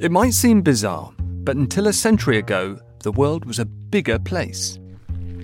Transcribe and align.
It 0.00 0.12
might 0.12 0.32
seem 0.32 0.62
bizarre, 0.62 1.12
but 1.18 1.56
until 1.56 1.88
a 1.88 1.92
century 1.92 2.38
ago, 2.38 2.78
the 3.02 3.10
world 3.10 3.44
was 3.44 3.58
a 3.58 3.64
bigger 3.64 4.16
place. 4.20 4.78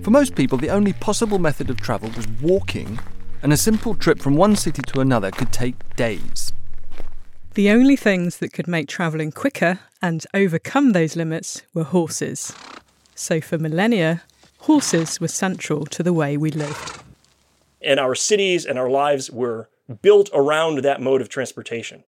For 0.01 0.11
most 0.11 0.33
people, 0.33 0.57
the 0.57 0.69
only 0.69 0.93
possible 0.93 1.39
method 1.39 1.69
of 1.69 1.81
travel 1.81 2.09
was 2.15 2.25
walking, 2.41 2.97
and 3.43 3.51
a 3.51 3.57
simple 3.57 3.95
trip 3.95 4.19
from 4.19 4.37
one 4.37 4.55
city 4.55 4.81
to 4.81 5.01
another 5.01 5.29
could 5.29 5.51
take 5.51 5.75
days. 5.97 6.53
The 7.55 7.69
only 7.69 7.97
things 7.97 8.37
that 8.37 8.53
could 8.53 8.65
make 8.65 8.87
travelling 8.87 9.33
quicker 9.33 9.79
and 10.01 10.25
overcome 10.33 10.93
those 10.93 11.17
limits 11.17 11.61
were 11.73 11.83
horses. 11.83 12.55
So 13.13 13.41
for 13.41 13.57
millennia, 13.57 14.23
horses 14.59 15.19
were 15.19 15.27
central 15.27 15.85
to 15.87 16.01
the 16.01 16.13
way 16.13 16.37
we 16.37 16.51
lived. 16.51 17.03
And 17.81 17.99
our 17.99 18.15
cities 18.15 18.65
and 18.65 18.79
our 18.79 18.89
lives 18.89 19.29
were 19.29 19.67
built 20.01 20.29
around 20.33 20.77
that 20.79 21.01
mode 21.01 21.19
of 21.19 21.27
transportation. 21.27 22.05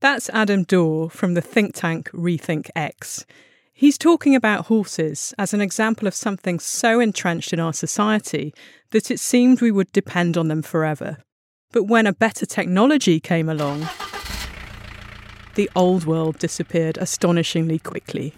That's 0.00 0.30
Adam 0.30 0.62
Dorr 0.62 1.10
from 1.10 1.34
the 1.34 1.42
think 1.42 1.74
tank 1.74 2.10
Rethink 2.12 2.70
X. 2.74 3.26
He's 3.74 3.98
talking 3.98 4.34
about 4.34 4.66
horses 4.66 5.34
as 5.36 5.52
an 5.52 5.60
example 5.60 6.08
of 6.08 6.14
something 6.14 6.58
so 6.58 7.00
entrenched 7.00 7.52
in 7.52 7.60
our 7.60 7.74
society 7.74 8.54
that 8.92 9.10
it 9.10 9.20
seemed 9.20 9.60
we 9.60 9.70
would 9.70 9.92
depend 9.92 10.38
on 10.38 10.48
them 10.48 10.62
forever. 10.62 11.18
But 11.70 11.84
when 11.84 12.06
a 12.06 12.14
better 12.14 12.46
technology 12.46 13.20
came 13.20 13.50
along, 13.50 13.86
the 15.54 15.68
old 15.76 16.06
world 16.06 16.38
disappeared 16.38 16.96
astonishingly 16.96 17.78
quickly. 17.78 18.32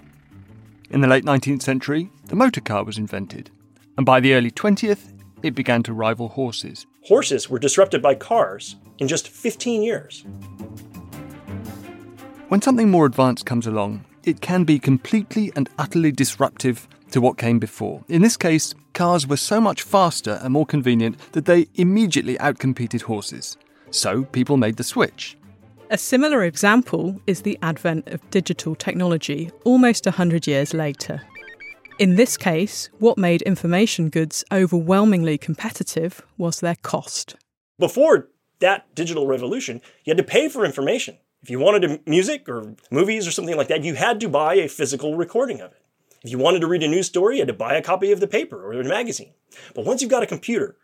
In 0.90 1.00
the 1.00 1.06
late 1.06 1.24
19th 1.24 1.62
century, 1.62 2.10
the 2.26 2.34
motor 2.34 2.60
car 2.60 2.82
was 2.82 2.98
invented, 2.98 3.50
and 3.96 4.04
by 4.04 4.18
the 4.18 4.34
early 4.34 4.50
20th, 4.50 5.12
it 5.44 5.54
began 5.54 5.84
to 5.84 5.92
rival 5.92 6.26
horses. 6.26 6.86
Horses 7.04 7.48
were 7.48 7.60
disrupted 7.60 8.02
by 8.02 8.16
cars 8.16 8.74
in 8.98 9.06
just 9.06 9.28
15 9.28 9.82
years. 9.82 10.24
When 12.52 12.60
something 12.60 12.90
more 12.90 13.06
advanced 13.06 13.46
comes 13.46 13.66
along, 13.66 14.04
it 14.24 14.42
can 14.42 14.64
be 14.64 14.78
completely 14.78 15.50
and 15.56 15.70
utterly 15.78 16.12
disruptive 16.12 16.86
to 17.12 17.18
what 17.18 17.38
came 17.38 17.58
before. 17.58 18.04
In 18.10 18.20
this 18.20 18.36
case, 18.36 18.74
cars 18.92 19.26
were 19.26 19.38
so 19.38 19.58
much 19.58 19.80
faster 19.80 20.38
and 20.42 20.52
more 20.52 20.66
convenient 20.66 21.16
that 21.32 21.46
they 21.46 21.68
immediately 21.76 22.36
outcompeted 22.36 23.00
horses. 23.00 23.56
So 23.90 24.24
people 24.24 24.58
made 24.58 24.76
the 24.76 24.84
switch. 24.84 25.38
A 25.88 25.96
similar 25.96 26.44
example 26.44 27.18
is 27.26 27.40
the 27.40 27.58
advent 27.62 28.06
of 28.08 28.20
digital 28.28 28.74
technology 28.74 29.50
almost 29.64 30.04
100 30.04 30.46
years 30.46 30.74
later. 30.74 31.22
In 31.98 32.16
this 32.16 32.36
case, 32.36 32.90
what 32.98 33.16
made 33.16 33.40
information 33.40 34.10
goods 34.10 34.44
overwhelmingly 34.52 35.38
competitive 35.38 36.20
was 36.36 36.60
their 36.60 36.76
cost. 36.82 37.34
Before 37.78 38.28
that 38.58 38.94
digital 38.94 39.26
revolution, 39.26 39.80
you 40.04 40.10
had 40.10 40.18
to 40.18 40.22
pay 40.22 40.50
for 40.50 40.66
information. 40.66 41.16
If 41.42 41.50
you 41.50 41.58
wanted 41.58 42.06
music 42.06 42.48
or 42.48 42.76
movies 42.92 43.26
or 43.26 43.32
something 43.32 43.56
like 43.56 43.66
that, 43.66 43.82
you 43.82 43.94
had 43.94 44.20
to 44.20 44.28
buy 44.28 44.54
a 44.54 44.68
physical 44.68 45.16
recording 45.16 45.60
of 45.60 45.72
it. 45.72 45.82
If 46.22 46.30
you 46.30 46.38
wanted 46.38 46.60
to 46.60 46.68
read 46.68 46.84
a 46.84 46.88
news 46.88 47.08
story, 47.08 47.36
you 47.36 47.40
had 47.40 47.48
to 47.48 47.52
buy 47.52 47.74
a 47.74 47.82
copy 47.82 48.12
of 48.12 48.20
the 48.20 48.28
paper 48.28 48.64
or 48.64 48.80
the 48.80 48.88
magazine. 48.88 49.32
But 49.74 49.84
once 49.84 50.00
you've 50.00 50.10
got 50.10 50.22
a 50.22 50.26
computer, 50.26 50.76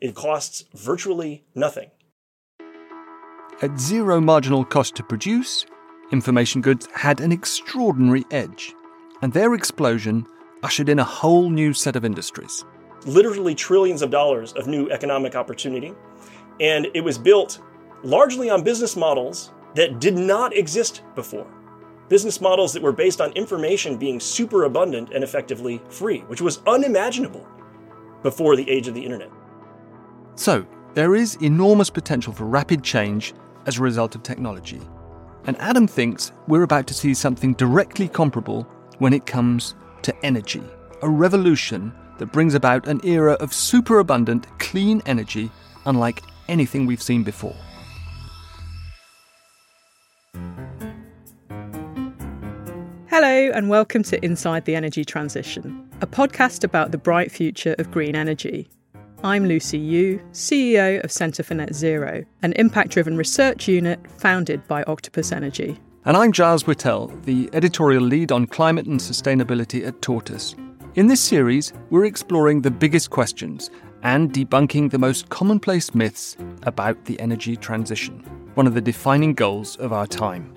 it 0.00 0.16
costs 0.16 0.64
virtually 0.74 1.44
nothing. 1.54 1.92
At 3.62 3.78
zero 3.78 4.20
marginal 4.20 4.64
cost 4.64 4.96
to 4.96 5.04
produce, 5.04 5.64
information 6.10 6.60
goods 6.60 6.88
had 6.92 7.20
an 7.20 7.30
extraordinary 7.30 8.24
edge, 8.32 8.74
and 9.22 9.32
their 9.32 9.54
explosion 9.54 10.26
ushered 10.64 10.88
in 10.88 10.98
a 10.98 11.04
whole 11.04 11.50
new 11.50 11.72
set 11.72 11.94
of 11.94 12.04
industries. 12.04 12.64
Literally 13.06 13.54
trillions 13.54 14.02
of 14.02 14.10
dollars 14.10 14.54
of 14.54 14.66
new 14.66 14.90
economic 14.90 15.36
opportunity, 15.36 15.94
and 16.58 16.88
it 16.94 17.02
was 17.02 17.16
built 17.16 17.60
largely 18.02 18.50
on 18.50 18.64
business 18.64 18.96
models 18.96 19.52
that 19.74 20.00
did 20.00 20.16
not 20.16 20.56
exist 20.56 21.02
before. 21.14 21.46
Business 22.08 22.40
models 22.40 22.72
that 22.72 22.82
were 22.82 22.92
based 22.92 23.20
on 23.20 23.32
information 23.32 23.96
being 23.96 24.20
super 24.20 24.64
abundant 24.64 25.12
and 25.12 25.24
effectively 25.24 25.80
free, 25.88 26.20
which 26.20 26.40
was 26.40 26.60
unimaginable 26.66 27.46
before 28.22 28.56
the 28.56 28.68
age 28.70 28.88
of 28.88 28.94
the 28.94 29.04
internet. 29.04 29.30
So, 30.36 30.66
there 30.94 31.14
is 31.14 31.36
enormous 31.36 31.90
potential 31.90 32.32
for 32.32 32.44
rapid 32.44 32.82
change 32.82 33.34
as 33.66 33.78
a 33.78 33.82
result 33.82 34.14
of 34.14 34.22
technology. 34.22 34.80
And 35.46 35.58
Adam 35.58 35.86
thinks 35.86 36.32
we're 36.46 36.62
about 36.62 36.86
to 36.86 36.94
see 36.94 37.14
something 37.14 37.54
directly 37.54 38.08
comparable 38.08 38.62
when 38.98 39.12
it 39.12 39.26
comes 39.26 39.74
to 40.02 40.14
energy 40.24 40.62
a 41.04 41.08
revolution 41.08 41.92
that 42.18 42.32
brings 42.32 42.54
about 42.54 42.88
an 42.88 42.98
era 43.04 43.34
of 43.34 43.52
superabundant, 43.52 44.46
clean 44.58 45.02
energy 45.04 45.50
unlike 45.84 46.22
anything 46.48 46.86
we've 46.86 47.02
seen 47.02 47.22
before. 47.22 47.54
Hello, 53.16 53.52
and 53.54 53.68
welcome 53.68 54.02
to 54.02 54.24
Inside 54.24 54.64
the 54.64 54.74
Energy 54.74 55.04
Transition, 55.04 55.88
a 56.00 56.06
podcast 56.06 56.64
about 56.64 56.90
the 56.90 56.98
bright 56.98 57.30
future 57.30 57.76
of 57.78 57.92
green 57.92 58.16
energy. 58.16 58.68
I'm 59.22 59.46
Lucy 59.46 59.78
Yu, 59.78 60.18
CEO 60.32 61.00
of 61.04 61.12
Centre 61.12 61.44
for 61.44 61.54
Net 61.54 61.76
Zero, 61.76 62.24
an 62.42 62.54
impact 62.54 62.90
driven 62.90 63.16
research 63.16 63.68
unit 63.68 64.00
founded 64.18 64.66
by 64.66 64.82
Octopus 64.88 65.30
Energy. 65.30 65.78
And 66.04 66.16
I'm 66.16 66.32
Giles 66.32 66.64
Whittell, 66.64 67.22
the 67.22 67.48
editorial 67.52 68.02
lead 68.02 68.32
on 68.32 68.48
climate 68.48 68.86
and 68.86 68.98
sustainability 68.98 69.86
at 69.86 70.02
Tortoise. 70.02 70.56
In 70.96 71.06
this 71.06 71.20
series, 71.20 71.72
we're 71.90 72.06
exploring 72.06 72.62
the 72.62 72.72
biggest 72.72 73.10
questions 73.10 73.70
and 74.02 74.32
debunking 74.32 74.90
the 74.90 74.98
most 74.98 75.28
commonplace 75.28 75.94
myths 75.94 76.36
about 76.64 77.04
the 77.04 77.20
energy 77.20 77.56
transition, 77.56 78.24
one 78.54 78.66
of 78.66 78.74
the 78.74 78.80
defining 78.80 79.34
goals 79.34 79.76
of 79.76 79.92
our 79.92 80.08
time. 80.08 80.52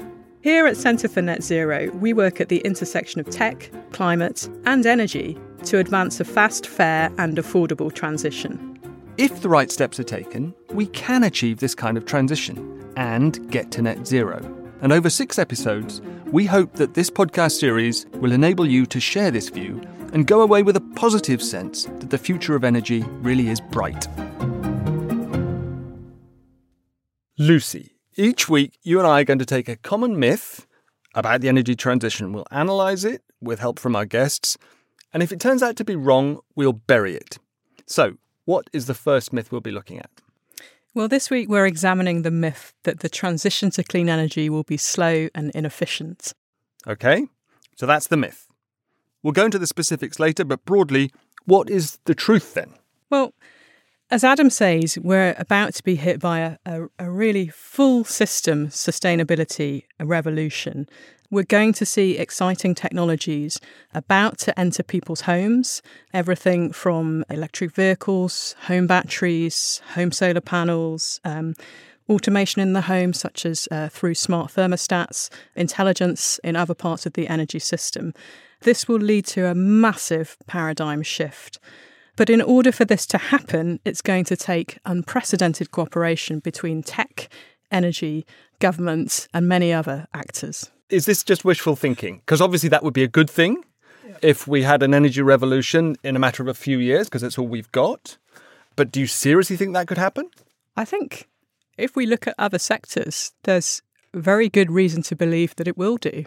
Here 0.47 0.65
at 0.65 0.77
Centre 0.77 1.09
for 1.09 1.21
Net 1.21 1.43
Zero, 1.43 1.91
we 1.95 2.13
work 2.13 2.39
at 2.39 2.47
the 2.47 2.59
intersection 2.59 3.19
of 3.19 3.29
tech, 3.29 3.69
climate, 3.91 4.49
and 4.63 4.85
energy 4.85 5.37
to 5.65 5.77
advance 5.77 6.21
a 6.21 6.23
fast, 6.23 6.67
fair, 6.67 7.11
and 7.17 7.35
affordable 7.35 7.93
transition. 7.93 8.79
If 9.17 9.41
the 9.41 9.49
right 9.49 9.69
steps 9.69 9.99
are 9.99 10.05
taken, 10.05 10.55
we 10.71 10.85
can 10.85 11.25
achieve 11.25 11.59
this 11.59 11.75
kind 11.75 11.97
of 11.97 12.05
transition 12.05 12.93
and 12.95 13.51
get 13.51 13.71
to 13.71 13.81
net 13.81 14.07
zero. 14.07 14.39
And 14.79 14.93
over 14.93 15.09
six 15.09 15.37
episodes, 15.37 16.01
we 16.27 16.45
hope 16.45 16.75
that 16.75 16.93
this 16.93 17.09
podcast 17.09 17.59
series 17.59 18.05
will 18.13 18.31
enable 18.31 18.65
you 18.65 18.85
to 18.85 19.01
share 19.01 19.31
this 19.31 19.49
view 19.49 19.81
and 20.13 20.27
go 20.27 20.39
away 20.39 20.63
with 20.63 20.77
a 20.77 20.87
positive 20.95 21.43
sense 21.43 21.83
that 21.99 22.09
the 22.09 22.17
future 22.17 22.55
of 22.55 22.63
energy 22.63 23.03
really 23.19 23.49
is 23.49 23.59
bright. 23.59 24.07
Lucy, 27.37 27.96
each 28.17 28.49
week, 28.49 28.77
you 28.83 28.97
and 28.99 29.07
I 29.07 29.21
are 29.21 29.23
going 29.23 29.39
to 29.39 29.45
take 29.45 29.69
a 29.69 29.75
common 29.75 30.19
myth 30.19 30.65
about 31.13 31.41
the 31.41 31.49
energy 31.49 31.75
transition. 31.75 32.33
We'll 32.33 32.47
analyze 32.51 33.05
it 33.05 33.21
with 33.41 33.59
help 33.59 33.79
from 33.79 33.95
our 33.95 34.05
guests, 34.05 34.57
and 35.13 35.23
if 35.23 35.31
it 35.31 35.39
turns 35.39 35.63
out 35.63 35.75
to 35.77 35.85
be 35.85 35.95
wrong, 35.95 36.39
we'll 36.55 36.73
bury 36.73 37.15
it. 37.15 37.37
So, 37.85 38.17
what 38.45 38.69
is 38.73 38.87
the 38.87 38.93
first 38.93 39.31
myth 39.31 39.51
we'll 39.51 39.61
be 39.61 39.71
looking 39.71 39.99
at? 39.99 40.09
Well, 40.93 41.07
this 41.07 41.29
week 41.29 41.47
we're 41.47 41.67
examining 41.67 42.23
the 42.23 42.31
myth 42.31 42.73
that 42.83 43.01
the 43.01 43.09
transition 43.09 43.69
to 43.71 43.83
clean 43.83 44.09
energy 44.09 44.49
will 44.49 44.63
be 44.63 44.77
slow 44.77 45.29
and 45.35 45.51
inefficient. 45.51 46.33
Okay, 46.87 47.27
so 47.75 47.85
that's 47.85 48.07
the 48.07 48.17
myth. 48.17 48.47
We'll 49.21 49.33
go 49.33 49.45
into 49.45 49.59
the 49.59 49.67
specifics 49.67 50.19
later, 50.19 50.43
but 50.43 50.65
broadly, 50.65 51.11
what 51.45 51.69
is 51.69 51.99
the 52.05 52.15
truth 52.15 52.53
then? 52.53 52.73
Well, 53.09 53.33
as 54.09 54.23
Adam 54.23 54.49
says, 54.49 54.97
we're 54.97 55.35
about 55.37 55.73
to 55.75 55.83
be 55.83 55.95
hit 55.95 56.19
by 56.19 56.39
a, 56.39 56.57
a, 56.65 56.87
a, 56.99 57.11
really 57.11 57.49
full 57.49 58.05
system 58.05 58.67
sustainability 58.69 59.83
revolution. 59.99 60.87
We're 61.29 61.43
going 61.43 61.73
to 61.73 61.85
see 61.85 62.17
exciting 62.17 62.73
technologies 62.73 63.59
about 63.93 64.37
to 64.39 64.57
enter 64.57 64.81
people's 64.81 65.21
homes, 65.21 65.81
everything 66.13 66.71
from 66.71 67.25
electric 67.29 67.75
vehicles, 67.75 68.55
home 68.61 68.87
batteries, 68.87 69.81
home 69.93 70.13
solar 70.13 70.39
panels, 70.39 71.19
um, 71.25 71.55
automation 72.07 72.61
in 72.61 72.71
the 72.71 72.81
home, 72.81 73.11
such 73.11 73.45
as 73.45 73.67
uh, 73.71 73.89
through 73.89 74.15
smart 74.15 74.53
thermostats, 74.53 75.29
intelligence 75.53 76.39
in 76.45 76.55
other 76.55 76.73
parts 76.73 77.05
of 77.05 77.11
the 77.11 77.27
energy 77.27 77.59
system. 77.59 78.13
This 78.61 78.87
will 78.87 78.99
lead 78.99 79.25
to 79.27 79.47
a 79.47 79.53
massive 79.53 80.37
paradigm 80.47 81.03
shift. 81.03 81.59
But 82.17 82.31
in 82.31 82.41
order 82.41 82.71
for 82.71 82.83
this 82.83 83.05
to 83.07 83.17
happen, 83.17 83.79
it's 83.85 84.01
going 84.01 84.25
to 84.25 84.35
take 84.35 84.79
unprecedented 84.85 85.71
cooperation 85.71 86.39
between 86.39 86.81
tech, 86.81 87.29
energy, 87.71 88.25
government, 88.59 89.27
and 89.35 89.47
many 89.47 89.71
other 89.71 90.07
actors. 90.15 90.71
Is 90.89 91.05
this 91.05 91.23
just 91.23 91.45
wishful 91.45 91.75
thinking? 91.75 92.17
Because 92.17 92.41
obviously 92.41 92.69
that 92.69 92.83
would 92.83 92.95
be 92.95 93.03
a 93.03 93.07
good 93.07 93.29
thing 93.29 93.63
if 94.23 94.47
we 94.47 94.63
had 94.63 94.81
an 94.81 94.95
energy 94.95 95.21
revolution 95.21 95.95
in 96.03 96.15
a 96.15 96.19
matter 96.19 96.41
of 96.41 96.49
a 96.49 96.55
few 96.55 96.79
years, 96.79 97.07
because 97.07 97.21
that's 97.21 97.37
all 97.37 97.47
we've 97.47 97.71
got. 97.71 98.17
But 98.75 98.91
do 98.91 98.99
you 98.99 99.07
seriously 99.07 99.55
think 99.55 99.73
that 99.73 99.87
could 99.87 99.99
happen? 99.99 100.31
I 100.75 100.85
think 100.85 101.27
if 101.77 101.95
we 101.95 102.07
look 102.07 102.25
at 102.25 102.33
other 102.39 102.57
sectors, 102.57 103.33
there's 103.43 103.83
very 104.13 104.49
good 104.49 104.71
reason 104.71 105.03
to 105.03 105.15
believe 105.15 105.55
that 105.57 105.67
it 105.67 105.77
will 105.77 105.97
do 105.97 106.25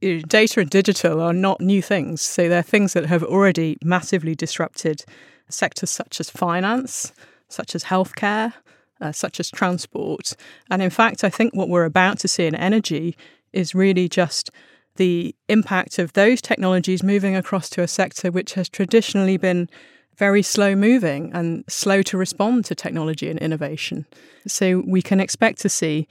data 0.00 0.60
and 0.60 0.70
digital 0.70 1.20
are 1.20 1.32
not 1.32 1.60
new 1.60 1.82
things. 1.82 2.20
So 2.20 2.48
they're 2.48 2.62
things 2.62 2.92
that 2.92 3.06
have 3.06 3.22
already 3.22 3.78
massively 3.82 4.34
disrupted 4.34 5.04
sectors 5.48 5.90
such 5.90 6.20
as 6.20 6.30
finance, 6.30 7.12
such 7.48 7.74
as 7.74 7.84
healthcare, 7.84 8.52
uh, 9.00 9.12
such 9.12 9.40
as 9.40 9.50
transport. 9.50 10.34
And 10.70 10.82
in 10.82 10.90
fact, 10.90 11.24
I 11.24 11.30
think 11.30 11.54
what 11.54 11.68
we're 11.68 11.84
about 11.84 12.18
to 12.20 12.28
see 12.28 12.46
in 12.46 12.54
energy 12.54 13.16
is 13.52 13.74
really 13.74 14.08
just 14.08 14.50
the 14.96 15.34
impact 15.48 15.98
of 15.98 16.12
those 16.12 16.42
technologies 16.42 17.02
moving 17.02 17.36
across 17.36 17.70
to 17.70 17.82
a 17.82 17.88
sector 17.88 18.30
which 18.30 18.54
has 18.54 18.68
traditionally 18.68 19.36
been 19.36 19.68
very 20.16 20.42
slow 20.42 20.74
moving 20.74 21.30
and 21.32 21.64
slow 21.68 22.02
to 22.02 22.18
respond 22.18 22.64
to 22.64 22.74
technology 22.74 23.30
and 23.30 23.38
innovation. 23.38 24.04
So 24.46 24.82
we 24.84 25.00
can 25.00 25.20
expect 25.20 25.60
to 25.60 25.68
see 25.68 26.08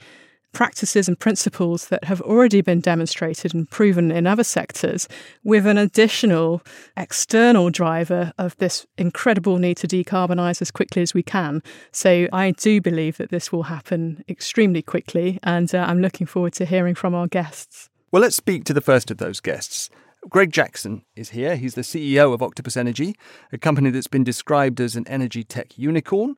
practices 0.52 1.08
and 1.08 1.18
principles 1.18 1.88
that 1.88 2.04
have 2.04 2.20
already 2.22 2.60
been 2.60 2.80
demonstrated 2.80 3.54
and 3.54 3.70
proven 3.70 4.10
in 4.10 4.26
other 4.26 4.44
sectors 4.44 5.08
with 5.44 5.66
an 5.66 5.78
additional 5.78 6.62
external 6.96 7.70
driver 7.70 8.32
of 8.38 8.56
this 8.56 8.86
incredible 8.96 9.58
need 9.58 9.76
to 9.76 9.86
decarbonize 9.86 10.60
as 10.62 10.70
quickly 10.70 11.02
as 11.02 11.14
we 11.14 11.22
can. 11.22 11.62
So 11.92 12.28
I 12.32 12.52
do 12.52 12.80
believe 12.80 13.18
that 13.18 13.30
this 13.30 13.52
will 13.52 13.64
happen 13.64 14.24
extremely 14.28 14.82
quickly 14.82 15.38
and 15.42 15.74
uh, 15.74 15.78
I'm 15.78 16.00
looking 16.00 16.26
forward 16.26 16.54
to 16.54 16.64
hearing 16.64 16.94
from 16.94 17.14
our 17.14 17.26
guests. 17.26 17.88
Well, 18.10 18.22
let's 18.22 18.36
speak 18.36 18.64
to 18.64 18.72
the 18.72 18.80
first 18.80 19.10
of 19.10 19.18
those 19.18 19.40
guests. 19.40 19.90
Greg 20.28 20.52
Jackson 20.52 21.04
is 21.14 21.30
here. 21.30 21.56
He's 21.56 21.74
the 21.74 21.82
CEO 21.82 22.34
of 22.34 22.42
Octopus 22.42 22.76
Energy, 22.76 23.14
a 23.52 23.58
company 23.58 23.90
that's 23.90 24.08
been 24.08 24.24
described 24.24 24.80
as 24.80 24.96
an 24.96 25.06
energy 25.06 25.44
tech 25.44 25.78
unicorn. 25.78 26.36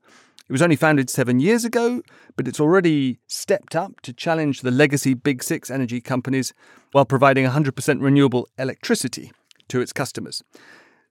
It 0.50 0.52
was 0.52 0.62
only 0.62 0.74
founded 0.74 1.08
seven 1.08 1.38
years 1.38 1.64
ago, 1.64 2.02
but 2.34 2.48
it's 2.48 2.58
already 2.58 3.20
stepped 3.28 3.76
up 3.76 4.00
to 4.00 4.12
challenge 4.12 4.62
the 4.62 4.72
legacy 4.72 5.14
Big 5.14 5.44
Six 5.44 5.70
energy 5.70 6.00
companies 6.00 6.52
while 6.90 7.04
providing 7.04 7.46
100% 7.46 8.02
renewable 8.02 8.48
electricity 8.58 9.30
to 9.68 9.80
its 9.80 9.92
customers. 9.92 10.42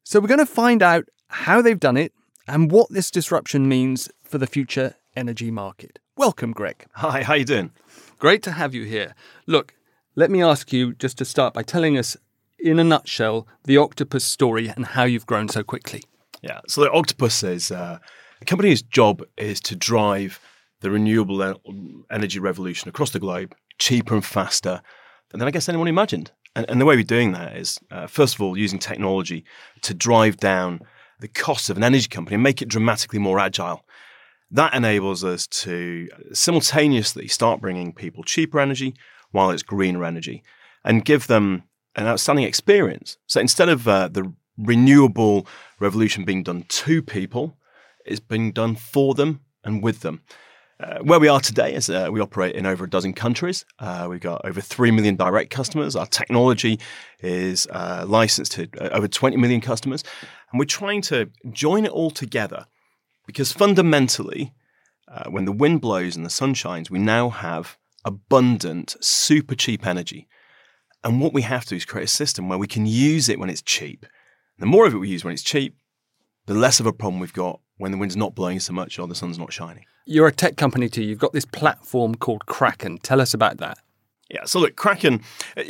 So 0.04 0.20
we're 0.20 0.28
going 0.28 0.40
to 0.40 0.46
find 0.46 0.84
out 0.84 1.06
how 1.30 1.62
they've 1.62 1.80
done 1.80 1.96
it 1.96 2.12
and 2.50 2.70
what 2.70 2.90
this 2.90 3.10
disruption 3.10 3.70
means 3.70 4.10
for 4.24 4.40
the 4.40 4.46
future 4.46 4.96
energy 5.16 5.52
market. 5.52 6.00
Welcome, 6.18 6.52
Greg. 6.52 6.86
Hi, 6.96 7.24
how 7.24 7.36
you 7.36 7.46
doing? 7.46 7.72
Great 8.18 8.44
to 8.44 8.52
have 8.52 8.76
you 8.76 8.84
here. 8.84 9.16
Look, 9.48 9.74
let 10.16 10.30
me 10.30 10.44
ask 10.44 10.74
you 10.74 10.96
just 10.96 11.18
to 11.20 11.24
start 11.24 11.54
by 11.54 11.64
telling 11.64 11.98
us 11.98 12.18
in 12.60 12.78
a 12.78 12.84
nutshell 12.84 13.48
the 13.64 13.78
octopus 13.78 14.26
story 14.26 14.68
and 14.68 14.86
how 14.86 15.06
you've 15.06 15.26
grown 15.26 15.48
so 15.48 15.64
quickly. 15.64 16.04
Yeah, 16.42 16.60
so 16.68 16.82
the 16.82 16.92
octopus 16.92 17.42
is 17.42 17.72
uh, 17.72 18.00
a 18.42 18.46
company's 18.46 18.82
job 18.82 19.24
is 19.38 19.60
to 19.62 19.76
drive 19.76 20.40
the 20.82 20.92
renewable 20.92 21.60
energy 22.10 22.40
revolution 22.40 22.90
across 22.90 23.12
the 23.12 23.20
globe 23.20 23.54
cheaper 23.78 24.14
and 24.14 24.26
faster 24.26 24.82
than 25.32 25.42
I 25.42 25.52
guess 25.52 25.70
anyone 25.70 25.88
imagined. 25.88 26.32
And, 26.56 26.70
and 26.70 26.82
the 26.82 26.86
way 26.86 26.96
we're 26.96 27.04
doing 27.04 27.32
that 27.34 27.56
is, 27.56 27.80
uh, 27.92 28.08
first 28.08 28.36
of 28.36 28.42
all, 28.42 28.58
using 28.58 28.80
technology 28.80 29.46
to 29.82 29.94
drive 29.94 30.38
down 30.38 30.82
the 31.20 31.28
cost 31.28 31.70
of 31.70 31.78
an 31.78 31.84
energy 31.84 32.08
company 32.08 32.36
and 32.36 32.44
make 32.44 32.62
it 32.62 32.70
dramatically 32.70 33.20
more 33.20 33.40
agile. 33.40 33.86
That 34.52 34.74
enables 34.74 35.24
us 35.24 35.46
to 35.48 36.10
simultaneously 36.34 37.28
start 37.28 37.62
bringing 37.62 37.94
people 37.94 38.24
cheaper 38.24 38.60
energy 38.60 38.96
while 39.32 39.52
it's 39.52 39.64
greener 39.64 40.04
energy 40.04 40.44
and 40.84 41.06
give 41.06 41.28
them 41.28 41.64
an 41.96 42.08
outstanding 42.08 42.46
experience. 42.46 43.18
So 43.28 43.40
instead 43.40 43.70
of 43.70 43.88
uh, 43.88 44.08
the 44.08 44.34
renewable 44.58 45.46
revolution 45.80 46.26
being 46.26 46.44
done 46.44 46.66
to 46.68 47.02
people, 47.02 47.59
is 48.10 48.20
being 48.20 48.52
done 48.52 48.76
for 48.76 49.14
them 49.14 49.42
and 49.64 49.84
with 49.84 50.02
them. 50.02 50.22
Uh, 50.82 51.00
where 51.00 51.20
we 51.20 51.28
are 51.28 51.42
today 51.42 51.74
is 51.74 51.90
uh, 51.90 52.08
we 52.10 52.22
operate 52.22 52.56
in 52.56 52.66
over 52.66 52.86
a 52.86 52.90
dozen 52.90 53.12
countries. 53.12 53.66
Uh, 53.80 54.08
we've 54.10 54.22
got 54.22 54.46
over 54.46 54.62
3 54.62 54.92
million 54.92 55.18
direct 55.18 55.52
customers. 55.52 55.94
Our 55.94 56.06
technology 56.06 56.80
is 57.20 57.68
uh, 57.68 58.06
licensed 58.08 58.54
to 58.54 58.70
uh, 58.80 58.90
over 58.94 59.08
20 59.08 59.36
million 59.36 59.60
customers. 59.60 60.06
And 60.52 60.60
we're 60.60 60.66
trying 60.66 61.02
to 61.04 61.30
join 61.52 61.86
it 61.86 61.92
all 61.92 62.12
together 62.12 62.66
because 63.28 63.52
fundamentally, 63.52 64.54
uh, 65.10 65.30
when 65.30 65.44
the 65.44 65.52
wind 65.52 65.82
blows 65.82 66.16
and 66.16 66.26
the 66.26 66.30
sun 66.30 66.54
shines, 66.54 66.90
we 66.90 67.00
now 67.00 67.30
have 67.30 67.78
abundant, 68.06 68.96
super 69.02 69.56
cheap 69.56 69.86
energy. 69.86 70.30
And 71.04 71.20
what 71.20 71.34
we 71.34 71.42
have 71.42 71.64
to 71.64 71.70
do 71.70 71.76
is 71.76 71.86
create 71.86 72.06
a 72.06 72.08
system 72.08 72.48
where 72.48 72.58
we 72.58 72.68
can 72.68 72.86
use 72.86 73.28
it 73.28 73.38
when 73.38 73.50
it's 73.50 73.62
cheap. 73.62 74.06
The 74.60 74.66
more 74.66 74.88
of 74.88 74.94
it 74.94 74.98
we 74.98 75.10
use 75.10 75.26
when 75.26 75.34
it's 75.34 75.44
cheap, 75.44 75.76
the 76.46 76.54
less 76.54 76.80
of 76.80 76.86
a 76.86 76.94
problem 76.94 77.20
we've 77.20 77.34
got 77.34 77.60
when 77.80 77.92
the 77.92 77.98
wind's 77.98 78.16
not 78.16 78.36
blowing 78.36 78.60
so 78.60 78.74
much 78.74 79.00
or 79.00 79.08
the 79.08 79.16
sun's 79.16 79.40
not 79.40 79.52
shining. 79.52 79.86
You're 80.06 80.28
a 80.28 80.32
tech 80.32 80.58
company 80.58 80.90
too. 80.90 81.04
You've 81.04 81.20
got 81.20 81.34
this 81.34 81.46
platform 81.46 82.14
called 82.16 82.46
Kraken. 82.46 83.00
Tell 83.00 83.20
us 83.20 83.34
about 83.34 83.58
that. 83.58 83.80
Yeah. 84.30 84.46
So 84.46 84.60
look, 84.60 84.76
Kraken. 84.76 85.22
Uh, 85.58 85.64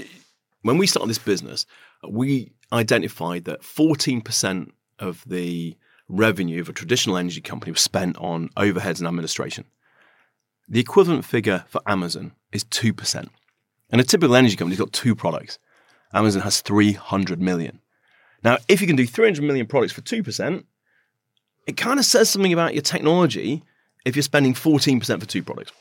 when 0.61 0.77
we 0.77 0.87
started 0.87 1.09
this 1.09 1.17
business, 1.17 1.65
we 2.07 2.51
identified 2.73 3.45
that 3.45 3.61
14% 3.61 4.71
of 4.99 5.23
the 5.25 5.77
revenue 6.09 6.59
of 6.59 6.67
a 6.67 6.73
traditional 6.73 7.15
energy 7.15 7.39
company 7.39 7.71
was 7.71 7.81
spent 7.81 8.17
on 8.17 8.49
overheads 8.57 8.99
and 8.99 9.07
administration. 9.07 9.65
The 10.67 10.79
equivalent 10.79 11.23
figure 11.23 11.63
for 11.67 11.81
Amazon 11.87 12.33
is 12.51 12.65
2%. 12.65 13.29
And 13.91 14.01
a 14.01 14.03
typical 14.03 14.35
energy 14.35 14.55
company's 14.55 14.79
got 14.79 14.91
two 14.91 15.15
products. 15.15 15.57
Amazon 16.13 16.41
has 16.41 16.61
300 16.61 17.41
million. 17.41 17.79
Now, 18.43 18.57
if 18.67 18.81
you 18.81 18.87
can 18.87 18.95
do 18.95 19.05
300 19.05 19.43
million 19.43 19.65
products 19.65 19.93
for 19.93 20.01
2%, 20.01 20.63
it 21.67 21.77
kind 21.77 21.99
of 21.99 22.05
says 22.05 22.29
something 22.29 22.53
about 22.53 22.73
your 22.73 22.81
technology 22.81 23.63
if 24.05 24.15
you're 24.15 24.23
spending 24.23 24.53
14% 24.53 25.19
for 25.19 25.25
two 25.25 25.43
products. 25.43 25.71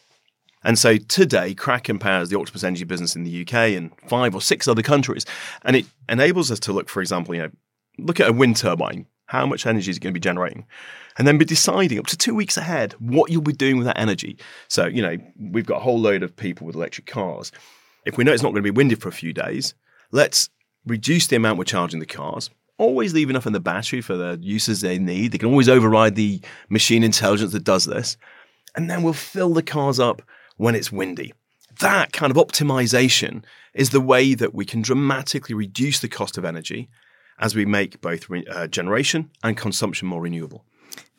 And 0.65 0.79
so 0.79 0.97
today, 0.97 1.55
Kraken 1.55 1.99
powers 1.99 2.31
the 2.31 2.39
Octopus 2.39 2.65
Energy 2.65 2.85
business 2.85 3.15
in 3.15 3.25
the 3.25 3.43
UK 3.43 3.77
and 3.77 3.93
five 4.09 4.35
or 4.35 4.41
six 4.41 4.67
other 4.67 4.83
countries. 4.83 5.25
And 5.63 5.77
it 5.77 5.87
enables 6.09 6.51
us 6.51 6.59
to 6.61 6.73
look, 6.73 6.89
for 6.89 7.01
example, 7.01 7.35
you 7.35 7.43
know, 7.43 7.51
look 7.99 8.21
at 8.21 8.29
a 8.29 8.33
wind 8.33 8.57
turbine. 8.57 9.07
How 9.27 9.47
much 9.47 9.67
energy 9.67 9.91
is 9.91 9.99
it 9.99 10.01
going 10.01 10.13
to 10.13 10.19
be 10.19 10.23
generating? 10.23 10.67
And 11.17 11.29
then 11.29 11.39
be 11.39 11.45
deciding 11.45 11.99
up 11.99 12.07
to 12.07 12.17
two 12.17 12.35
weeks 12.35 12.57
ahead 12.57 12.95
what 12.99 13.31
you'll 13.31 13.43
be 13.43 13.53
doing 13.53 13.77
with 13.77 13.87
that 13.87 13.99
energy. 13.99 14.39
So, 14.69 14.87
you 14.87 15.03
know, 15.03 15.17
we've 15.39 15.67
got 15.67 15.77
a 15.77 15.85
whole 15.85 15.99
load 15.99 16.23
of 16.23 16.35
people 16.35 16.67
with 16.67 16.77
electric 16.77 17.07
cars. 17.07 17.53
If 18.05 18.17
we 18.17 18.25
know 18.25 18.33
it's 18.33 18.43
not 18.43 18.51
going 18.51 18.63
to 18.63 18.73
be 18.73 18.77
windy 18.77 18.95
for 18.95 19.09
a 19.09 19.13
few 19.13 19.33
days, 19.33 19.75
let's 20.13 20.49
reduce 20.87 21.27
the 21.27 21.37
amount 21.37 21.59
we're 21.59 21.65
charging 21.65 22.01
the 22.01 22.07
cars 22.07 22.51
always 22.79 23.13
leave 23.13 23.29
enough 23.29 23.47
in 23.47 23.53
the 23.53 23.61
battery 23.61 24.01
for 24.01 24.17
the 24.17 24.39
uses 24.41 24.81
they 24.81 24.99
need. 24.99 25.33
They 25.33 25.39
can 25.39 25.51
always 25.51 25.69
override 25.69 26.15
the 26.15 26.41
machine 26.69 27.03
intelligence 27.03 27.53
that 27.53 27.65
does 27.65 27.85
this. 27.85 28.17
And 28.77 28.89
then 28.89 29.03
we'll 29.03 29.13
fill 29.13 29.53
the 29.53 29.63
cars 29.63 30.01
up 30.01 30.23
when 30.57 30.75
it's 30.75 30.93
windy. 30.93 31.35
That 31.81 32.13
kind 32.13 32.31
of 32.31 32.37
optimization 32.37 33.45
is 33.75 33.91
the 33.91 34.01
way 34.01 34.35
that 34.35 34.55
we 34.55 34.65
can 34.65 34.83
dramatically 34.83 35.55
reduce 35.55 36.01
the 36.01 36.09
cost 36.09 36.39
of 36.39 36.45
energy 36.45 36.89
as 37.41 37.55
we 37.55 37.65
make 37.65 38.01
both 38.01 38.27
uh, 38.51 38.67
generation 38.67 39.31
and 39.45 39.57
consumption 39.57 40.09
more 40.09 40.23
renewable. 40.23 40.65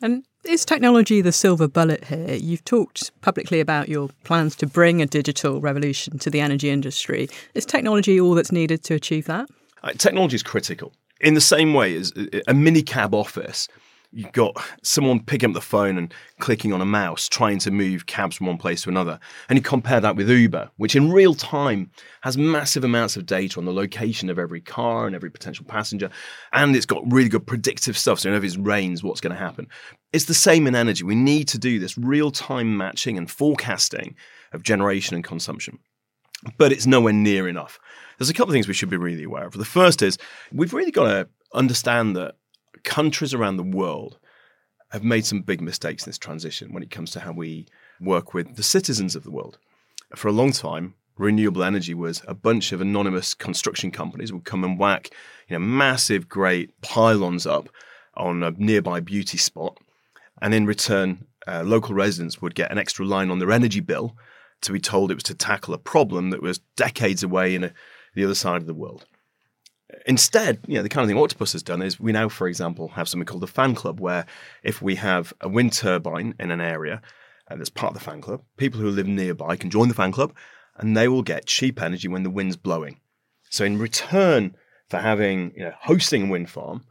And 0.02 0.24
is 0.44 0.64
technology 0.64 1.20
the 1.20 1.32
silver 1.32 1.68
bullet 1.68 2.04
here? 2.04 2.34
You've 2.34 2.64
talked 2.64 3.10
publicly 3.22 3.60
about 3.60 3.88
your 3.88 4.10
plans 4.24 4.56
to 4.56 4.66
bring 4.66 5.00
a 5.00 5.06
digital 5.06 5.60
revolution 5.60 6.18
to 6.18 6.30
the 6.30 6.40
energy 6.40 6.70
industry. 6.70 7.28
Is 7.54 7.64
technology 7.64 8.20
all 8.20 8.34
that's 8.34 8.52
needed 8.52 8.82
to 8.84 8.94
achieve 8.94 9.26
that? 9.26 9.48
Uh, 9.82 9.92
technology 9.92 10.36
is 10.36 10.42
critical 10.42 10.92
in 11.20 11.34
the 11.34 11.40
same 11.40 11.74
way 11.74 11.96
as 11.96 12.10
a 12.10 12.54
minicab 12.54 13.14
office, 13.14 13.68
you've 14.12 14.32
got 14.32 14.56
someone 14.82 15.22
picking 15.22 15.50
up 15.50 15.54
the 15.54 15.60
phone 15.60 15.96
and 15.96 16.12
clicking 16.40 16.72
on 16.72 16.80
a 16.80 16.86
mouse 16.86 17.28
trying 17.28 17.58
to 17.60 17.70
move 17.70 18.06
cabs 18.06 18.36
from 18.36 18.48
one 18.48 18.58
place 18.58 18.82
to 18.82 18.88
another. 18.88 19.20
And 19.48 19.56
you 19.56 19.62
compare 19.62 20.00
that 20.00 20.16
with 20.16 20.28
Uber, 20.28 20.70
which 20.76 20.96
in 20.96 21.12
real 21.12 21.34
time 21.34 21.90
has 22.22 22.36
massive 22.36 22.82
amounts 22.82 23.16
of 23.16 23.26
data 23.26 23.58
on 23.58 23.66
the 23.66 23.72
location 23.72 24.28
of 24.28 24.38
every 24.38 24.60
car 24.60 25.06
and 25.06 25.14
every 25.14 25.30
potential 25.30 25.64
passenger. 25.64 26.10
And 26.52 26.74
it's 26.74 26.86
got 26.86 27.10
really 27.10 27.28
good 27.28 27.46
predictive 27.46 27.96
stuff. 27.96 28.20
So 28.20 28.28
you 28.28 28.32
know 28.32 28.44
if 28.44 28.52
it 28.52 28.58
rains, 28.60 29.02
what's 29.02 29.20
going 29.20 29.34
to 29.34 29.40
happen? 29.40 29.68
It's 30.12 30.24
the 30.24 30.34
same 30.34 30.66
in 30.66 30.74
energy. 30.74 31.04
We 31.04 31.14
need 31.14 31.46
to 31.48 31.58
do 31.58 31.78
this 31.78 31.96
real 31.96 32.30
time 32.30 32.76
matching 32.76 33.16
and 33.16 33.30
forecasting 33.30 34.16
of 34.52 34.62
generation 34.62 35.14
and 35.14 35.24
consumption. 35.24 35.78
But 36.56 36.72
it's 36.72 36.86
nowhere 36.86 37.12
near 37.12 37.48
enough 37.48 37.78
there's 38.20 38.28
a 38.28 38.34
couple 38.34 38.50
of 38.50 38.54
things 38.54 38.68
we 38.68 38.74
should 38.74 38.90
be 38.90 38.98
really 38.98 39.24
aware 39.24 39.46
of. 39.46 39.54
The 39.54 39.64
first 39.64 40.02
is 40.02 40.18
we've 40.52 40.74
really 40.74 40.90
got 40.90 41.04
to 41.04 41.28
understand 41.54 42.14
that 42.16 42.36
countries 42.84 43.32
around 43.32 43.56
the 43.56 43.62
world 43.62 44.18
have 44.90 45.02
made 45.02 45.24
some 45.24 45.40
big 45.40 45.62
mistakes 45.62 46.04
in 46.04 46.10
this 46.10 46.18
transition 46.18 46.74
when 46.74 46.82
it 46.82 46.90
comes 46.90 47.10
to 47.12 47.20
how 47.20 47.32
we 47.32 47.66
work 47.98 48.34
with 48.34 48.56
the 48.56 48.62
citizens 48.62 49.16
of 49.16 49.24
the 49.24 49.30
world. 49.30 49.56
For 50.16 50.28
a 50.28 50.32
long 50.32 50.52
time, 50.52 50.96
renewable 51.16 51.64
energy 51.64 51.94
was 51.94 52.20
a 52.28 52.34
bunch 52.34 52.72
of 52.72 52.82
anonymous 52.82 53.32
construction 53.32 53.90
companies 53.90 54.34
would 54.34 54.44
come 54.44 54.64
and 54.64 54.78
whack, 54.78 55.08
you 55.48 55.54
know, 55.54 55.64
massive, 55.64 56.28
great 56.28 56.78
pylons 56.82 57.46
up 57.46 57.70
on 58.18 58.42
a 58.42 58.50
nearby 58.50 59.00
beauty 59.00 59.38
spot, 59.38 59.78
and 60.42 60.52
in 60.52 60.66
return, 60.66 61.24
uh, 61.48 61.62
local 61.64 61.94
residents 61.94 62.42
would 62.42 62.54
get 62.54 62.70
an 62.70 62.76
extra 62.76 63.06
line 63.06 63.30
on 63.30 63.38
their 63.38 63.50
energy 63.50 63.80
bill 63.80 64.14
to 64.60 64.72
be 64.72 64.80
told 64.80 65.10
it 65.10 65.14
was 65.14 65.22
to 65.22 65.34
tackle 65.34 65.72
a 65.72 65.78
problem 65.78 66.28
that 66.30 66.42
was 66.42 66.58
decades 66.76 67.22
away 67.22 67.54
in 67.54 67.64
a 67.64 67.72
the 68.14 68.24
other 68.24 68.34
side 68.34 68.60
of 68.60 68.66
the 68.66 68.74
world. 68.74 69.06
Instead, 70.06 70.60
you 70.66 70.74
know, 70.74 70.82
the 70.82 70.88
kind 70.88 71.02
of 71.02 71.08
thing 71.08 71.22
Octopus 71.22 71.52
has 71.52 71.62
done 71.62 71.82
is 71.82 71.98
we 71.98 72.12
now, 72.12 72.28
for 72.28 72.46
example, 72.46 72.88
have 72.88 73.08
something 73.08 73.26
called 73.26 73.42
the 73.42 73.48
fan 73.48 73.74
club, 73.74 74.00
where 74.00 74.24
if 74.62 74.80
we 74.80 74.94
have 74.96 75.32
a 75.40 75.48
wind 75.48 75.72
turbine 75.72 76.34
in 76.38 76.50
an 76.50 76.60
area 76.60 77.02
uh, 77.50 77.56
that's 77.56 77.70
part 77.70 77.92
of 77.94 77.98
the 77.98 78.04
fan 78.04 78.20
club, 78.20 78.42
people 78.56 78.80
who 78.80 78.90
live 78.90 79.08
nearby 79.08 79.56
can 79.56 79.70
join 79.70 79.88
the 79.88 79.94
fan 79.94 80.12
club, 80.12 80.32
and 80.76 80.96
they 80.96 81.08
will 81.08 81.22
get 81.22 81.46
cheap 81.46 81.82
energy 81.82 82.08
when 82.08 82.22
the 82.22 82.30
wind's 82.30 82.56
blowing. 82.56 83.00
So 83.50 83.64
in 83.64 83.78
return 83.78 84.54
for 84.88 84.98
having, 84.98 85.52
you 85.56 85.64
know, 85.64 85.74
hosting 85.80 86.28
a 86.28 86.30
wind 86.30 86.50
farm, 86.50 86.84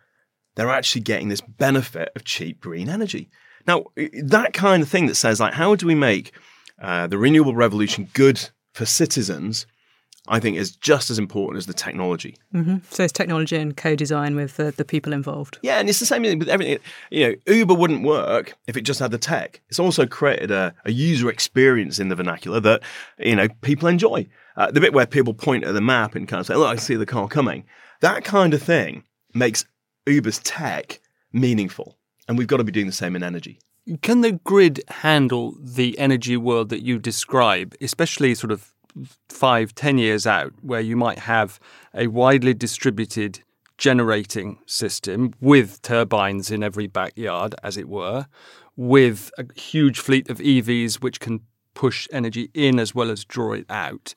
they're 0.56 0.70
actually 0.70 1.02
getting 1.02 1.30
this 1.30 1.42
benefit 1.42 2.12
of 2.16 2.26
cheap 2.26 2.60
green 2.60 2.90
energy. 2.90 3.30
Now, 3.66 3.86
that 4.24 4.54
kind 4.54 4.84
of 4.84 4.90
thing 4.90 5.08
that 5.08 5.16
says 5.16 5.40
like, 5.40 5.54
how 5.54 5.76
do 5.76 5.88
we 5.88 5.96
make 5.96 6.34
uh, 6.82 7.08
the 7.08 7.18
renewable 7.18 7.56
revolution 7.56 8.10
good 8.14 8.50
for 8.74 8.86
citizens 8.86 9.66
I 10.30 10.40
think 10.40 10.58
is 10.58 10.76
just 10.76 11.10
as 11.10 11.18
important 11.18 11.58
as 11.58 11.66
the 11.66 11.74
technology. 11.74 12.38
Mm-hmm. 12.54 12.78
So 12.90 13.04
it's 13.04 13.12
technology 13.12 13.58
and 13.58 13.76
co-design 13.76 14.36
with 14.36 14.58
the, 14.58 14.72
the 14.72 14.86
people 14.86 15.12
involved. 15.12 15.58
Yeah, 15.64 15.80
and 15.80 15.90
it's 15.90 16.00
the 16.00 16.06
same 16.06 16.24
thing 16.24 16.38
with 16.38 16.50
everything. 16.50 16.78
You 17.10 17.30
know, 17.48 17.54
Uber 17.54 17.74
wouldn't 17.74 18.04
work 18.04 18.54
if 18.68 18.78
it 18.78 18.82
just 18.82 19.00
had 19.00 19.10
the 19.10 19.18
tech. 19.18 19.62
It's 19.70 19.80
also 19.80 20.06
created 20.06 20.52
a, 20.52 20.74
a 20.86 20.92
user 20.92 21.30
experience 21.30 22.00
in 22.00 22.10
the 22.10 22.16
vernacular 22.16 22.60
that 22.60 22.84
you 23.18 23.36
know 23.36 23.50
people 23.62 23.88
enjoy. 23.90 24.28
Uh, 24.56 24.70
the 24.70 24.80
bit 24.80 24.94
where 24.94 25.08
people 25.08 25.34
point 25.34 25.64
at 25.64 25.74
the 25.74 25.82
map 25.82 26.16
and 26.16 26.28
kind 26.28 26.40
of 26.40 26.46
say, 26.46 26.56
"Look, 26.56 26.72
I 26.72 26.76
see 26.76 26.96
the 26.96 27.06
car 27.06 27.28
coming." 27.28 27.66
That 28.02 28.24
kind 28.24 28.54
of 28.54 28.62
thing 28.62 29.04
makes 29.34 29.66
Uber's 30.06 30.40
tech 30.40 31.00
meaningful, 31.34 31.98
and 32.28 32.38
we've 32.38 32.48
got 32.48 32.58
to 32.58 32.64
be 32.64 32.72
doing 32.72 32.86
the 32.86 32.92
same 32.92 33.16
in 33.16 33.24
energy. 33.24 33.60
Can 34.04 34.22
the 34.22 34.34
grid 34.34 34.84
handle 34.88 35.56
the 35.60 35.98
energy 35.98 36.38
world 36.38 36.70
that 36.70 36.84
you 36.84 37.00
describe, 37.00 37.74
especially 37.82 38.36
sort 38.36 38.52
of 38.52 38.72
five, 39.30 39.74
ten 39.76 39.98
years 39.98 40.28
out, 40.28 40.54
where 40.62 40.82
you 40.82 40.96
might 40.96 41.20
have 41.20 41.60
a 41.94 42.08
widely 42.08 42.54
distributed 42.54 43.42
generating 43.78 44.60
system 44.66 45.34
with 45.40 45.82
turbines 45.82 46.52
in 46.52 46.64
every 46.64 46.88
backyard, 46.88 47.56
as 47.64 47.78
it 47.78 47.88
were, 47.88 48.28
with 48.76 49.32
a 49.38 49.46
huge 49.60 50.00
fleet 50.00 50.30
of 50.30 50.38
EVs 50.40 50.96
which 50.96 51.20
can 51.20 51.42
push 51.74 52.08
energy 52.12 52.50
in 52.54 52.78
as 52.80 52.94
well 52.94 53.10
as 53.10 53.24
draw 53.24 53.54
it 53.54 53.66
out. 53.70 54.14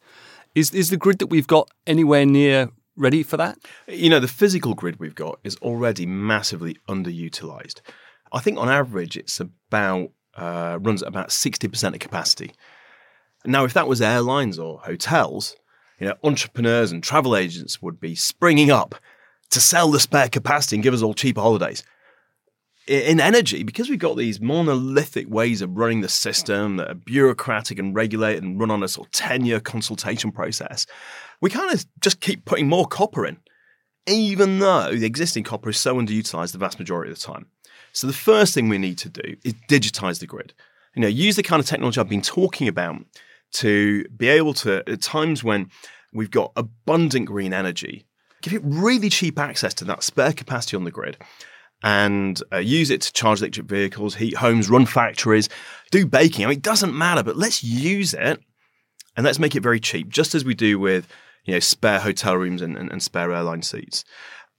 Is 0.54 0.74
is 0.74 0.90
the 0.90 0.96
grid 0.96 1.18
that 1.20 1.28
we've 1.28 1.46
got 1.46 1.70
anywhere 1.86 2.26
near 2.26 2.70
ready 2.96 3.22
for 3.22 3.36
that? 3.36 3.58
You 3.86 4.10
know, 4.10 4.20
the 4.20 4.28
physical 4.28 4.74
grid 4.74 4.98
we've 4.98 5.14
got 5.14 5.38
is 5.44 5.56
already 5.56 6.04
massively 6.04 6.76
underutilized. 6.88 7.80
I 8.32 8.40
think 8.40 8.58
on 8.58 8.68
average 8.68 9.16
it's 9.16 9.40
about 9.40 10.10
uh, 10.36 10.78
runs 10.80 11.02
at 11.02 11.08
about 11.08 11.32
sixty 11.32 11.68
percent 11.68 11.94
of 11.94 12.00
capacity. 12.00 12.52
Now, 13.44 13.64
if 13.64 13.74
that 13.74 13.88
was 13.88 14.00
airlines 14.00 14.58
or 14.58 14.78
hotels, 14.78 15.56
you 15.98 16.08
know, 16.08 16.14
entrepreneurs 16.24 16.92
and 16.92 17.02
travel 17.02 17.36
agents 17.36 17.82
would 17.82 18.00
be 18.00 18.14
springing 18.14 18.70
up 18.70 18.94
to 19.50 19.60
sell 19.60 19.90
the 19.90 20.00
spare 20.00 20.28
capacity 20.28 20.76
and 20.76 20.82
give 20.82 20.94
us 20.94 21.02
all 21.02 21.14
cheaper 21.14 21.40
holidays. 21.40 21.84
In 22.88 23.20
energy, 23.20 23.62
because 23.62 23.88
we've 23.88 23.98
got 23.98 24.16
these 24.16 24.40
monolithic 24.40 25.28
ways 25.30 25.62
of 25.62 25.76
running 25.76 26.00
the 26.00 26.08
system 26.08 26.78
that 26.78 26.90
are 26.90 26.94
bureaucratic 26.94 27.78
and 27.78 27.94
regulated 27.94 28.42
and 28.42 28.58
run 28.58 28.72
on 28.72 28.82
a 28.82 28.88
sort 28.88 29.06
of 29.06 29.12
10 29.12 29.44
year 29.44 29.60
consultation 29.60 30.32
process, 30.32 30.86
we 31.40 31.50
kind 31.50 31.72
of 31.72 31.84
just 32.00 32.20
keep 32.20 32.44
putting 32.44 32.68
more 32.68 32.86
copper 32.86 33.24
in, 33.24 33.36
even 34.06 34.58
though 34.58 34.92
the 34.92 35.06
existing 35.06 35.44
copper 35.44 35.70
is 35.70 35.78
so 35.78 35.94
underutilized 35.94 36.52
the 36.52 36.58
vast 36.58 36.80
majority 36.80 37.12
of 37.12 37.18
the 37.18 37.24
time. 37.24 37.46
So 37.92 38.08
the 38.08 38.12
first 38.12 38.54
thing 38.54 38.68
we 38.68 38.78
need 38.78 38.98
to 38.98 39.08
do 39.08 39.36
is 39.44 39.54
digitize 39.68 40.18
the 40.18 40.26
grid. 40.26 40.52
You 40.96 41.02
know, 41.02 41.08
use 41.08 41.36
the 41.36 41.42
kind 41.42 41.60
of 41.60 41.66
technology 41.66 42.00
I've 42.00 42.08
been 42.08 42.22
talking 42.22 42.66
about 42.66 42.96
to 43.52 44.04
be 44.16 44.28
able 44.28 44.54
to, 44.54 44.88
at 44.88 45.00
times 45.00 45.44
when 45.44 45.70
we've 46.12 46.30
got 46.30 46.52
abundant 46.56 47.26
green 47.26 47.52
energy, 47.52 48.06
give 48.42 48.52
it 48.52 48.62
really 48.64 49.08
cheap 49.08 49.38
access 49.38 49.74
to 49.74 49.84
that 49.84 50.02
spare 50.02 50.32
capacity 50.32 50.76
on 50.76 50.84
the 50.84 50.90
grid 50.90 51.16
and 51.82 52.42
uh, 52.52 52.58
use 52.58 52.90
it 52.90 53.00
to 53.02 53.12
charge 53.12 53.40
electric 53.40 53.66
vehicles, 53.66 54.14
heat 54.14 54.36
homes, 54.36 54.70
run 54.70 54.86
factories, 54.86 55.48
do 55.90 56.06
baking. 56.06 56.44
I 56.44 56.48
mean, 56.48 56.58
it 56.58 56.62
doesn't 56.62 56.96
matter, 56.96 57.22
but 57.22 57.36
let's 57.36 57.64
use 57.64 58.14
it 58.14 58.40
and 59.16 59.24
let's 59.24 59.38
make 59.38 59.56
it 59.56 59.62
very 59.62 59.80
cheap, 59.80 60.08
just 60.08 60.34
as 60.34 60.44
we 60.44 60.54
do 60.54 60.78
with 60.78 61.08
you 61.44 61.54
know 61.54 61.60
spare 61.60 62.00
hotel 62.00 62.36
rooms 62.36 62.62
and, 62.62 62.76
and, 62.76 62.90
and 62.90 63.02
spare 63.02 63.32
airline 63.32 63.62
seats. 63.62 64.04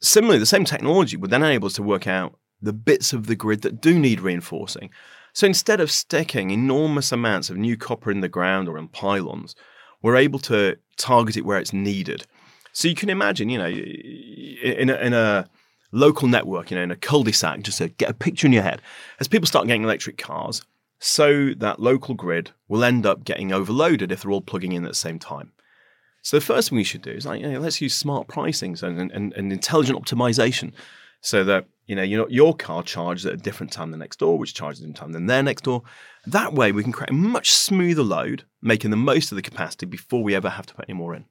Similarly, 0.02 0.40
the 0.40 0.46
same 0.46 0.66
technology 0.66 1.16
would 1.16 1.32
then 1.32 1.44
enable 1.44 1.68
us 1.68 1.74
to 1.74 1.84
work 1.84 2.08
out 2.08 2.38
the 2.62 2.74
bits 2.74 3.14
of 3.14 3.28
the 3.28 3.36
grid 3.36 3.62
that 3.62 3.82
do 3.82 3.98
need 3.98 4.20
reinforcing 4.20 4.90
so 5.34 5.48
instead 5.48 5.80
of 5.80 5.92
sticking 5.92 6.52
enormous 6.52 7.12
amounts 7.12 7.50
of 7.50 7.58
new 7.58 7.76
copper 7.76 8.12
in 8.12 8.22
the 8.22 8.30
ground 8.30 8.70
or 8.70 8.78
in 8.78 8.88
pylons, 8.88 9.56
we're 10.02 10.16
able 10.16 10.40
to 10.40 10.78
target 10.98 11.38
it 11.38 11.46
where 11.46 11.58
it's 11.58 11.74
needed. 11.74 12.26
So 12.72 12.88
you 12.88 12.96
can 12.96 13.10
imagine, 13.10 13.50
you 13.50 13.58
know, 13.58 13.68
in 13.68 14.90
a, 14.90 14.96
in 14.96 15.14
a 15.14 15.50
local 15.92 16.28
network, 16.28 16.72
you 16.72 16.78
know, 16.78 16.84
in 16.84 16.92
a 16.92 16.96
cul-de-sac, 16.96 17.62
just 17.62 17.80
to 17.80 17.90
get 17.90 18.10
a 18.10 18.14
picture 18.14 18.48
in 18.48 18.54
your 18.54 18.64
head, 18.64 18.82
as 19.20 19.28
people 19.28 19.48
start 19.48 19.68
getting 19.68 19.84
electric 19.84 20.18
cars, 20.18 20.62
so 21.00 21.54
that 21.58 21.80
local 21.80 22.16
grid 22.16 22.52
will 22.68 22.84
end 22.84 23.06
up 23.06 23.24
getting 23.26 23.52
overloaded 23.52 24.12
if 24.12 24.22
they're 24.22 24.32
all 24.32 24.42
plugging 24.42 24.72
in 24.72 24.86
at 24.86 24.90
the 24.90 24.96
same 24.96 25.20
time. 25.20 25.52
So 26.22 26.38
the 26.38 26.46
first 26.46 26.70
thing 26.70 26.78
we 26.78 26.86
should 26.86 27.02
do 27.02 27.12
is 27.12 27.26
like, 27.26 27.42
you 27.42 27.52
know, 27.52 27.60
let's 27.60 27.82
use 27.82 27.94
smart 27.94 28.28
pricing 28.28 28.78
and, 28.82 29.12
and, 29.12 29.34
and 29.34 29.52
intelligent 29.52 30.02
optimization 30.02 30.72
so 31.24 31.44
that 31.46 31.66
you 31.88 31.96
know, 31.96 32.04
your, 32.04 32.30
your 32.30 32.56
car 32.56 32.84
charges 32.84 33.26
at 33.26 33.34
a 33.34 33.38
different 33.38 33.72
time 33.72 33.92
than 33.92 34.00
next 34.00 34.20
door, 34.20 34.38
which 34.38 34.54
charges 34.54 34.84
in 34.84 34.94
time 34.94 35.12
than 35.12 35.26
their 35.26 35.44
next 35.44 35.64
door. 35.64 35.84
That 36.26 36.54
way, 36.54 36.72
we 36.72 36.84
can 36.84 36.94
create 36.94 37.10
a 37.10 37.14
much 37.14 37.52
smoother 37.52 38.04
load, 38.04 38.46
making 38.62 38.92
the 38.92 38.98
most 38.98 39.32
of 39.32 39.36
the 39.36 39.42
capacity 39.42 39.86
before 39.86 40.24
we 40.24 40.36
ever 40.36 40.50
have 40.50 40.66
to 40.68 40.74
put 40.74 40.86
any 40.88 40.98
more 40.98 41.14
in. 41.14 41.26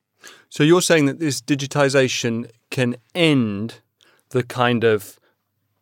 So 0.49 0.63
you're 0.63 0.83
saying 0.83 1.07
that 1.07 1.21
this 1.21 1.41
digitization 1.41 2.51
can 2.71 2.97
end 3.15 3.81
the 4.31 4.43
kind 4.43 4.85
of 4.85 5.19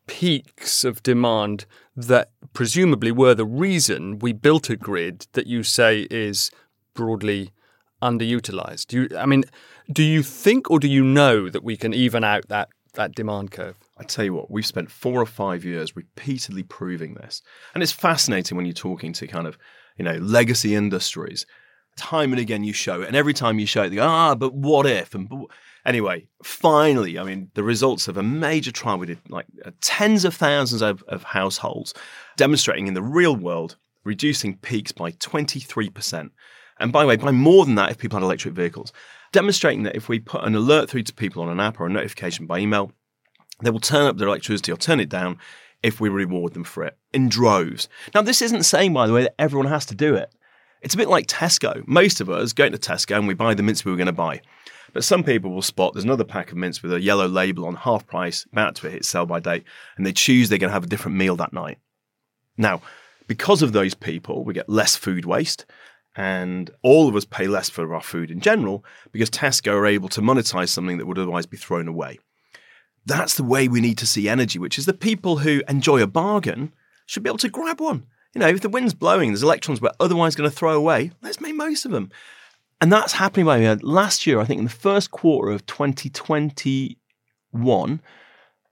peaks 0.07 0.85
of 0.85 1.03
demand 1.03 1.67
that 1.97 2.31
presumably 2.53 3.13
were 3.13 3.35
the 3.35 3.45
reason 3.45 4.19
we 4.19 4.33
built 4.33 4.71
a 4.71 4.77
grid 4.77 5.27
that 5.33 5.47
you 5.47 5.63
say 5.63 6.07
is 6.11 6.51
broadly 6.95 7.51
underutilized. 8.01 8.87
Do 8.87 9.03
you, 9.03 9.19
I 9.19 9.27
mean, 9.27 9.45
do 9.93 10.03
you 10.03 10.23
think 10.23 10.71
or 10.71 10.79
do 10.79 10.89
you 10.89 11.05
know 11.05 11.49
that 11.49 11.63
we 11.63 11.77
can 11.77 11.93
even 11.93 12.25
out 12.25 12.49
that 12.49 12.71
that 12.95 13.15
demand 13.15 13.51
curve? 13.51 13.77
I 14.01 14.05
tell 14.05 14.25
you 14.25 14.33
what, 14.33 14.51
we've 14.51 14.65
spent 14.65 14.91
four 14.91 15.21
or 15.21 15.27
five 15.27 15.63
years 15.63 15.95
repeatedly 15.95 16.63
proving 16.63 17.15
this. 17.15 17.43
And 17.75 17.83
it's 17.83 17.93
fascinating 17.93 18.57
when 18.57 18.65
you're 18.65 18.73
talking 18.73 19.13
to 19.13 19.27
kind 19.27 19.47
of, 19.47 19.59
you 19.99 20.05
know, 20.05 20.17
legacy 20.17 20.75
industries. 20.75 21.45
Time 21.97 22.33
and 22.33 22.41
again 22.41 22.65
you 22.65 22.73
show 22.73 23.03
it, 23.03 23.09
and 23.09 23.17
every 23.17 23.35
time 23.35 23.59
you 23.59 23.67
show 23.67 23.83
it, 23.83 23.91
they 23.91 23.97
go, 23.97 24.07
ah, 24.07 24.35
but 24.35 24.55
what 24.55 24.87
if? 24.87 25.15
And 25.15 25.29
anyway, 25.85 26.27
finally, 26.43 27.19
I 27.19 27.25
mean, 27.25 27.51
the 27.55 27.63
results 27.63 28.09
of 28.09 28.17
a 28.17 28.23
major 28.23 28.73
trial 28.73 28.97
we 28.97 29.07
did, 29.07 29.19
like 29.29 29.47
uh, 29.67 29.73
tens 29.83 30.25
of 30.25 30.35
thousands 30.35 30.81
of, 30.81 31.03
of 31.09 31.23
households, 31.23 31.93
demonstrating 32.39 32.87
in 32.87 32.95
the 32.95 33.03
real 33.03 33.37
world, 33.37 33.77
reducing 34.05 34.57
peaks 34.57 34.93
by 34.93 35.13
23%. 35.13 36.31
And 36.79 36.93
by 36.93 37.03
the 37.03 37.07
way, 37.07 37.17
by 37.17 37.33
more 37.33 37.67
than 37.67 37.75
that 37.75 37.91
if 37.91 37.99
people 37.99 38.19
had 38.19 38.25
electric 38.25 38.55
vehicles 38.55 38.95
demonstrating 39.33 39.85
that 39.85 39.97
if 39.97 40.09
we 40.09 40.19
put 40.19 40.45
an 40.45 40.55
alert 40.55 40.91
through 40.91 41.05
to 41.05 41.15
people 41.15 41.43
on 41.43 41.49
an 41.49 41.61
app 41.61 41.81
or 41.81 41.87
a 41.87 41.91
notification 41.91 42.47
by 42.47 42.59
email, 42.59 42.93
they 43.63 43.71
will 43.71 43.81
turn 43.81 44.07
up 44.07 44.17
their 44.17 44.29
electricity 44.29 44.73
or 44.73 44.77
turn 44.77 45.01
it 45.01 45.09
down 45.09 45.39
if 45.83 46.01
we 46.01 46.09
reward 46.09 46.55
them 46.55 46.65
for 46.65 46.85
it 46.85 46.97
in 47.13 47.29
droves. 47.29 47.89
Now, 48.15 48.23
this 48.23 48.43
isn't 48.43 48.65
saying, 48.65 48.93
by 48.93 49.07
the 49.07 49.13
way, 49.13 49.23
that 49.23 49.35
everyone 49.39 49.69
has 49.69 49.87
to 49.87 49.95
do 49.95 50.15
it. 50.15 50.33
It's 50.83 50.95
a 50.95 50.99
bit 50.99 51.09
like 51.09 51.27
Tesco. 51.27 51.87
Most 51.87 52.21
of 52.21 52.31
us 52.31 52.53
go 52.53 52.69
to 52.69 52.79
Tesco 52.79 53.17
and 53.17 53.29
we 53.29 53.35
buy 53.35 53.55
the 53.55 53.63
mints 53.63 53.85
we 53.85 53.91
were 53.91 53.97
going 53.97 54.07
to 54.07 54.13
buy. 54.13 54.41
But 54.93 55.05
some 55.05 55.23
people 55.23 55.51
will 55.51 55.63
spot 55.63 55.95
there's 55.95 56.05
another 56.05 56.25
pack 56.25 56.51
of 56.51 56.57
mints 56.59 56.83
with 56.83 56.93
a 56.93 57.01
yellow 57.01 57.29
label 57.29 57.67
on 57.67 57.77
half 57.77 58.07
price, 58.07 58.47
about 58.51 58.75
to 58.77 58.91
hit 58.91 59.05
sell 59.05 59.27
by 59.27 59.41
date, 59.41 59.65
and 59.97 60.05
they 60.05 60.13
choose 60.13 60.49
they're 60.49 60.59
going 60.59 60.71
to 60.71 60.75
have 60.75 60.85
a 60.85 60.89
different 60.89 61.17
meal 61.17 61.37
that 61.37 61.53
night. 61.53 61.79
Now, 62.57 62.83
because 63.27 63.63
of 63.63 63.73
those 63.73 63.95
people, 63.95 64.45
we 64.45 64.55
get 64.55 64.69
less 64.69 64.97
food 64.97 65.25
waste 65.25 65.65
and 66.17 66.71
all 66.83 67.09
of 67.09 67.15
us 67.15 67.25
pay 67.25 67.47
less 67.47 67.71
for 67.71 67.95
our 67.95 68.03
food 68.03 68.31
in 68.31 68.41
general 68.41 68.85
because 69.13 69.31
Tesco 69.31 69.73
are 69.73 69.87
able 69.87 70.09
to 70.09 70.21
monetize 70.21 70.71
something 70.71 70.99
that 70.99 71.07
would 71.07 71.19
otherwise 71.19 71.47
be 71.47 71.57
thrown 71.57 71.87
away. 71.87 72.19
That's 73.07 73.35
the 73.35 73.45
way 73.45 73.69
we 73.69 73.81
need 73.81 73.99
to 73.99 74.07
see 74.07 74.29
energy, 74.29 74.59
which 74.59 74.79
is 74.79 74.87
the 74.87 74.93
people 74.93 75.39
who 75.39 75.63
enjoy 75.69 76.03
a 76.03 76.07
bargain 76.07 76.73
should 77.07 77.23
be 77.23 77.31
able 77.31 77.39
to 77.39 77.49
grab 77.49 77.81
one. 77.81 78.07
You 78.35 78.41
know, 78.41 78.49
if 78.49 78.61
the 78.61 78.69
wind's 78.69 78.95
blowing, 78.95 79.31
there's 79.31 79.43
electrons 79.43 79.81
we're 79.81 79.91
otherwise 79.99 80.37
going 80.37 80.49
to 80.49 80.55
throw 80.55 80.75
away, 80.75 81.11
let's 81.23 81.41
make 81.41 81.55
most 81.55 81.85
of 81.85 81.91
them. 81.91 82.11
And 82.81 82.93
that's 82.93 83.15
happening 83.15 83.47
by. 83.47 83.75
Last 83.83 84.27
year, 84.27 84.41
I 84.41 84.45
think 84.45 84.59
in 84.59 84.65
the 84.65 84.71
first 84.71 85.11
quarter 85.11 85.51
of 85.51 85.67
2021, 85.67 88.01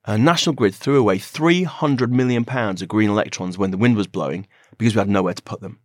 uh, 0.04 0.16
National 0.16 0.54
Grid 0.54 0.74
threw 0.74 0.98
away 0.98 1.18
300 1.18 2.12
million 2.12 2.44
pounds 2.44 2.80
of 2.80 2.88
green 2.88 3.10
electrons 3.10 3.58
when 3.58 3.70
the 3.70 3.76
wind 3.76 3.96
was 3.96 4.06
blowing 4.06 4.46
because 4.78 4.94
we 4.94 5.00
had 5.00 5.10
nowhere 5.10 5.34
to 5.34 5.42
put 5.42 5.60
them. 5.60 5.80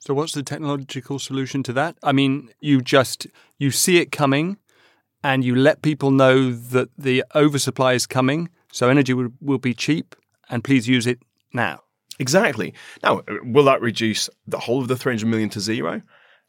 So 0.00 0.14
what's 0.14 0.32
the 0.32 0.42
technological 0.42 1.18
solution 1.18 1.62
to 1.64 1.74
that? 1.74 1.98
I 2.02 2.12
mean, 2.12 2.48
you 2.60 2.80
just 2.80 3.26
you 3.58 3.70
see 3.70 3.98
it 3.98 4.10
coming 4.10 4.56
and 5.22 5.44
you 5.44 5.54
let 5.54 5.82
people 5.82 6.10
know 6.10 6.52
that 6.52 6.88
the 6.96 7.24
oversupply 7.34 7.94
is 7.94 8.06
coming, 8.06 8.48
so 8.72 8.88
energy 8.88 9.14
will, 9.14 9.30
will 9.40 9.58
be 9.58 9.74
cheap 9.74 10.14
and 10.48 10.64
please 10.64 10.88
use 10.88 11.06
it 11.06 11.20
now. 11.52 11.80
Exactly. 12.18 12.74
Now, 13.02 13.22
will 13.44 13.64
that 13.64 13.80
reduce 13.80 14.28
the 14.46 14.58
whole 14.58 14.80
of 14.80 14.88
the 14.88 14.96
300 14.96 15.26
million 15.26 15.48
to 15.50 15.60
zero? 15.60 16.02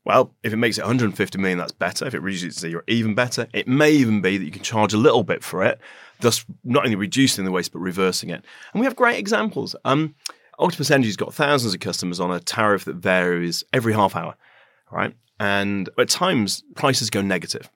Well, 0.05 0.33
if 0.43 0.53
it 0.53 0.57
makes 0.57 0.77
it 0.77 0.81
150 0.81 1.38
million, 1.38 1.59
that's 1.59 1.71
better. 1.71 2.07
If 2.07 2.15
it 2.15 2.21
reduces 2.21 2.47
it 2.47 2.53
to 2.53 2.59
zero, 2.59 2.81
even 2.88 3.13
better. 3.13 3.47
It 3.53 3.67
may 3.67 3.91
even 3.91 4.21
be 4.21 4.38
that 4.38 4.45
you 4.45 4.51
can 4.51 4.63
charge 4.63 4.93
a 4.93 4.97
little 4.97 5.23
bit 5.23 5.43
for 5.43 5.63
it, 5.63 5.79
thus 6.21 6.45
not 6.63 6.85
only 6.85 6.95
reducing 6.95 7.45
the 7.45 7.51
waste 7.51 7.73
but 7.73 7.79
reversing 7.79 8.29
it. 8.29 8.43
And 8.73 8.79
we 8.79 8.85
have 8.85 8.95
great 8.95 9.19
examples. 9.19 9.75
Um, 9.85 10.15
Octopus 10.57 10.91
Energy's 10.91 11.17
got 11.17 11.33
thousands 11.33 11.73
of 11.73 11.79
customers 11.79 12.19
on 12.19 12.31
a 12.31 12.39
tariff 12.39 12.85
that 12.85 12.95
varies 12.95 13.63
every 13.71 13.93
half 13.93 14.15
hour, 14.15 14.35
right? 14.91 15.15
And 15.39 15.89
at 15.97 16.09
times 16.09 16.63
prices 16.75 17.09
go 17.09 17.21
negative. 17.21 17.69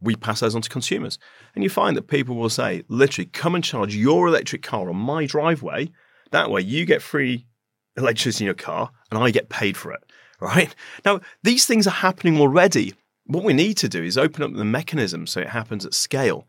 We 0.00 0.14
pass 0.14 0.40
those 0.40 0.54
on 0.54 0.62
to 0.62 0.68
consumers. 0.68 1.18
And 1.54 1.64
you 1.64 1.70
find 1.70 1.96
that 1.96 2.08
people 2.08 2.36
will 2.36 2.50
say, 2.50 2.84
literally, 2.88 3.30
come 3.32 3.54
and 3.54 3.64
charge 3.64 3.94
your 3.94 4.28
electric 4.28 4.62
car 4.62 4.88
on 4.88 4.96
my 4.96 5.26
driveway. 5.26 5.90
That 6.32 6.50
way 6.50 6.60
you 6.60 6.84
get 6.84 7.02
free 7.02 7.46
electricity 7.96 8.44
in 8.44 8.46
your 8.46 8.54
car 8.54 8.90
and 9.10 9.18
I 9.18 9.30
get 9.30 9.48
paid 9.48 9.76
for 9.76 9.92
it, 9.92 10.04
right? 10.40 10.74
Now, 11.04 11.20
these 11.42 11.66
things 11.66 11.86
are 11.86 11.90
happening 11.90 12.38
already 12.38 12.94
what 13.26 13.44
we 13.44 13.52
need 13.52 13.76
to 13.78 13.88
do 13.88 14.02
is 14.02 14.16
open 14.16 14.42
up 14.42 14.54
the 14.54 14.64
mechanism 14.64 15.26
so 15.26 15.40
it 15.40 15.48
happens 15.48 15.84
at 15.84 15.94
scale. 15.94 16.46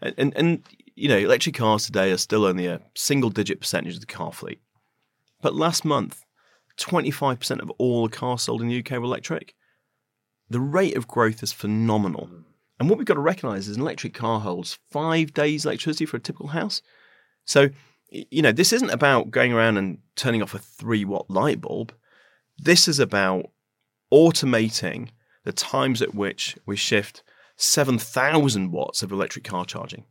And, 0.00 0.14
and, 0.16 0.36
and 0.36 0.62
you 0.94 1.08
know, 1.08 1.18
electric 1.18 1.56
cars 1.56 1.86
today 1.86 2.10
are 2.12 2.16
still 2.16 2.44
only 2.44 2.66
a 2.66 2.80
single 2.94 3.30
digit 3.30 3.60
percentage 3.60 3.94
of 3.94 4.00
the 4.00 4.06
car 4.06 4.32
fleet. 4.32 4.60
But 5.42 5.54
last 5.54 5.84
month, 5.84 6.24
25% 6.78 7.60
of 7.60 7.70
all 7.78 8.08
cars 8.08 8.42
sold 8.42 8.62
in 8.62 8.68
the 8.68 8.78
UK 8.78 8.92
were 8.92 9.04
electric. 9.04 9.54
The 10.48 10.60
rate 10.60 10.96
of 10.96 11.08
growth 11.08 11.42
is 11.42 11.52
phenomenal. 11.52 12.30
And 12.80 12.88
what 12.88 12.96
we've 12.96 13.06
got 13.06 13.14
to 13.14 13.20
recognize 13.20 13.68
is 13.68 13.76
an 13.76 13.82
electric 13.82 14.14
car 14.14 14.40
holds 14.40 14.78
five 14.90 15.34
days 15.34 15.66
electricity 15.66 16.06
for 16.06 16.16
a 16.16 16.20
typical 16.20 16.48
house. 16.48 16.80
So, 17.44 17.68
you 18.08 18.40
know, 18.40 18.52
this 18.52 18.72
isn't 18.72 18.88
about 18.88 19.30
going 19.30 19.52
around 19.52 19.76
and 19.76 19.98
turning 20.16 20.42
off 20.42 20.54
a 20.54 20.58
three 20.58 21.04
watt 21.04 21.28
light 21.28 21.60
bulb. 21.60 21.92
This 22.58 22.88
is 22.88 22.98
about 22.98 23.50
automating 24.10 25.10
the 25.44 25.52
times 25.52 26.00
at 26.00 26.14
which 26.14 26.56
we 26.64 26.74
shift 26.74 27.22
7,000 27.56 28.72
watts 28.72 29.02
of 29.02 29.12
electric 29.12 29.44
car 29.44 29.66
charging. 29.66 30.04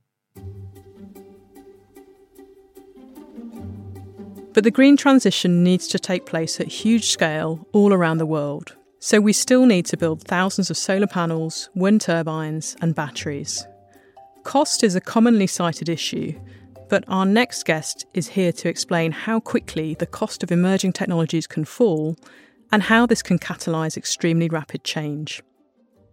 But 4.53 4.63
the 4.63 4.71
green 4.71 4.95
transition 4.95 5.63
needs 5.63 5.88
to 5.88 5.97
take 5.97 6.27
place 6.27 6.59
at 6.59 6.67
huge 6.67 7.05
scale 7.05 7.67
all 7.73 7.93
around 7.93 8.19
the 8.19 8.25
world. 8.27 8.75
So 9.01 9.22
we 9.22 9.32
still 9.32 9.65
need 9.65 9.86
to 9.88 9.98
build 9.98 10.24
thousands 10.24 10.70
of 10.70 10.77
solar 10.77 11.08
panels, 11.08 11.70
wind 11.74 12.01
turbines, 12.01 12.75
and 12.82 12.94
batteries. 12.94 13.65
Cost 14.44 14.84
is 14.84 14.94
a 14.94 15.01
commonly 15.01 15.48
cited 15.48 15.88
issue, 15.88 16.38
but 16.89 17.06
our 17.08 17.25
next 17.25 17.63
guest 17.63 18.06
is 18.13 18.27
here 18.27 18.51
to 18.51 18.68
explain 18.68 19.13
how 19.13 19.39
quickly 19.39 19.94
the 19.94 20.06
cost 20.06 20.44
of 20.44 20.51
emerging 20.51 20.91
technologies 20.94 21.48
can 21.48 21.63
fall 21.63 22.18
and 22.74 22.84
how 22.84 23.06
this 23.06 23.22
can 23.22 23.39
catalyse 23.39 23.96
extremely 23.96 24.50
rapid 24.50 24.84
change. 24.84 25.41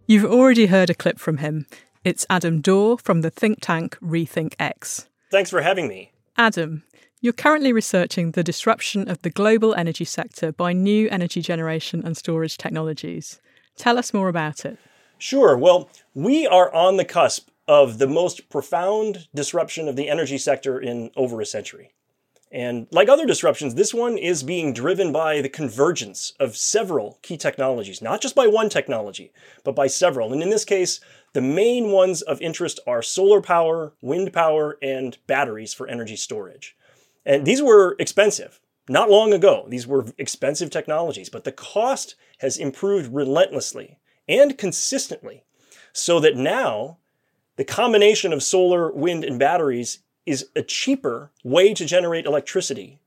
You've 0.07 0.31
already 0.31 0.67
heard 0.67 0.89
a 0.89 0.95
clip 0.95 1.19
from 1.19 1.37
him. 1.37 1.65
It's 2.05 2.25
Adam 2.29 2.61
Dorr 2.61 2.97
from 2.97 3.19
the 3.19 3.29
think 3.29 3.59
tank 3.59 3.97
RethinkX. 4.01 5.07
Thanks 5.29 5.49
for 5.49 5.61
having 5.61 5.89
me. 5.89 6.13
Adam, 6.37 6.83
you're 7.19 7.33
currently 7.33 7.73
researching 7.73 8.31
the 8.31 8.43
disruption 8.43 9.09
of 9.09 9.21
the 9.21 9.29
global 9.29 9.73
energy 9.73 10.05
sector 10.05 10.51
by 10.51 10.73
new 10.73 11.09
energy 11.09 11.41
generation 11.41 12.03
and 12.05 12.15
storage 12.15 12.57
technologies. 12.57 13.41
Tell 13.75 13.97
us 13.97 14.13
more 14.13 14.29
about 14.29 14.65
it. 14.65 14.77
Sure. 15.17 15.57
Well, 15.57 15.89
we 16.13 16.45
are 16.45 16.73
on 16.73 16.97
the 16.97 17.05
cusp 17.05 17.49
of 17.67 17.97
the 17.97 18.07
most 18.07 18.49
profound 18.49 19.27
disruption 19.33 19.87
of 19.87 19.95
the 19.95 20.09
energy 20.09 20.37
sector 20.37 20.79
in 20.79 21.11
over 21.15 21.41
a 21.41 21.45
century. 21.45 21.91
And 22.49 22.87
like 22.91 23.09
other 23.09 23.25
disruptions, 23.25 23.75
this 23.75 23.93
one 23.93 24.17
is 24.17 24.41
being 24.41 24.71
driven 24.71 25.11
by 25.11 25.41
the 25.41 25.49
convergence 25.49 26.31
of 26.39 26.55
several 26.55 27.19
key 27.21 27.35
technologies, 27.35 28.01
not 28.01 28.21
just 28.21 28.35
by 28.35 28.47
one 28.47 28.69
technology, 28.69 29.33
but 29.65 29.75
by 29.75 29.87
several. 29.87 30.31
And 30.31 30.41
in 30.41 30.49
this 30.49 30.63
case, 30.63 31.01
the 31.33 31.41
main 31.41 31.91
ones 31.91 32.21
of 32.21 32.41
interest 32.41 32.79
are 32.87 33.01
solar 33.01 33.41
power, 33.41 33.93
wind 34.01 34.31
power, 34.31 34.77
and 34.81 35.17
batteries 35.27 35.73
for 35.73 35.89
energy 35.89 36.15
storage. 36.15 36.76
And 37.27 37.45
these 37.45 37.61
were 37.61 37.97
expensive. 37.99 38.61
Not 38.87 39.09
long 39.09 39.33
ago, 39.33 39.65
these 39.67 39.85
were 39.85 40.05
expensive 40.17 40.69
technologies, 40.69 41.29
but 41.29 41.43
the 41.43 41.51
cost 41.51 42.15
has 42.37 42.57
improved 42.57 43.13
relentlessly 43.13 43.99
and 44.29 44.57
consistently 44.57 45.43
so 45.91 46.21
that 46.21 46.37
now 46.37 46.99
the 47.57 47.65
combination 47.65 48.31
of 48.31 48.41
solar, 48.41 48.89
wind, 48.93 49.25
and 49.25 49.37
batteries 49.37 49.99
is 50.25 50.47
a 50.55 50.61
cheaper 50.61 51.31
way 51.43 51.73
to 51.73 51.85
generate 51.85 52.25
electricity 52.25 52.99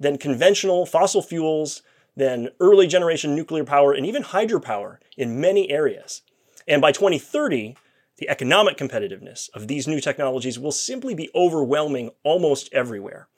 than 0.00 0.16
conventional 0.16 0.86
fossil 0.86 1.20
fuels, 1.20 1.82
than 2.16 2.48
early 2.60 2.86
generation 2.86 3.34
nuclear 3.34 3.64
power, 3.64 3.92
and 3.92 4.06
even 4.06 4.22
hydropower 4.22 4.96
in 5.18 5.40
many 5.40 5.70
areas. 5.70 6.22
And 6.66 6.80
by 6.80 6.92
2030, 6.92 7.76
the 8.16 8.30
economic 8.30 8.78
competitiveness 8.78 9.50
of 9.52 9.68
these 9.68 9.86
new 9.86 10.00
technologies 10.00 10.58
will 10.58 10.72
simply 10.72 11.14
be 11.14 11.30
overwhelming 11.34 12.10
almost 12.22 12.72
everywhere. 12.72 13.28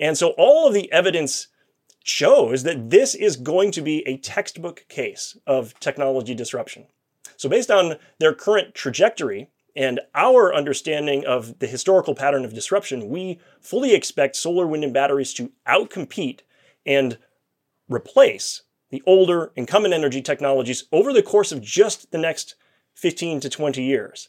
And 0.00 0.16
so 0.16 0.30
all 0.38 0.66
of 0.66 0.74
the 0.74 0.90
evidence 0.92 1.48
shows 2.04 2.62
that 2.62 2.90
this 2.90 3.14
is 3.14 3.36
going 3.36 3.70
to 3.72 3.82
be 3.82 4.06
a 4.06 4.16
textbook 4.16 4.86
case 4.88 5.36
of 5.46 5.78
technology 5.80 6.34
disruption. 6.34 6.86
So, 7.36 7.48
based 7.48 7.70
on 7.70 7.96
their 8.18 8.34
current 8.34 8.74
trajectory 8.74 9.50
and 9.76 10.00
our 10.14 10.52
understanding 10.52 11.24
of 11.24 11.58
the 11.60 11.66
historical 11.66 12.14
pattern 12.14 12.44
of 12.44 12.54
disruption, 12.54 13.08
we 13.08 13.38
fully 13.60 13.94
expect 13.94 14.36
solar, 14.36 14.66
wind, 14.66 14.84
and 14.84 14.94
batteries 14.94 15.32
to 15.34 15.52
outcompete 15.68 16.40
and 16.84 17.18
replace 17.88 18.62
the 18.90 19.02
older 19.06 19.52
incumbent 19.54 19.94
energy 19.94 20.22
technologies 20.22 20.84
over 20.90 21.12
the 21.12 21.22
course 21.22 21.52
of 21.52 21.62
just 21.62 22.10
the 22.10 22.18
next 22.18 22.54
15 22.94 23.40
to 23.40 23.48
20 23.48 23.82
years. 23.82 24.28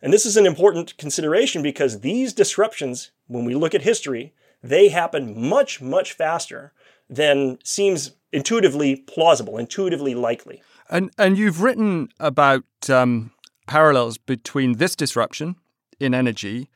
And 0.00 0.12
this 0.12 0.26
is 0.26 0.36
an 0.36 0.46
important 0.46 0.96
consideration 0.96 1.62
because 1.62 2.00
these 2.00 2.32
disruptions, 2.32 3.10
when 3.26 3.44
we 3.44 3.54
look 3.54 3.74
at 3.74 3.82
history, 3.82 4.32
they 4.62 4.88
happen 4.88 5.48
much, 5.48 5.80
much 5.80 6.12
faster 6.12 6.72
than 7.08 7.58
seems 7.64 8.12
intuitively 8.32 8.96
plausible, 8.96 9.58
intuitively 9.58 10.14
likely. 10.14 10.62
And 10.90 11.10
and 11.18 11.36
you've 11.36 11.62
written 11.62 12.08
about 12.18 12.64
um, 12.88 13.30
parallels 13.66 14.18
between 14.18 14.78
this 14.78 14.96
disruption 14.96 15.56
in 16.00 16.14
energy 16.14 16.68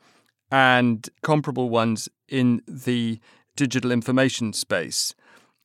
and 0.50 1.08
comparable 1.22 1.70
ones 1.70 2.08
in 2.28 2.62
the 2.66 3.20
digital 3.56 3.90
information 3.90 4.52
space. 4.52 5.14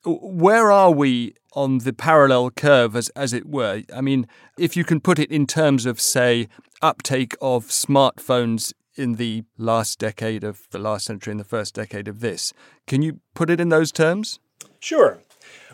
Where 0.05 0.71
are 0.71 0.91
we 0.91 1.33
on 1.53 1.79
the 1.79 1.91
parallel 1.91 2.51
curve, 2.51 2.95
as, 2.95 3.09
as 3.09 3.33
it 3.33 3.45
were? 3.45 3.83
I 3.93 3.99
mean, 3.99 4.27
if 4.57 4.77
you 4.77 4.85
can 4.85 5.01
put 5.01 5.19
it 5.19 5.31
in 5.31 5.45
terms 5.45 5.85
of, 5.85 5.99
say, 5.99 6.47
uptake 6.81 7.35
of 7.41 7.65
smartphones 7.65 8.73
in 8.97 9.15
the 9.15 9.43
last 9.57 9.99
decade 9.99 10.43
of 10.43 10.67
the 10.71 10.79
last 10.79 11.05
century 11.05 11.31
and 11.31 11.39
the 11.39 11.45
first 11.45 11.75
decade 11.75 12.07
of 12.07 12.19
this. 12.19 12.53
Can 12.85 13.01
you 13.01 13.19
put 13.33 13.49
it 13.49 13.59
in 13.59 13.69
those 13.69 13.91
terms? 13.91 14.39
Sure. 14.79 15.19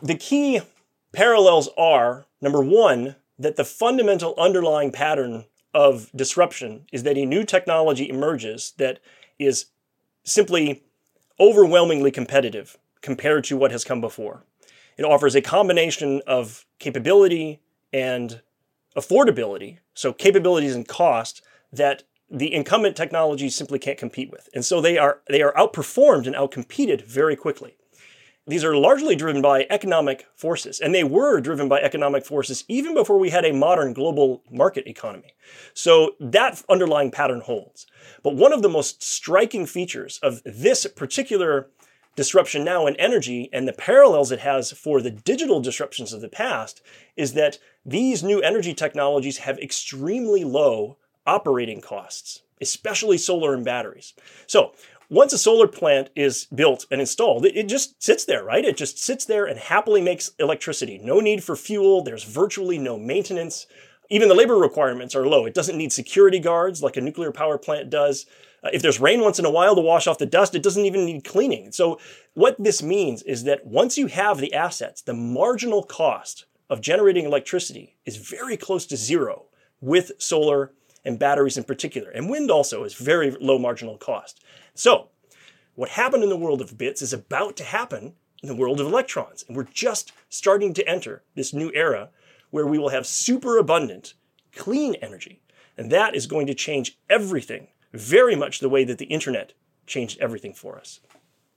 The 0.01 0.15
key 0.15 0.61
parallels 1.11 1.69
are 1.77 2.25
number 2.43 2.61
one, 2.61 3.15
that 3.39 3.55
the 3.55 3.63
fundamental 3.63 4.35
underlying 4.37 4.91
pattern 4.91 5.45
of 5.73 6.11
disruption 6.15 6.85
is 6.91 7.01
that 7.03 7.17
a 7.17 7.25
new 7.25 7.43
technology 7.43 8.07
emerges 8.07 8.73
that 8.77 8.99
is 9.39 9.67
simply 10.23 10.83
overwhelmingly 11.39 12.11
competitive 12.11 12.77
compared 13.01 13.43
to 13.45 13.57
what 13.57 13.71
has 13.71 13.83
come 13.83 14.01
before. 14.01 14.43
It 14.97 15.03
offers 15.03 15.33
a 15.33 15.41
combination 15.41 16.21
of 16.27 16.65
capability 16.77 17.61
and 17.91 18.41
affordability, 18.95 19.79
so 19.95 20.13
capabilities 20.13 20.75
and 20.75 20.87
cost 20.87 21.41
that 21.71 22.03
the 22.33 22.51
incumbent 22.51 22.97
technologies 22.97 23.55
simply 23.55 23.77
can't 23.77 23.97
compete 23.97 24.31
with. 24.31 24.49
And 24.55 24.65
so 24.65 24.81
they 24.81 24.97
are 24.97 25.19
they 25.29 25.41
are 25.43 25.53
outperformed 25.53 26.25
and 26.25 26.35
outcompeted 26.35 27.05
very 27.05 27.35
quickly. 27.35 27.75
These 28.45 28.65
are 28.65 28.75
largely 28.75 29.15
driven 29.15 29.41
by 29.41 29.65
economic 29.69 30.25
forces, 30.35 30.81
and 30.81 30.93
they 30.93 31.05
were 31.05 31.39
driven 31.39 31.69
by 31.69 31.79
economic 31.79 32.25
forces 32.25 32.65
even 32.67 32.93
before 32.93 33.17
we 33.17 33.29
had 33.29 33.45
a 33.45 33.53
modern 33.53 33.93
global 33.93 34.43
market 34.51 34.85
economy. 34.85 35.33
So 35.73 36.15
that 36.19 36.61
underlying 36.67 37.11
pattern 37.11 37.39
holds. 37.39 37.85
But 38.21 38.35
one 38.35 38.51
of 38.51 38.61
the 38.61 38.67
most 38.67 39.01
striking 39.01 39.65
features 39.65 40.19
of 40.21 40.41
this 40.43 40.85
particular 40.87 41.69
disruption 42.15 42.63
now 42.63 42.85
in 42.85 42.95
energy 42.97 43.49
and 43.53 43.67
the 43.67 43.73
parallels 43.73 44.31
it 44.31 44.39
has 44.39 44.71
for 44.71 45.01
the 45.01 45.09
digital 45.11 45.61
disruptions 45.61 46.13
of 46.13 46.21
the 46.21 46.29
past 46.29 46.81
is 47.15 47.33
that 47.33 47.59
these 47.85 48.23
new 48.23 48.41
energy 48.41 48.73
technologies 48.73 49.39
have 49.39 49.57
extremely 49.59 50.43
low 50.43 50.97
operating 51.25 51.81
costs, 51.81 52.41
especially 52.61 53.17
solar 53.17 53.53
and 53.53 53.65
batteries. 53.65 54.13
So 54.47 54.73
once 55.09 55.33
a 55.33 55.37
solar 55.37 55.67
plant 55.67 56.09
is 56.15 56.45
built 56.45 56.85
and 56.89 56.99
installed, 56.99 57.45
it, 57.45 57.67
just 57.67 58.01
sits 58.01 58.25
there, 58.25 58.43
right? 58.43 58.65
It 58.65 58.77
just 58.77 58.97
sits 58.97 59.25
there 59.25 59.45
and 59.45 59.59
happily 59.59 60.01
makes 60.01 60.31
electricity. 60.39 60.99
No 61.03 61.19
need 61.19 61.43
for 61.43 61.55
fuel. 61.55 62.03
There's 62.03 62.23
virtually 62.23 62.79
no 62.79 62.97
maintenance. 62.97 63.67
Even 64.09 64.27
the 64.27 64.35
labor 64.35 64.55
requirements 64.55 65.15
are 65.15 65.27
low. 65.27 65.45
It 65.45 65.53
doesn't 65.53 65.77
need 65.77 65.93
security 65.93 66.39
guards 66.39 66.81
like 66.81 66.97
a 66.97 67.01
nuclear 67.01 67.31
power 67.31 67.57
plant 67.57 67.89
does. 67.89 68.25
Uh, 68.63 68.69
if 68.73 68.81
there's 68.81 68.99
rain 68.99 69.21
once 69.21 69.39
in 69.39 69.45
a 69.45 69.51
while 69.51 69.75
to 69.75 69.81
wash 69.81 70.07
off 70.07 70.17
the 70.17 70.25
dust, 70.25 70.55
it 70.55 70.63
doesn't 70.63 70.85
even 70.85 71.05
need 71.05 71.23
cleaning. 71.23 71.71
So, 71.71 71.99
what 72.33 72.55
this 72.57 72.81
means 72.81 73.21
is 73.23 73.43
that 73.43 73.65
once 73.65 73.97
you 73.97 74.07
have 74.07 74.39
the 74.39 74.53
assets, 74.53 75.01
the 75.01 75.13
marginal 75.13 75.83
cost 75.83 76.45
of 76.69 76.81
generating 76.81 77.25
electricity 77.25 77.97
is 78.05 78.17
very 78.17 78.57
close 78.57 78.85
to 78.87 78.97
zero 78.97 79.45
with 79.81 80.13
solar 80.17 80.71
and 81.05 81.19
batteries 81.19 81.57
in 81.57 81.63
particular. 81.63 82.09
And 82.09 82.29
wind 82.29 82.49
also 82.49 82.83
is 82.83 82.93
very 82.93 83.31
low 83.31 83.59
marginal 83.59 83.97
cost. 83.97 84.43
So, 84.73 85.09
what 85.75 85.89
happened 85.89 86.23
in 86.23 86.29
the 86.29 86.37
world 86.37 86.61
of 86.61 86.77
bits 86.77 87.01
is 87.01 87.13
about 87.13 87.57
to 87.57 87.63
happen 87.63 88.13
in 88.41 88.49
the 88.49 88.55
world 88.55 88.79
of 88.79 88.87
electrons. 88.87 89.43
And 89.47 89.57
we're 89.57 89.63
just 89.63 90.11
starting 90.29 90.73
to 90.75 90.87
enter 90.87 91.23
this 91.35 91.53
new 91.53 91.71
era 91.73 92.09
where 92.51 92.67
we 92.67 92.77
will 92.77 92.89
have 92.89 93.07
super 93.07 93.57
abundant, 93.57 94.13
clean 94.55 94.95
energy. 94.95 95.41
And 95.77 95.91
that 95.91 96.15
is 96.15 96.27
going 96.27 96.45
to 96.47 96.53
change 96.53 96.99
everything, 97.09 97.69
very 97.93 98.35
much 98.35 98.59
the 98.59 98.69
way 98.69 98.83
that 98.83 98.99
the 98.99 99.05
internet 99.05 99.53
changed 99.87 100.19
everything 100.19 100.53
for 100.53 100.77
us. 100.77 100.99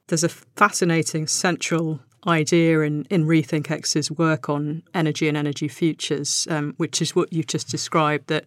There's 0.07 0.25
a 0.25 0.29
fascinating 0.29 1.27
central 1.27 2.01
idea 2.27 2.81
in, 2.81 3.05
in 3.11 3.27
Rethink 3.27 3.71
X's 3.71 4.11
work 4.11 4.49
on 4.49 4.83
energy 4.95 5.29
and 5.29 5.37
energy 5.37 5.69
futures, 5.69 6.47
um, 6.51 6.75
which 6.77 7.03
is 7.03 7.15
what 7.15 7.33
you've 7.33 7.47
just 7.47 7.69
described, 7.69 8.29
that 8.29 8.45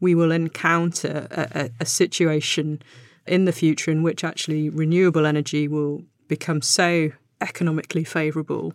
we 0.00 0.14
will 0.14 0.32
encounter 0.32 1.26
a, 1.30 1.60
a, 1.60 1.70
a 1.80 1.86
situation 1.86 2.82
in 3.26 3.44
the 3.44 3.52
future 3.52 3.90
in 3.90 4.02
which 4.02 4.22
actually 4.24 4.68
renewable 4.68 5.26
energy 5.26 5.68
will 5.68 6.04
become 6.28 6.62
so 6.62 7.10
economically 7.40 8.04
favourable 8.04 8.72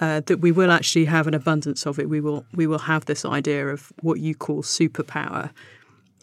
uh, 0.00 0.20
that 0.26 0.40
we 0.40 0.52
will 0.52 0.70
actually 0.70 1.06
have 1.06 1.26
an 1.26 1.34
abundance 1.34 1.86
of 1.86 1.98
it. 1.98 2.08
We 2.08 2.20
will 2.20 2.44
we 2.52 2.66
will 2.66 2.80
have 2.80 3.06
this 3.06 3.24
idea 3.24 3.68
of 3.68 3.92
what 4.02 4.20
you 4.20 4.34
call 4.34 4.62
superpower. 4.62 5.50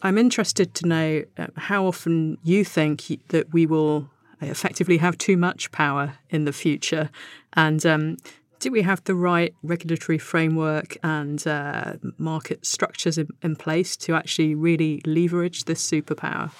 I'm 0.02 0.18
interested 0.18 0.74
to 0.74 0.86
know 0.86 1.24
uh, 1.38 1.46
how 1.56 1.86
often 1.86 2.38
you 2.42 2.64
think 2.64 3.04
that 3.28 3.52
we 3.52 3.66
will 3.66 4.10
effectively 4.40 4.98
have 4.98 5.16
too 5.16 5.36
much 5.36 5.72
power 5.72 6.18
in 6.30 6.44
the 6.44 6.52
future, 6.52 7.10
and 7.54 7.84
um, 7.84 8.16
do 8.64 8.72
we 8.72 8.80
have 8.80 9.04
the 9.04 9.14
right 9.14 9.54
regulatory 9.62 10.16
framework 10.16 10.96
and 11.02 11.46
uh, 11.46 11.92
market 12.16 12.64
structures 12.64 13.18
in, 13.18 13.28
in 13.42 13.56
place 13.56 13.94
to 13.94 14.14
actually 14.14 14.54
really 14.54 15.02
leverage 15.04 15.66
this 15.66 15.86
superpower? 15.86 16.50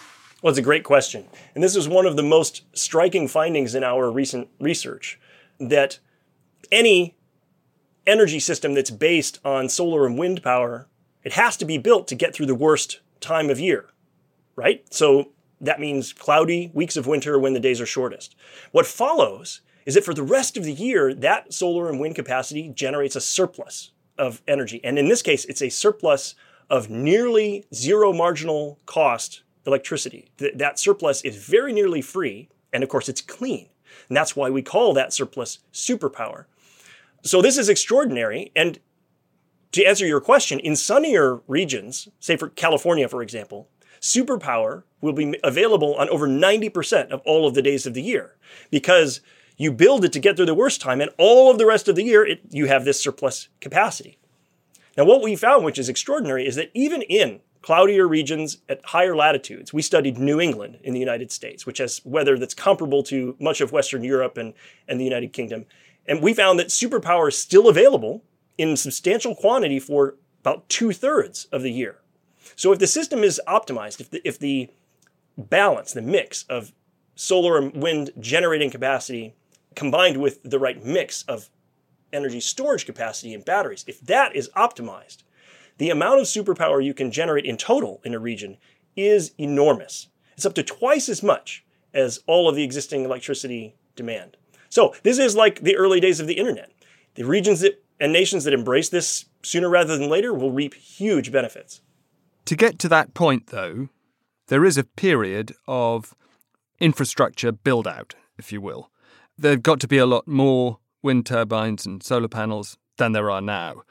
Well, 0.42 0.50
it's 0.50 0.58
a 0.58 0.62
great 0.62 0.84
question. 0.84 1.24
And 1.54 1.64
this 1.64 1.74
is 1.74 1.88
one 1.88 2.04
of 2.04 2.16
the 2.16 2.22
most 2.22 2.64
striking 2.74 3.26
findings 3.26 3.74
in 3.74 3.82
our 3.82 4.10
recent 4.10 4.48
research 4.60 5.18
that 5.58 5.98
any 6.70 7.16
energy 8.06 8.38
system 8.38 8.74
that's 8.74 8.90
based 8.90 9.40
on 9.42 9.70
solar 9.70 10.04
and 10.04 10.18
wind 10.18 10.42
power, 10.42 10.86
it 11.22 11.32
has 11.32 11.56
to 11.56 11.64
be 11.64 11.78
built 11.78 12.06
to 12.08 12.14
get 12.14 12.34
through 12.34 12.46
the 12.46 12.54
worst 12.54 13.00
time 13.20 13.48
of 13.48 13.58
year, 13.58 13.88
right? 14.56 14.84
So 14.92 15.30
that 15.58 15.80
means 15.80 16.12
cloudy 16.12 16.70
weeks 16.74 16.98
of 16.98 17.06
winter 17.06 17.38
when 17.38 17.54
the 17.54 17.60
days 17.60 17.80
are 17.80 17.86
shortest. 17.86 18.36
What 18.72 18.84
follows 18.84 19.62
is 19.86 19.94
that 19.94 20.04
for 20.04 20.14
the 20.14 20.22
rest 20.22 20.56
of 20.56 20.64
the 20.64 20.72
year, 20.72 21.14
that 21.14 21.52
solar 21.52 21.88
and 21.88 22.00
wind 22.00 22.14
capacity 22.14 22.68
generates 22.68 23.16
a 23.16 23.20
surplus 23.20 23.92
of 24.18 24.42
energy. 24.46 24.80
And 24.84 24.98
in 24.98 25.08
this 25.08 25.22
case, 25.22 25.44
it's 25.44 25.62
a 25.62 25.68
surplus 25.68 26.34
of 26.70 26.88
nearly 26.88 27.66
zero 27.74 28.12
marginal 28.12 28.78
cost 28.86 29.42
electricity. 29.66 30.30
Th- 30.38 30.54
that 30.54 30.78
surplus 30.78 31.22
is 31.22 31.36
very 31.36 31.72
nearly 31.72 32.00
free, 32.00 32.48
and 32.72 32.82
of 32.82 32.88
course, 32.88 33.08
it's 33.08 33.20
clean. 33.20 33.68
And 34.08 34.16
that's 34.16 34.34
why 34.34 34.50
we 34.50 34.62
call 34.62 34.94
that 34.94 35.12
surplus 35.12 35.58
superpower. 35.72 36.44
So 37.22 37.40
this 37.40 37.56
is 37.56 37.68
extraordinary. 37.68 38.52
And 38.54 38.78
to 39.72 39.84
answer 39.84 40.06
your 40.06 40.20
question, 40.20 40.60
in 40.60 40.76
sunnier 40.76 41.40
regions, 41.48 42.08
say 42.20 42.36
for 42.36 42.48
California, 42.48 43.08
for 43.08 43.22
example, 43.22 43.68
superpower 44.00 44.84
will 45.00 45.12
be 45.12 45.38
available 45.42 45.94
on 45.94 46.08
over 46.10 46.28
90% 46.28 47.10
of 47.10 47.20
all 47.24 47.46
of 47.46 47.54
the 47.54 47.62
days 47.62 47.86
of 47.86 47.94
the 47.94 48.02
year 48.02 48.36
because 48.70 49.20
you 49.56 49.72
build 49.72 50.04
it 50.04 50.12
to 50.12 50.20
get 50.20 50.36
through 50.36 50.46
the 50.46 50.54
worst 50.54 50.80
time, 50.80 51.00
and 51.00 51.10
all 51.18 51.50
of 51.50 51.58
the 51.58 51.66
rest 51.66 51.88
of 51.88 51.96
the 51.96 52.04
year, 52.04 52.26
it, 52.26 52.40
you 52.50 52.66
have 52.66 52.84
this 52.84 53.00
surplus 53.00 53.48
capacity. 53.60 54.18
Now, 54.96 55.04
what 55.04 55.22
we 55.22 55.36
found, 55.36 55.64
which 55.64 55.78
is 55.78 55.88
extraordinary, 55.88 56.46
is 56.46 56.56
that 56.56 56.70
even 56.74 57.02
in 57.02 57.40
cloudier 57.62 58.06
regions 58.06 58.58
at 58.68 58.84
higher 58.84 59.16
latitudes, 59.16 59.72
we 59.72 59.82
studied 59.82 60.18
New 60.18 60.40
England 60.40 60.78
in 60.82 60.92
the 60.92 61.00
United 61.00 61.32
States, 61.32 61.64
which 61.64 61.78
has 61.78 62.00
weather 62.04 62.38
that's 62.38 62.54
comparable 62.54 63.02
to 63.04 63.36
much 63.40 63.60
of 63.60 63.72
Western 63.72 64.04
Europe 64.04 64.36
and, 64.36 64.54
and 64.86 65.00
the 65.00 65.04
United 65.04 65.32
Kingdom. 65.32 65.64
And 66.06 66.22
we 66.22 66.34
found 66.34 66.58
that 66.58 66.68
superpower 66.68 67.28
is 67.28 67.38
still 67.38 67.68
available 67.68 68.22
in 68.58 68.76
substantial 68.76 69.34
quantity 69.34 69.80
for 69.80 70.16
about 70.40 70.68
two 70.68 70.92
thirds 70.92 71.46
of 71.46 71.62
the 71.62 71.72
year. 71.72 72.00
So 72.54 72.72
if 72.72 72.78
the 72.78 72.86
system 72.86 73.24
is 73.24 73.40
optimized, 73.48 74.00
if 74.00 74.10
the, 74.10 74.20
if 74.28 74.38
the 74.38 74.68
balance, 75.38 75.92
the 75.92 76.02
mix 76.02 76.44
of 76.44 76.72
solar 77.14 77.56
and 77.56 77.82
wind 77.82 78.10
generating 78.20 78.70
capacity 78.70 79.34
combined 79.74 80.18
with 80.18 80.42
the 80.42 80.58
right 80.58 80.82
mix 80.84 81.22
of 81.24 81.50
energy 82.12 82.40
storage 82.40 82.86
capacity 82.86 83.34
and 83.34 83.44
batteries, 83.44 83.84
if 83.86 84.00
that 84.00 84.34
is 84.34 84.50
optimized, 84.56 85.24
the 85.78 85.90
amount 85.90 86.20
of 86.20 86.26
superpower 86.26 86.84
you 86.84 86.94
can 86.94 87.10
generate 87.10 87.44
in 87.44 87.56
total 87.56 88.00
in 88.04 88.14
a 88.14 88.18
region 88.18 88.56
is 88.96 89.32
enormous. 89.38 90.08
It's 90.34 90.46
up 90.46 90.54
to 90.54 90.62
twice 90.62 91.08
as 91.08 91.22
much 91.22 91.64
as 91.92 92.20
all 92.26 92.48
of 92.48 92.56
the 92.56 92.64
existing 92.64 93.04
electricity 93.04 93.74
demand. 93.96 94.36
So 94.68 94.94
this 95.02 95.18
is 95.18 95.36
like 95.36 95.60
the 95.60 95.76
early 95.76 96.00
days 96.00 96.20
of 96.20 96.26
the 96.26 96.34
internet. 96.34 96.70
The 97.14 97.24
regions 97.24 97.60
that, 97.60 97.82
and 98.00 98.12
nations 98.12 98.44
that 98.44 98.54
embrace 98.54 98.88
this 98.88 99.26
sooner 99.42 99.68
rather 99.68 99.96
than 99.96 100.08
later 100.08 100.34
will 100.34 100.50
reap 100.50 100.74
huge 100.74 101.30
benefits. 101.30 101.80
To 102.46 102.56
get 102.56 102.78
to 102.80 102.88
that 102.88 103.14
point, 103.14 103.48
though, 103.48 103.88
there 104.48 104.64
is 104.64 104.76
a 104.76 104.84
period 104.84 105.54
of 105.66 106.14
infrastructure 106.80 107.52
build 107.52 107.86
out, 107.86 108.14
if 108.36 108.52
you 108.52 108.60
will. 108.60 108.90
There've 109.36 109.62
got 109.62 109.80
to 109.80 109.88
be 109.88 109.98
a 109.98 110.06
lot 110.06 110.28
more 110.28 110.78
wind 111.02 111.26
turbines 111.26 111.84
and 111.84 112.02
solar 112.02 112.28
panels 112.28 112.78
than 112.98 113.12
there 113.12 113.30
are 113.30 113.40
now. 113.40 113.82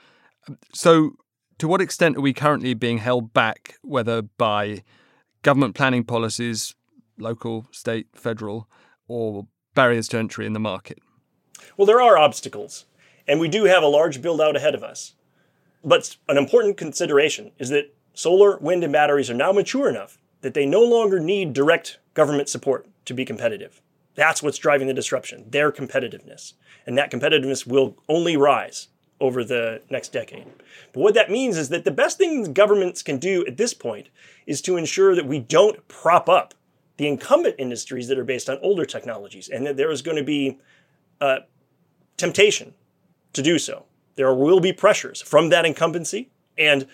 So, 0.74 1.12
to 1.60 1.68
what 1.68 1.82
extent 1.82 2.18
are 2.18 2.22
we 2.22 2.34
currently 2.34 2.74
being 2.74 2.98
held 2.98 3.34
back, 3.34 3.78
whether 3.82 4.22
by 4.22 4.84
government 5.42 5.76
planning 5.76 6.04
policies, 6.04 6.76
local, 7.18 7.68
state, 7.72 8.08
federal, 8.16 8.68
or 9.08 9.48
barriers 9.76 10.08
to 10.10 10.18
entry 10.18 10.46
in 10.46 10.54
the 10.54 10.60
market? 10.60 11.00
Well, 11.78 11.86
there 11.86 12.02
are 12.02 12.18
obstacles, 12.18 12.86
and 13.28 13.40
we 13.40 13.48
do 13.48 13.66
have 13.66 13.84
a 13.84 13.88
large 13.88 14.22
build 14.22 14.42
out 14.42 14.56
ahead 14.56 14.76
of 14.76 14.84
us. 14.84 15.14
But 15.84 16.18
an 16.30 16.38
important 16.38 16.78
consideration 16.78 17.52
is 17.60 17.70
that 17.70 17.94
solar, 18.14 18.58
wind, 18.58 18.84
and 18.84 18.94
batteries 18.94 19.30
are 19.30 19.36
now 19.36 19.52
mature 19.52 19.90
enough 19.90 20.18
that 20.42 20.54
they 20.54 20.66
no 20.66 20.82
longer 20.82 21.20
need 21.20 21.54
direct 21.54 22.00
government 22.14 22.50
support 22.50 22.88
to 23.06 23.14
be 23.14 23.26
competitive. 23.26 23.82
That's 24.16 24.44
what's 24.44 24.58
driving 24.58 24.88
the 24.88 24.94
disruption, 24.94 25.46
their 25.50 25.72
competitiveness. 25.72 26.54
And 26.86 26.98
that 26.98 27.12
competitiveness 27.12 27.66
will 27.66 27.98
only 28.08 28.38
rise 28.38 28.90
over 29.20 29.44
the 29.44 29.82
next 29.90 30.12
decade. 30.12 30.46
But 30.92 31.00
what 31.00 31.14
that 31.14 31.32
means 31.32 31.58
is 31.58 31.70
that 31.70 31.86
the 31.86 31.92
best 31.92 32.18
thing 32.18 32.52
governments 32.54 33.02
can 33.02 33.18
do 33.18 33.46
at 33.46 33.58
this 33.58 33.74
point 33.74 34.10
is 34.46 34.62
to 34.64 34.78
ensure 34.78 35.16
that 35.16 35.26
we 35.26 35.40
don't 35.40 35.88
prop 35.88 36.28
up 36.28 36.54
the 36.98 37.08
incumbent 37.08 37.56
industries 37.58 38.08
that 38.08 38.20
are 38.20 38.24
based 38.24 38.50
on 38.50 38.60
older 38.62 38.86
technologies 38.86 39.50
and 39.50 39.66
that 39.66 39.78
there 39.78 39.92
is 39.92 40.02
going 40.02 40.18
to 40.18 40.24
be 40.24 40.60
uh, 41.22 41.40
temptation 42.18 42.74
to 43.34 43.42
do 43.42 43.58
so. 43.58 43.86
There 44.16 44.34
will 44.34 44.60
be 44.60 44.74
pressures 44.74 45.22
from 45.22 45.50
that 45.50 45.66
incumbency, 45.66 46.30
and 46.58 46.86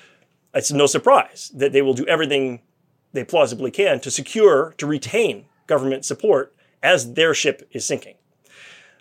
it's 0.54 0.72
no 0.72 0.86
surprise 0.86 1.52
that 1.54 1.74
they 1.74 1.82
will 1.82 1.94
do 1.94 2.06
everything 2.06 2.62
they 3.12 3.24
plausibly 3.24 3.72
can 3.72 4.00
to 4.02 4.12
secure, 4.12 4.74
to 4.78 4.86
retain 4.86 5.46
government 5.68 6.06
support 6.06 6.56
as 6.82 7.14
their 7.14 7.34
ship 7.34 7.68
is 7.72 7.86
sinking. 7.86 8.16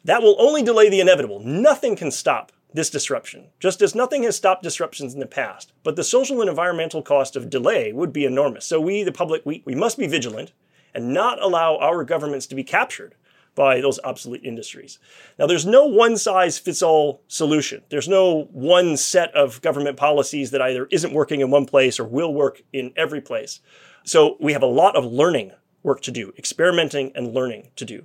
That 0.05 0.23
will 0.23 0.37
only 0.39 0.63
delay 0.63 0.89
the 0.89 1.01
inevitable. 1.01 1.41
Nothing 1.41 1.97
can 1.97 2.11
stop 2.11 2.53
this 2.73 2.91
disruption, 2.91 3.49
just 3.61 3.81
as 3.81 3.95
nothing 3.95 4.23
has 4.25 4.37
stopped 4.37 4.63
disruptions 4.63 5.15
in 5.15 5.21
the 5.21 5.27
past. 5.27 5.73
But 5.83 5.97
the 5.97 6.05
social 6.05 6.41
and 6.41 6.51
environmental 6.51 7.03
cost 7.03 7.35
of 7.35 7.51
delay 7.51 7.93
would 7.93 8.13
be 8.13 8.25
enormous. 8.25 8.67
So 8.67 8.81
we, 8.81 9.03
the 9.03 9.13
public, 9.13 9.43
we, 9.45 9.63
we 9.65 9.75
must 9.75 9.99
be 9.99 10.07
vigilant 10.07 10.53
and 10.95 11.13
not 11.13 11.43
allow 11.43 11.79
our 11.79 12.05
governments 12.05 12.47
to 12.49 12.55
be 12.55 12.65
captured 12.65 13.15
by 13.55 13.81
those 13.81 13.99
obsolete 14.05 14.45
industries. 14.45 14.99
Now, 15.39 15.47
there's 15.47 15.67
no 15.67 15.85
one 15.85 16.17
size 16.17 16.59
fits 16.59 16.81
all 16.81 17.23
solution. 17.27 17.83
There's 17.89 18.09
no 18.09 18.45
one 18.53 18.97
set 18.97 19.35
of 19.35 19.61
government 19.63 19.97
policies 19.97 20.53
that 20.53 20.63
either 20.63 20.87
isn't 20.93 21.13
working 21.13 21.41
in 21.41 21.51
one 21.51 21.67
place 21.67 21.99
or 21.99 22.05
will 22.05 22.33
work 22.33 22.63
in 22.73 22.93
every 22.97 23.21
place. 23.21 23.61
So 24.05 24.37
we 24.41 24.53
have 24.53 24.63
a 24.63 24.67
lot 24.67 24.95
of 24.95 25.05
learning 25.05 25.53
work 25.83 26.01
to 26.03 26.11
do, 26.11 26.33
experimenting 26.39 27.13
and 27.15 27.35
learning 27.35 27.71
to 27.77 27.85
do. 27.85 28.05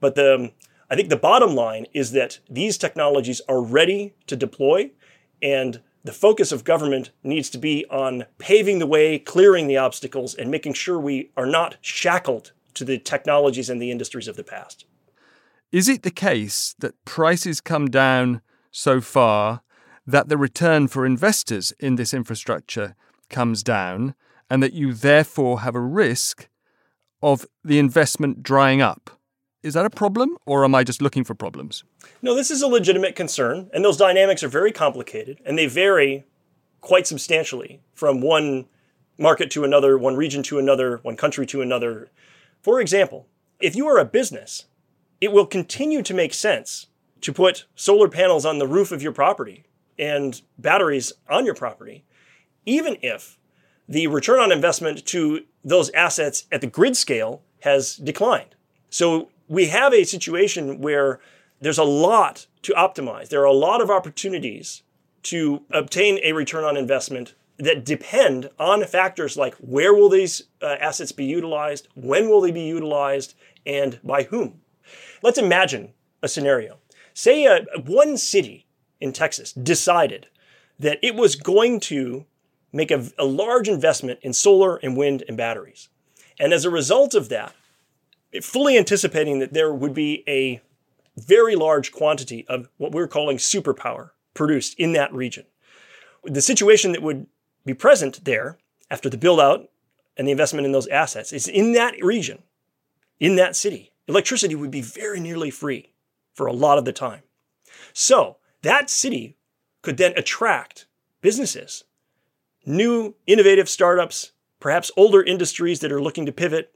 But 0.00 0.14
the 0.14 0.52
I 0.88 0.94
think 0.94 1.08
the 1.08 1.16
bottom 1.16 1.54
line 1.54 1.86
is 1.92 2.12
that 2.12 2.38
these 2.48 2.78
technologies 2.78 3.40
are 3.48 3.60
ready 3.60 4.14
to 4.28 4.36
deploy, 4.36 4.92
and 5.42 5.80
the 6.04 6.12
focus 6.12 6.52
of 6.52 6.62
government 6.62 7.10
needs 7.24 7.50
to 7.50 7.58
be 7.58 7.84
on 7.90 8.26
paving 8.38 8.78
the 8.78 8.86
way, 8.86 9.18
clearing 9.18 9.66
the 9.66 9.76
obstacles, 9.76 10.34
and 10.34 10.50
making 10.50 10.74
sure 10.74 10.98
we 10.98 11.32
are 11.36 11.46
not 11.46 11.76
shackled 11.80 12.52
to 12.74 12.84
the 12.84 12.98
technologies 12.98 13.68
and 13.68 13.82
the 13.82 13.90
industries 13.90 14.28
of 14.28 14.36
the 14.36 14.44
past. 14.44 14.84
Is 15.72 15.88
it 15.88 16.04
the 16.04 16.12
case 16.12 16.76
that 16.78 17.04
prices 17.04 17.60
come 17.60 17.88
down 17.88 18.40
so 18.70 19.00
far 19.00 19.62
that 20.06 20.28
the 20.28 20.36
return 20.36 20.86
for 20.86 21.04
investors 21.04 21.72
in 21.80 21.96
this 21.96 22.14
infrastructure 22.14 22.94
comes 23.28 23.64
down, 23.64 24.14
and 24.48 24.62
that 24.62 24.74
you 24.74 24.92
therefore 24.92 25.60
have 25.60 25.74
a 25.74 25.80
risk 25.80 26.48
of 27.22 27.46
the 27.64 27.78
investment 27.78 28.42
drying 28.42 28.80
up? 28.80 29.10
Is 29.62 29.74
that 29.74 29.86
a 29.86 29.90
problem, 29.90 30.36
or 30.46 30.64
am 30.64 30.74
I 30.74 30.84
just 30.84 31.02
looking 31.02 31.24
for 31.24 31.34
problems? 31.34 31.82
No, 32.22 32.34
this 32.34 32.50
is 32.50 32.62
a 32.62 32.68
legitimate 32.68 33.16
concern, 33.16 33.68
and 33.74 33.84
those 33.84 33.96
dynamics 33.96 34.42
are 34.42 34.48
very 34.48 34.70
complicated, 34.70 35.40
and 35.44 35.58
they 35.58 35.66
vary 35.66 36.24
quite 36.80 37.06
substantially 37.06 37.80
from 37.92 38.20
one 38.20 38.66
market 39.18 39.50
to 39.50 39.64
another, 39.64 39.98
one 39.98 40.14
region 40.14 40.42
to 40.44 40.58
another, 40.58 40.98
one 41.02 41.16
country 41.16 41.46
to 41.46 41.62
another. 41.62 42.10
For 42.62 42.80
example, 42.80 43.26
if 43.58 43.74
you 43.74 43.88
are 43.88 43.98
a 43.98 44.04
business, 44.04 44.66
it 45.20 45.32
will 45.32 45.46
continue 45.46 46.02
to 46.02 46.14
make 46.14 46.34
sense 46.34 46.86
to 47.22 47.32
put 47.32 47.64
solar 47.74 48.08
panels 48.08 48.44
on 48.44 48.58
the 48.58 48.68
roof 48.68 48.92
of 48.92 49.02
your 49.02 49.12
property 49.12 49.64
and 49.98 50.42
batteries 50.58 51.12
on 51.28 51.46
your 51.46 51.54
property, 51.54 52.04
even 52.66 52.98
if 53.02 53.35
the 53.88 54.06
return 54.06 54.40
on 54.40 54.52
investment 54.52 55.04
to 55.06 55.44
those 55.64 55.90
assets 55.90 56.46
at 56.50 56.60
the 56.60 56.66
grid 56.66 56.96
scale 56.96 57.42
has 57.60 57.96
declined. 57.96 58.54
So 58.90 59.30
we 59.48 59.66
have 59.66 59.92
a 59.92 60.04
situation 60.04 60.80
where 60.80 61.20
there's 61.60 61.78
a 61.78 61.84
lot 61.84 62.46
to 62.62 62.72
optimize. 62.72 63.28
There 63.28 63.40
are 63.40 63.44
a 63.44 63.52
lot 63.52 63.80
of 63.80 63.90
opportunities 63.90 64.82
to 65.24 65.62
obtain 65.70 66.18
a 66.22 66.32
return 66.32 66.64
on 66.64 66.76
investment 66.76 67.34
that 67.58 67.84
depend 67.84 68.50
on 68.58 68.84
factors 68.84 69.36
like 69.36 69.54
where 69.54 69.94
will 69.94 70.08
these 70.08 70.42
uh, 70.60 70.76
assets 70.78 71.12
be 71.12 71.24
utilized, 71.24 71.88
when 71.94 72.28
will 72.28 72.40
they 72.40 72.50
be 72.50 72.62
utilized, 72.62 73.34
and 73.64 73.98
by 74.04 74.24
whom. 74.24 74.60
Let's 75.22 75.38
imagine 75.38 75.94
a 76.22 76.28
scenario. 76.28 76.78
Say 77.14 77.46
uh, 77.46 77.60
one 77.84 78.18
city 78.18 78.66
in 79.00 79.12
Texas 79.12 79.52
decided 79.52 80.28
that 80.78 80.98
it 81.02 81.14
was 81.14 81.34
going 81.34 81.80
to 81.80 82.26
make 82.76 82.90
a, 82.90 83.08
a 83.18 83.24
large 83.24 83.68
investment 83.68 84.20
in 84.22 84.32
solar 84.32 84.76
and 84.76 84.96
wind 84.96 85.24
and 85.28 85.36
batteries. 85.36 85.88
And 86.38 86.52
as 86.52 86.64
a 86.64 86.70
result 86.70 87.14
of 87.14 87.28
that, 87.30 87.54
fully 88.42 88.76
anticipating 88.76 89.38
that 89.38 89.52
there 89.52 89.72
would 89.72 89.94
be 89.94 90.22
a 90.28 90.60
very 91.16 91.56
large 91.56 91.92
quantity 91.92 92.46
of 92.48 92.68
what 92.76 92.92
we're 92.92 93.08
calling 93.08 93.38
superpower 93.38 94.10
produced 94.34 94.78
in 94.78 94.92
that 94.92 95.12
region. 95.12 95.46
The 96.24 96.42
situation 96.42 96.92
that 96.92 97.02
would 97.02 97.26
be 97.64 97.74
present 97.74 98.24
there 98.24 98.58
after 98.90 99.08
the 99.08 99.16
build 99.16 99.40
out 99.40 99.70
and 100.16 100.26
the 100.26 100.32
investment 100.32 100.66
in 100.66 100.72
those 100.72 100.86
assets 100.88 101.32
is 101.32 101.48
in 101.48 101.72
that 101.72 101.94
region, 102.02 102.42
in 103.18 103.36
that 103.36 103.56
city, 103.56 103.92
electricity 104.06 104.54
would 104.54 104.70
be 104.70 104.82
very 104.82 105.20
nearly 105.20 105.50
free 105.50 105.94
for 106.34 106.46
a 106.46 106.52
lot 106.52 106.78
of 106.78 106.84
the 106.84 106.92
time. 106.92 107.22
So 107.92 108.36
that 108.62 108.90
city 108.90 109.36
could 109.82 109.96
then 109.96 110.12
attract 110.16 110.86
businesses, 111.22 111.84
new 112.66 113.14
innovative 113.26 113.68
startups, 113.68 114.32
perhaps 114.60 114.90
older 114.96 115.22
industries 115.22 115.80
that 115.80 115.92
are 115.92 116.02
looking 116.02 116.26
to 116.26 116.32
pivot, 116.32 116.74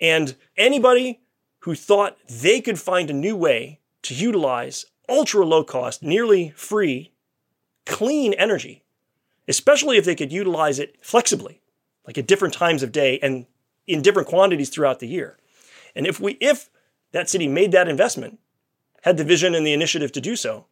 and 0.00 0.36
anybody 0.56 1.20
who 1.60 1.74
thought 1.74 2.18
they 2.28 2.60
could 2.60 2.78
find 2.78 3.08
a 3.08 3.14
new 3.14 3.36
way 3.36 3.80
to 4.02 4.14
utilize 4.14 4.86
ultra 5.08 5.44
low 5.44 5.64
cost, 5.64 6.02
nearly 6.02 6.50
free, 6.50 7.12
clean 7.86 8.32
energy, 8.34 8.84
especially 9.48 9.96
if 9.96 10.04
they 10.04 10.14
could 10.14 10.32
utilize 10.32 10.78
it 10.78 10.96
flexibly, 11.00 11.60
like 12.06 12.18
at 12.18 12.26
different 12.26 12.54
times 12.54 12.82
of 12.82 12.92
day 12.92 13.18
and 13.22 13.46
in 13.86 14.02
different 14.02 14.28
quantities 14.28 14.68
throughout 14.68 15.00
the 15.00 15.08
year. 15.08 15.38
And 15.94 16.06
if 16.06 16.20
we 16.20 16.32
if 16.40 16.70
that 17.12 17.28
city 17.28 17.46
made 17.48 17.72
that 17.72 17.88
investment, 17.88 18.38
had 19.02 19.16
the 19.16 19.24
vision 19.24 19.54
and 19.54 19.66
the 19.66 19.72
initiative 19.72 20.12
to 20.12 20.20
do 20.20 20.36
so, 20.36 20.66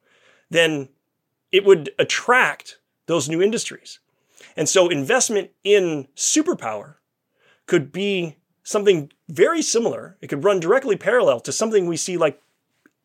then 0.50 0.88
it 1.52 1.64
would 1.64 1.90
attract 1.98 2.78
those 3.06 3.28
new 3.28 3.42
industries. 3.42 3.98
And 4.56 4.68
so 4.68 4.88
investment 4.88 5.50
in 5.64 6.08
superpower 6.16 6.96
could 7.66 7.92
be 7.92 8.36
something 8.62 9.10
very 9.28 9.62
similar. 9.62 10.16
It 10.20 10.28
could 10.28 10.44
run 10.44 10.60
directly 10.60 10.96
parallel 10.96 11.40
to 11.40 11.52
something 11.52 11.86
we 11.86 11.96
see 11.96 12.16
like 12.16 12.40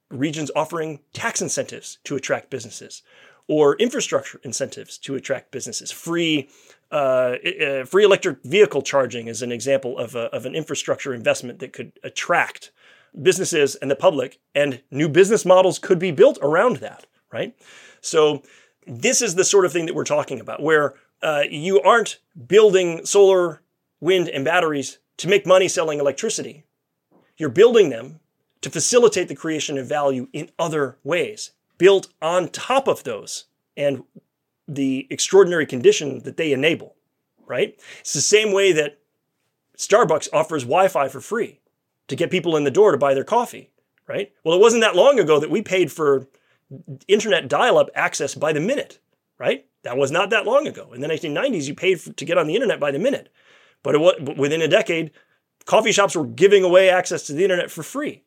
regions 0.10 0.52
offering 0.56 1.00
tax 1.14 1.42
incentives 1.42 2.00
to 2.04 2.16
attract 2.16 2.50
businesses 2.50 3.02
or 3.48 3.76
infrastructure 3.76 4.40
incentives 4.44 4.98
to 4.98 5.16
attract 5.16 5.52
businesses. 5.52 5.92
Free, 5.92 6.50
uh, 6.92 7.36
uh, 7.62 7.86
free 7.86 8.04
electric 8.04 8.44
vehicle 8.44 8.82
charging 8.82 9.28
is 9.28 9.42
an 9.42 9.52
example 9.52 9.98
of, 9.98 10.16
a, 10.16 10.34
of 10.36 10.46
an 10.46 10.56
infrastructure 10.56 11.14
investment 11.14 11.60
that 11.60 11.74
could 11.74 11.92
attract 12.04 12.72
businesses 13.22 13.76
and 13.76 13.90
the 13.90 13.96
public, 13.96 14.40
and 14.54 14.82
new 14.92 15.08
business 15.08 15.46
models 15.46 15.80
could 15.80 16.00
be 16.00 16.12
built 16.12 16.38
around 16.42 16.78
that, 16.78 17.06
right? 17.32 17.56
So, 18.02 18.44
this 18.88 19.22
is 19.22 19.34
the 19.34 19.44
sort 19.44 19.66
of 19.66 19.74
thing 19.74 19.88
that 19.88 19.96
we're 19.96 20.04
talking 20.04 20.40
about, 20.40 20.62
where 20.62 20.94
uh, 21.22 21.44
you 21.50 21.82
aren't 21.82 22.20
building 22.48 23.06
solar, 23.06 23.62
wind, 24.00 24.30
and 24.30 24.46
batteries 24.46 25.00
to 25.18 25.28
make 25.28 25.46
money 25.46 25.68
selling 25.68 26.00
electricity. 26.00 26.66
You're 27.38 27.50
building 27.50 27.90
them 27.90 28.20
to 28.62 28.70
facilitate 28.70 29.28
the 29.28 29.36
creation 29.36 29.78
of 29.78 29.88
value 29.88 30.28
in 30.34 30.50
other 30.58 30.98
ways, 31.04 31.52
built 31.78 32.08
on 32.22 32.50
top 32.50 32.88
of 32.88 33.04
those 33.04 33.46
and 33.78 34.04
the 34.68 35.08
extraordinary 35.10 35.66
condition 35.66 36.20
that 36.24 36.38
they 36.38 36.52
enable, 36.52 36.96
right? 37.46 37.80
It's 38.00 38.14
the 38.14 38.22
same 38.22 38.52
way 38.52 38.72
that 38.72 39.00
Starbucks 39.78 40.30
offers 40.34 40.64
Wi 40.64 40.88
Fi 40.88 41.08
for 41.08 41.22
free 41.22 41.60
to 42.08 42.16
get 42.16 42.32
people 42.32 42.56
in 42.56 42.64
the 42.64 42.72
door 42.72 42.92
to 42.92 42.98
buy 42.98 43.14
their 43.14 43.24
coffee, 43.24 43.72
right? 44.08 44.32
Well, 44.44 44.56
it 44.56 44.62
wasn't 44.62 44.82
that 44.82 44.96
long 44.96 45.20
ago 45.20 45.40
that 45.40 45.50
we 45.52 45.62
paid 45.62 45.92
for 45.92 46.28
internet 47.08 47.48
dial 47.48 47.78
up 47.78 47.90
access 47.94 48.36
by 48.36 48.54
the 48.54 48.60
minute, 48.60 49.00
right? 49.38 49.66
That 49.86 49.98
was 49.98 50.10
not 50.10 50.32
that 50.32 50.48
long 50.48 50.68
ago. 50.68 50.94
In 50.94 51.02
the 51.02 51.08
1990s, 51.08 51.68
you 51.68 51.76
paid 51.76 52.02
for, 52.02 52.12
to 52.12 52.26
get 52.26 52.40
on 52.40 52.48
the 52.48 52.56
internet 52.56 52.80
by 52.80 52.90
the 52.90 52.98
minute. 52.98 53.32
But 53.84 53.94
it, 53.94 54.36
within 54.36 54.64
a 54.64 54.68
decade, 54.68 55.12
coffee 55.66 55.92
shops 55.92 56.16
were 56.16 56.26
giving 56.26 56.64
away 56.64 56.90
access 56.90 57.28
to 57.28 57.34
the 57.34 57.44
internet 57.44 57.70
for 57.70 57.84
free 57.84 58.24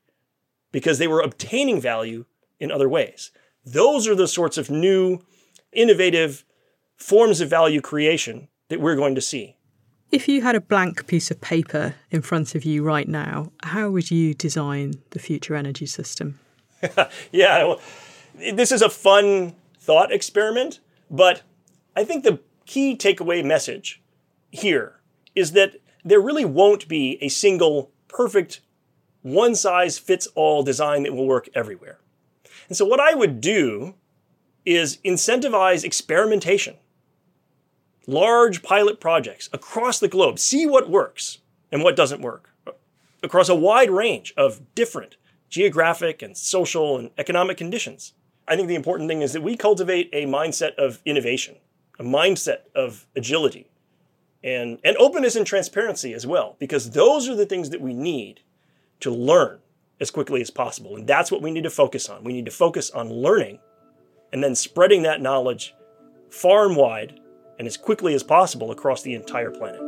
because 0.71 0.99
they 0.99 1.09
were 1.09 1.21
obtaining 1.21 1.81
value 1.81 2.27
in 2.61 2.71
other 2.71 2.89
ways. 2.89 3.33
Those 3.65 4.07
are 4.07 4.15
the 4.15 4.29
sorts 4.29 4.57
of 4.57 4.71
new, 4.71 5.19
innovative 5.73 6.45
forms 6.95 7.41
of 7.41 7.51
value 7.51 7.81
creation 7.81 8.47
that 8.69 8.81
we're 8.81 8.95
going 8.95 9.17
to 9.17 9.21
see. 9.21 9.57
If 10.13 10.29
you 10.29 10.43
had 10.43 10.55
a 10.55 10.61
blank 10.61 11.09
piece 11.09 11.29
of 11.33 11.41
paper 11.41 11.97
in 12.13 12.23
front 12.23 12.55
of 12.55 12.65
you 12.65 12.85
right 12.85 13.09
now, 13.09 13.51
how 13.65 13.91
would 13.91 14.13
you 14.13 14.33
design 14.33 14.95
the 15.11 15.19
future 15.19 15.57
energy 15.57 15.87
system? 15.87 16.39
yeah, 17.33 17.65
well, 17.65 17.81
this 18.37 18.71
is 18.71 18.81
a 18.81 18.89
fun 18.89 19.57
thought 19.81 20.13
experiment, 20.13 20.79
but 21.11 21.43
I 21.97 22.05
think 22.05 22.25
the 22.25 22.41
key 22.67 22.97
takeaway 22.97 23.45
message 23.45 24.03
here 24.51 25.01
is 25.35 25.53
that 25.53 25.77
there 26.05 26.21
really 26.21 26.45
won't 26.45 26.89
be 26.89 27.19
a 27.21 27.29
single 27.29 27.91
perfect 28.09 28.61
one 29.23 29.55
size 29.55 29.99
fits 29.99 30.27
all 30.35 30.63
design 30.63 31.03
that 31.03 31.15
will 31.15 31.27
work 31.27 31.49
everywhere. 31.55 31.99
And 32.69 32.77
so, 32.77 32.85
what 32.85 33.01
I 33.01 33.15
would 33.15 33.41
do 33.41 33.95
is 34.65 34.99
incentivize 34.99 35.85
experimentation, 35.85 36.77
large 38.07 38.63
pilot 38.63 39.01
projects 39.01 39.49
across 39.53 39.99
the 39.99 40.09
globe, 40.09 40.39
see 40.39 40.67
what 40.67 40.91
works 40.91 41.39
and 41.73 41.83
what 41.83 41.97
doesn't 41.97 42.21
work 42.21 42.51
across 43.23 43.49
a 43.49 43.55
wide 43.55 43.91
range 43.91 44.33
of 44.37 44.75
different 44.75 45.17
geographic 45.49 46.23
and 46.23 46.37
social 46.37 46.99
and 46.99 47.11
economic 47.19 47.57
conditions. 47.57 48.13
I 48.49 48.57
think 48.57 48.69
the 48.69 48.75
important 48.75 49.09
thing 49.09 49.23
is 49.23 49.33
that 49.35 49.43
we 49.43 49.57
cultivate 49.57 50.09
a 50.13 50.25
mindset 50.25 50.75
of 50.77 51.01
innovation, 51.05 51.57
a 51.99 52.05
mindset 52.05 52.61
of 52.75 53.07
agility, 53.15 53.69
and, 54.43 54.79
and 54.85 54.97
openness 54.97 55.37
and 55.37 55.47
transparency 55.47 56.15
as 56.15 56.27
well, 56.27 56.57
because 56.59 56.91
those 56.91 57.29
are 57.29 57.35
the 57.35 57.47
things 57.47 57.71
that 57.71 57.81
we 57.81 57.93
need 57.93 58.41
to 59.01 59.11
learn 59.11 59.59
as 60.01 60.11
quickly 60.11 60.41
as 60.41 60.51
possible. 60.51 60.97
And 60.97 61.07
that's 61.07 61.31
what 61.31 61.43
we 61.43 61.51
need 61.51 61.65
to 61.65 61.71
focus 61.71 62.09
on. 62.09 62.25
We 62.25 62.33
need 62.33 62.47
to 62.47 62.51
focus 62.51 62.91
on 62.91 63.11
learning 63.11 63.59
and 64.33 64.43
then 64.43 64.55
spreading 64.55 65.03
that 65.03 65.21
knowledge 65.21 65.75
far 66.31 66.67
and 66.67 66.77
wide 66.77 67.21
and 67.59 67.67
as 67.67 67.77
quickly 67.77 68.15
as 68.15 68.23
possible 68.23 68.71
across 68.71 69.03
the 69.03 69.15
entire 69.15 69.51
planet. 69.51 69.88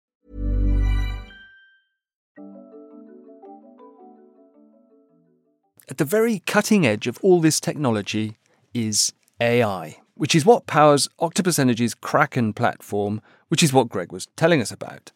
At 5.91 5.97
the 5.97 6.05
very 6.05 6.39
cutting 6.45 6.87
edge 6.87 7.05
of 7.05 7.19
all 7.21 7.41
this 7.41 7.59
technology 7.59 8.37
is 8.73 9.11
AI, 9.41 9.97
which 10.15 10.33
is 10.33 10.45
what 10.45 10.65
powers 10.65 11.09
Octopus 11.19 11.59
Energy's 11.59 11.93
Kraken 11.93 12.53
platform, 12.53 13.19
which 13.49 13.61
is 13.61 13.73
what 13.73 13.89
Greg 13.89 14.13
was 14.13 14.27
telling 14.37 14.61
us 14.61 14.71
about. 14.71 15.11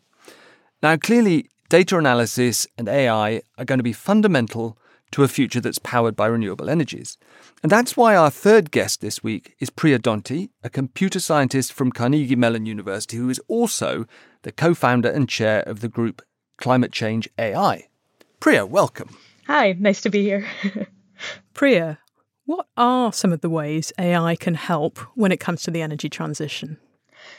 Now, 0.83 0.97
clearly, 0.97 1.49
data 1.69 1.97
analysis 1.97 2.67
and 2.77 2.89
AI 2.89 3.41
are 3.57 3.63
going 3.63 3.79
to 3.79 3.83
be 3.85 3.93
fundamental 3.93 4.77
to 5.11 5.23
a 5.23 5.29
future 5.29 5.61
that's 5.61 5.79
powered 5.79 6.13
by 6.13 6.27
renewable 6.27 6.69
energies. 6.69 7.17
And 7.63 7.71
that's 7.71 7.95
why 7.95 8.17
our 8.17 8.29
third 8.29 8.69
guest 8.69 8.99
this 8.99 9.23
week 9.23 9.55
is 9.61 9.69
Priya 9.69 9.97
Donti, 9.99 10.49
a 10.61 10.69
computer 10.69 11.21
scientist 11.21 11.71
from 11.71 11.93
Carnegie 11.93 12.35
Mellon 12.35 12.65
University, 12.65 13.15
who 13.15 13.29
is 13.29 13.39
also 13.47 14.07
the 14.41 14.51
co 14.51 14.73
founder 14.73 15.09
and 15.09 15.29
chair 15.29 15.61
of 15.61 15.79
the 15.79 15.87
group 15.87 16.21
Climate 16.57 16.91
Change 16.91 17.29
AI. 17.39 17.87
Priya, 18.41 18.65
welcome. 18.65 19.15
Hi, 19.47 19.73
nice 19.73 20.01
to 20.01 20.09
be 20.09 20.23
here. 20.23 20.47
Priya, 21.53 21.99
what 22.45 22.65
are 22.75 23.13
some 23.13 23.31
of 23.31 23.41
the 23.41 23.49
ways 23.49 23.93
AI 23.99 24.35
can 24.35 24.55
help 24.55 24.97
when 25.13 25.31
it 25.31 25.39
comes 25.39 25.61
to 25.63 25.71
the 25.71 25.83
energy 25.83 26.09
transition? 26.09 26.77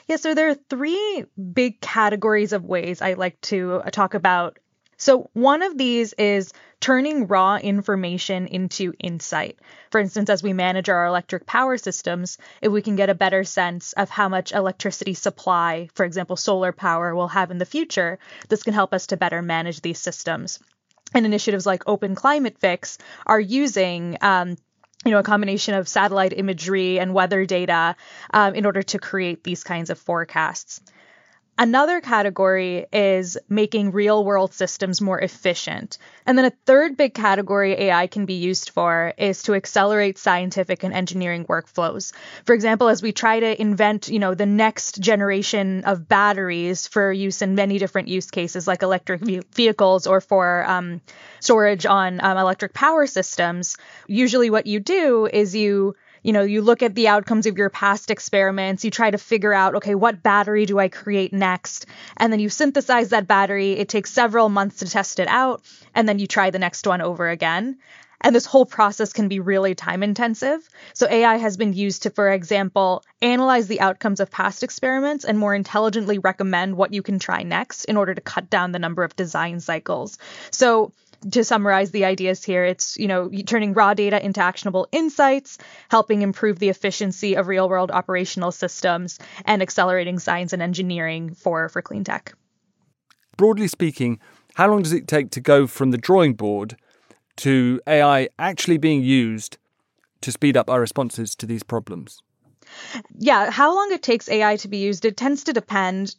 Yeah, 0.06 0.14
so 0.14 0.32
there 0.32 0.48
are 0.48 0.56
three 0.70 1.24
big 1.52 1.80
categories 1.80 2.52
of 2.52 2.64
ways 2.64 3.02
I 3.02 3.14
like 3.14 3.40
to 3.42 3.82
uh, 3.84 3.90
talk 3.90 4.14
about. 4.14 4.58
So, 4.98 5.30
one 5.32 5.62
of 5.62 5.76
these 5.76 6.12
is 6.12 6.52
turning 6.80 7.26
raw 7.26 7.56
information 7.56 8.46
into 8.46 8.92
insight. 9.00 9.58
For 9.90 10.00
instance, 10.00 10.30
as 10.30 10.44
we 10.44 10.52
manage 10.52 10.88
our 10.88 11.06
electric 11.06 11.44
power 11.44 11.76
systems, 11.76 12.38
if 12.62 12.70
we 12.70 12.82
can 12.82 12.94
get 12.94 13.10
a 13.10 13.14
better 13.14 13.42
sense 13.42 13.94
of 13.94 14.10
how 14.10 14.28
much 14.28 14.52
electricity 14.52 15.14
supply, 15.14 15.88
for 15.94 16.04
example, 16.04 16.36
solar 16.36 16.70
power, 16.70 17.16
will 17.16 17.28
have 17.28 17.50
in 17.50 17.58
the 17.58 17.66
future, 17.66 18.20
this 18.48 18.62
can 18.62 18.74
help 18.74 18.94
us 18.94 19.08
to 19.08 19.16
better 19.16 19.42
manage 19.42 19.80
these 19.80 19.98
systems. 19.98 20.60
And 21.14 21.24
initiatives 21.24 21.66
like 21.66 21.84
Open 21.86 22.14
Climate 22.14 22.58
Fix 22.58 22.98
are 23.26 23.40
using 23.40 24.18
um, 24.20 24.56
you 25.04 25.12
know, 25.12 25.18
a 25.18 25.22
combination 25.22 25.74
of 25.74 25.88
satellite 25.88 26.32
imagery 26.36 26.98
and 26.98 27.14
weather 27.14 27.46
data 27.46 27.94
um, 28.32 28.54
in 28.54 28.66
order 28.66 28.82
to 28.82 28.98
create 28.98 29.44
these 29.44 29.62
kinds 29.62 29.90
of 29.90 29.98
forecasts. 29.98 30.80
Another 31.58 32.02
category 32.02 32.84
is 32.92 33.38
making 33.48 33.92
real 33.92 34.22
world 34.22 34.52
systems 34.52 35.00
more 35.00 35.18
efficient. 35.18 35.96
And 36.26 36.36
then 36.36 36.44
a 36.44 36.52
third 36.66 36.98
big 36.98 37.14
category 37.14 37.72
AI 37.72 38.08
can 38.08 38.26
be 38.26 38.34
used 38.34 38.70
for 38.70 39.14
is 39.16 39.42
to 39.44 39.54
accelerate 39.54 40.18
scientific 40.18 40.82
and 40.82 40.92
engineering 40.92 41.46
workflows. 41.46 42.12
For 42.44 42.54
example, 42.54 42.88
as 42.88 43.02
we 43.02 43.12
try 43.12 43.40
to 43.40 43.58
invent, 43.58 44.08
you 44.08 44.18
know, 44.18 44.34
the 44.34 44.44
next 44.44 45.00
generation 45.00 45.84
of 45.84 46.06
batteries 46.06 46.88
for 46.88 47.10
use 47.10 47.40
in 47.40 47.54
many 47.54 47.78
different 47.78 48.08
use 48.08 48.30
cases 48.30 48.66
like 48.66 48.82
electric 48.82 49.22
vehicles 49.54 50.06
or 50.06 50.20
for 50.20 50.62
um, 50.68 51.00
storage 51.40 51.86
on 51.86 52.22
um, 52.22 52.36
electric 52.36 52.74
power 52.74 53.06
systems, 53.06 53.78
usually 54.06 54.50
what 54.50 54.66
you 54.66 54.78
do 54.78 55.26
is 55.26 55.54
you 55.54 55.94
you 56.26 56.32
know, 56.32 56.42
you 56.42 56.60
look 56.60 56.82
at 56.82 56.96
the 56.96 57.06
outcomes 57.06 57.46
of 57.46 57.56
your 57.56 57.70
past 57.70 58.10
experiments, 58.10 58.84
you 58.84 58.90
try 58.90 59.12
to 59.12 59.16
figure 59.16 59.52
out, 59.52 59.76
okay, 59.76 59.94
what 59.94 60.24
battery 60.24 60.66
do 60.66 60.76
I 60.76 60.88
create 60.88 61.32
next? 61.32 61.86
And 62.16 62.32
then 62.32 62.40
you 62.40 62.48
synthesize 62.48 63.10
that 63.10 63.28
battery. 63.28 63.74
It 63.74 63.88
takes 63.88 64.12
several 64.12 64.48
months 64.48 64.80
to 64.80 64.90
test 64.90 65.20
it 65.20 65.28
out, 65.28 65.62
and 65.94 66.08
then 66.08 66.18
you 66.18 66.26
try 66.26 66.50
the 66.50 66.58
next 66.58 66.84
one 66.84 67.00
over 67.00 67.28
again. 67.28 67.78
And 68.20 68.34
this 68.34 68.44
whole 68.44 68.66
process 68.66 69.12
can 69.12 69.28
be 69.28 69.38
really 69.38 69.76
time 69.76 70.02
intensive. 70.02 70.68
So 70.94 71.06
AI 71.08 71.36
has 71.36 71.56
been 71.56 71.74
used 71.74 72.02
to, 72.02 72.10
for 72.10 72.28
example, 72.28 73.04
analyze 73.22 73.68
the 73.68 73.80
outcomes 73.80 74.18
of 74.18 74.28
past 74.28 74.64
experiments 74.64 75.24
and 75.24 75.38
more 75.38 75.54
intelligently 75.54 76.18
recommend 76.18 76.76
what 76.76 76.92
you 76.92 77.02
can 77.02 77.20
try 77.20 77.44
next 77.44 77.84
in 77.84 77.96
order 77.96 78.14
to 78.14 78.20
cut 78.20 78.50
down 78.50 78.72
the 78.72 78.80
number 78.80 79.04
of 79.04 79.14
design 79.14 79.60
cycles. 79.60 80.18
So 80.50 80.90
to 81.30 81.44
summarize 81.44 81.90
the 81.90 82.04
ideas 82.04 82.44
here, 82.44 82.64
it's, 82.64 82.96
you 82.96 83.08
know, 83.08 83.30
turning 83.46 83.74
raw 83.74 83.94
data 83.94 84.24
into 84.24 84.40
actionable 84.40 84.88
insights, 84.92 85.58
helping 85.88 86.22
improve 86.22 86.58
the 86.58 86.68
efficiency 86.68 87.34
of 87.34 87.48
real 87.48 87.68
world 87.68 87.90
operational 87.90 88.52
systems, 88.52 89.18
and 89.44 89.62
accelerating 89.62 90.18
science 90.18 90.52
and 90.52 90.62
engineering 90.62 91.34
for, 91.34 91.68
for 91.68 91.82
clean 91.82 92.04
tech. 92.04 92.34
Broadly 93.36 93.68
speaking, 93.68 94.18
how 94.54 94.68
long 94.68 94.82
does 94.82 94.92
it 94.92 95.06
take 95.06 95.30
to 95.30 95.40
go 95.40 95.66
from 95.66 95.90
the 95.90 95.98
drawing 95.98 96.34
board 96.34 96.76
to 97.36 97.80
AI 97.86 98.28
actually 98.38 98.78
being 98.78 99.02
used 99.02 99.58
to 100.22 100.32
speed 100.32 100.56
up 100.56 100.70
our 100.70 100.80
responses 100.80 101.34
to 101.34 101.46
these 101.46 101.62
problems? 101.62 102.22
Yeah, 103.18 103.50
how 103.50 103.74
long 103.74 103.92
it 103.92 104.02
takes 104.02 104.28
AI 104.28 104.56
to 104.56 104.68
be 104.68 104.78
used, 104.78 105.04
it 105.04 105.16
tends 105.16 105.44
to 105.44 105.52
depend 105.52 106.14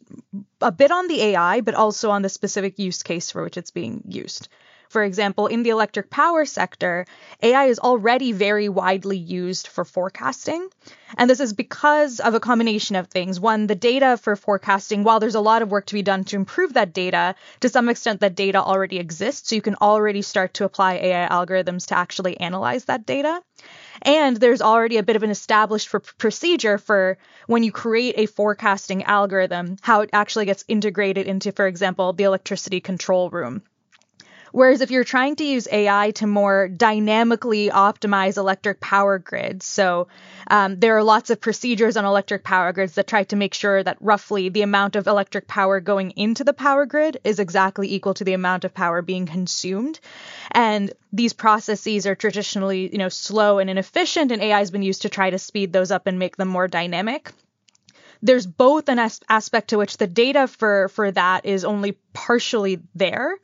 a 0.60 0.72
bit 0.72 0.90
on 0.90 1.08
the 1.08 1.22
AI, 1.22 1.60
but 1.60 1.74
also 1.74 2.10
on 2.10 2.22
the 2.22 2.28
specific 2.28 2.78
use 2.78 3.02
case 3.02 3.30
for 3.30 3.42
which 3.42 3.56
it's 3.56 3.70
being 3.70 4.02
used. 4.06 4.48
For 4.88 5.04
example, 5.04 5.46
in 5.46 5.62
the 5.62 5.70
electric 5.70 6.10
power 6.10 6.44
sector, 6.44 7.06
AI 7.42 7.66
is 7.66 7.78
already 7.78 8.32
very 8.32 8.68
widely 8.68 9.18
used 9.18 9.68
for 9.68 9.84
forecasting. 9.84 10.68
And 11.16 11.28
this 11.28 11.40
is 11.40 11.52
because 11.52 12.20
of 12.20 12.34
a 12.34 12.40
combination 12.40 12.96
of 12.96 13.08
things. 13.08 13.38
One, 13.38 13.66
the 13.66 13.74
data 13.74 14.16
for 14.16 14.34
forecasting, 14.36 15.04
while 15.04 15.20
there's 15.20 15.34
a 15.34 15.40
lot 15.40 15.62
of 15.62 15.70
work 15.70 15.86
to 15.86 15.94
be 15.94 16.02
done 16.02 16.24
to 16.24 16.36
improve 16.36 16.74
that 16.74 16.92
data, 16.92 17.34
to 17.60 17.68
some 17.68 17.88
extent 17.88 18.20
that 18.20 18.34
data 18.34 18.62
already 18.62 18.98
exists. 18.98 19.50
So 19.50 19.56
you 19.56 19.62
can 19.62 19.76
already 19.76 20.22
start 20.22 20.54
to 20.54 20.64
apply 20.64 20.94
AI 20.94 21.28
algorithms 21.28 21.86
to 21.88 21.98
actually 21.98 22.40
analyze 22.40 22.86
that 22.86 23.06
data. 23.06 23.42
And 24.02 24.36
there's 24.36 24.62
already 24.62 24.96
a 24.96 25.02
bit 25.02 25.16
of 25.16 25.22
an 25.22 25.30
established 25.30 25.90
procedure 26.18 26.78
for 26.78 27.18
when 27.46 27.62
you 27.62 27.72
create 27.72 28.14
a 28.16 28.26
forecasting 28.26 29.02
algorithm, 29.04 29.76
how 29.80 30.02
it 30.02 30.10
actually 30.12 30.46
gets 30.46 30.64
integrated 30.68 31.26
into, 31.26 31.52
for 31.52 31.66
example, 31.66 32.12
the 32.12 32.24
electricity 32.24 32.80
control 32.80 33.28
room. 33.30 33.62
Whereas 34.52 34.80
if 34.80 34.90
you're 34.90 35.04
trying 35.04 35.36
to 35.36 35.44
use 35.44 35.68
AI 35.70 36.12
to 36.12 36.26
more 36.26 36.68
dynamically 36.68 37.70
optimize 37.70 38.36
electric 38.36 38.80
power 38.80 39.18
grids, 39.18 39.66
so 39.66 40.08
um, 40.48 40.78
there 40.80 40.96
are 40.96 41.02
lots 41.02 41.30
of 41.30 41.40
procedures 41.40 41.96
on 41.96 42.04
electric 42.04 42.44
power 42.44 42.72
grids 42.72 42.94
that 42.94 43.06
try 43.06 43.24
to 43.24 43.36
make 43.36 43.54
sure 43.54 43.82
that 43.82 43.98
roughly 44.00 44.48
the 44.48 44.62
amount 44.62 44.96
of 44.96 45.06
electric 45.06 45.46
power 45.46 45.80
going 45.80 46.12
into 46.12 46.44
the 46.44 46.52
power 46.52 46.86
grid 46.86 47.18
is 47.24 47.38
exactly 47.38 47.92
equal 47.92 48.14
to 48.14 48.24
the 48.24 48.34
amount 48.34 48.64
of 48.64 48.74
power 48.74 49.02
being 49.02 49.26
consumed. 49.26 50.00
And 50.50 50.92
these 51.12 51.32
processes 51.32 52.06
are 52.06 52.14
traditionally, 52.14 52.90
you 52.90 52.98
know, 52.98 53.08
slow 53.08 53.58
and 53.58 53.68
inefficient, 53.70 54.32
and 54.32 54.42
AI 54.42 54.58
has 54.58 54.70
been 54.70 54.82
used 54.82 55.02
to 55.02 55.08
try 55.08 55.30
to 55.30 55.38
speed 55.38 55.72
those 55.72 55.90
up 55.90 56.06
and 56.06 56.18
make 56.18 56.36
them 56.36 56.48
more 56.48 56.68
dynamic 56.68 57.32
there's 58.22 58.46
both 58.46 58.88
an 58.88 58.98
as- 58.98 59.20
aspect 59.28 59.68
to 59.68 59.78
which 59.78 59.96
the 59.96 60.06
data 60.06 60.46
for 60.46 60.88
for 60.88 61.10
that 61.10 61.46
is 61.46 61.64
only 61.64 61.96
partially 62.12 62.80
there 62.94 63.38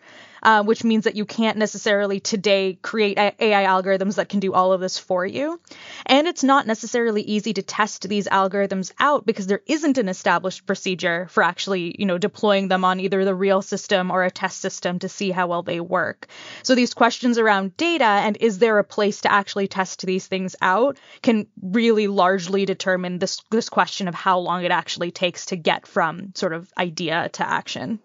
uh, 0.44 0.62
which 0.62 0.84
means 0.84 1.04
that 1.04 1.16
you 1.16 1.24
can't 1.24 1.58
necessarily 1.58 2.20
today 2.20 2.78
create 2.82 3.18
AI 3.18 3.64
algorithms 3.64 4.16
that 4.16 4.28
can 4.28 4.40
do 4.40 4.52
all 4.52 4.72
of 4.72 4.80
this 4.80 4.98
for 4.98 5.24
you. 5.24 5.60
And 6.06 6.28
it's 6.28 6.44
not 6.44 6.66
necessarily 6.66 7.22
easy 7.22 7.54
to 7.54 7.62
test 7.62 8.08
these 8.08 8.28
algorithms 8.28 8.92
out 9.00 9.24
because 9.24 9.46
there 9.46 9.62
isn't 9.66 9.98
an 9.98 10.08
established 10.08 10.66
procedure 10.66 11.26
for 11.30 11.42
actually, 11.42 11.96
you 11.98 12.06
know, 12.06 12.18
deploying 12.18 12.68
them 12.68 12.84
on 12.84 13.00
either 13.00 13.24
the 13.24 13.34
real 13.34 13.62
system 13.62 14.10
or 14.10 14.24
a 14.24 14.30
test 14.30 14.60
system 14.60 14.98
to 14.98 15.08
see 15.08 15.30
how 15.30 15.46
well 15.46 15.62
they 15.62 15.80
work. 15.80 16.28
So 16.62 16.74
these 16.74 16.94
questions 16.94 17.38
around 17.38 17.76
data 17.76 18.04
and 18.04 18.36
is 18.40 18.58
there 18.58 18.78
a 18.78 18.84
place 18.84 19.22
to 19.22 19.32
actually 19.32 19.68
test 19.68 20.04
these 20.04 20.26
things 20.26 20.56
out 20.60 20.98
can 21.22 21.46
really 21.62 22.06
largely 22.06 22.66
determine 22.66 23.18
this 23.18 23.40
this 23.50 23.68
question 23.68 24.08
of 24.08 24.14
how 24.14 24.38
long 24.38 24.64
it 24.64 24.70
actually 24.70 25.10
takes 25.10 25.46
to 25.46 25.56
get 25.56 25.86
from 25.86 26.32
sort 26.34 26.52
of 26.52 26.70
idea 26.78 27.28
to 27.30 27.48
action. 27.48 28.00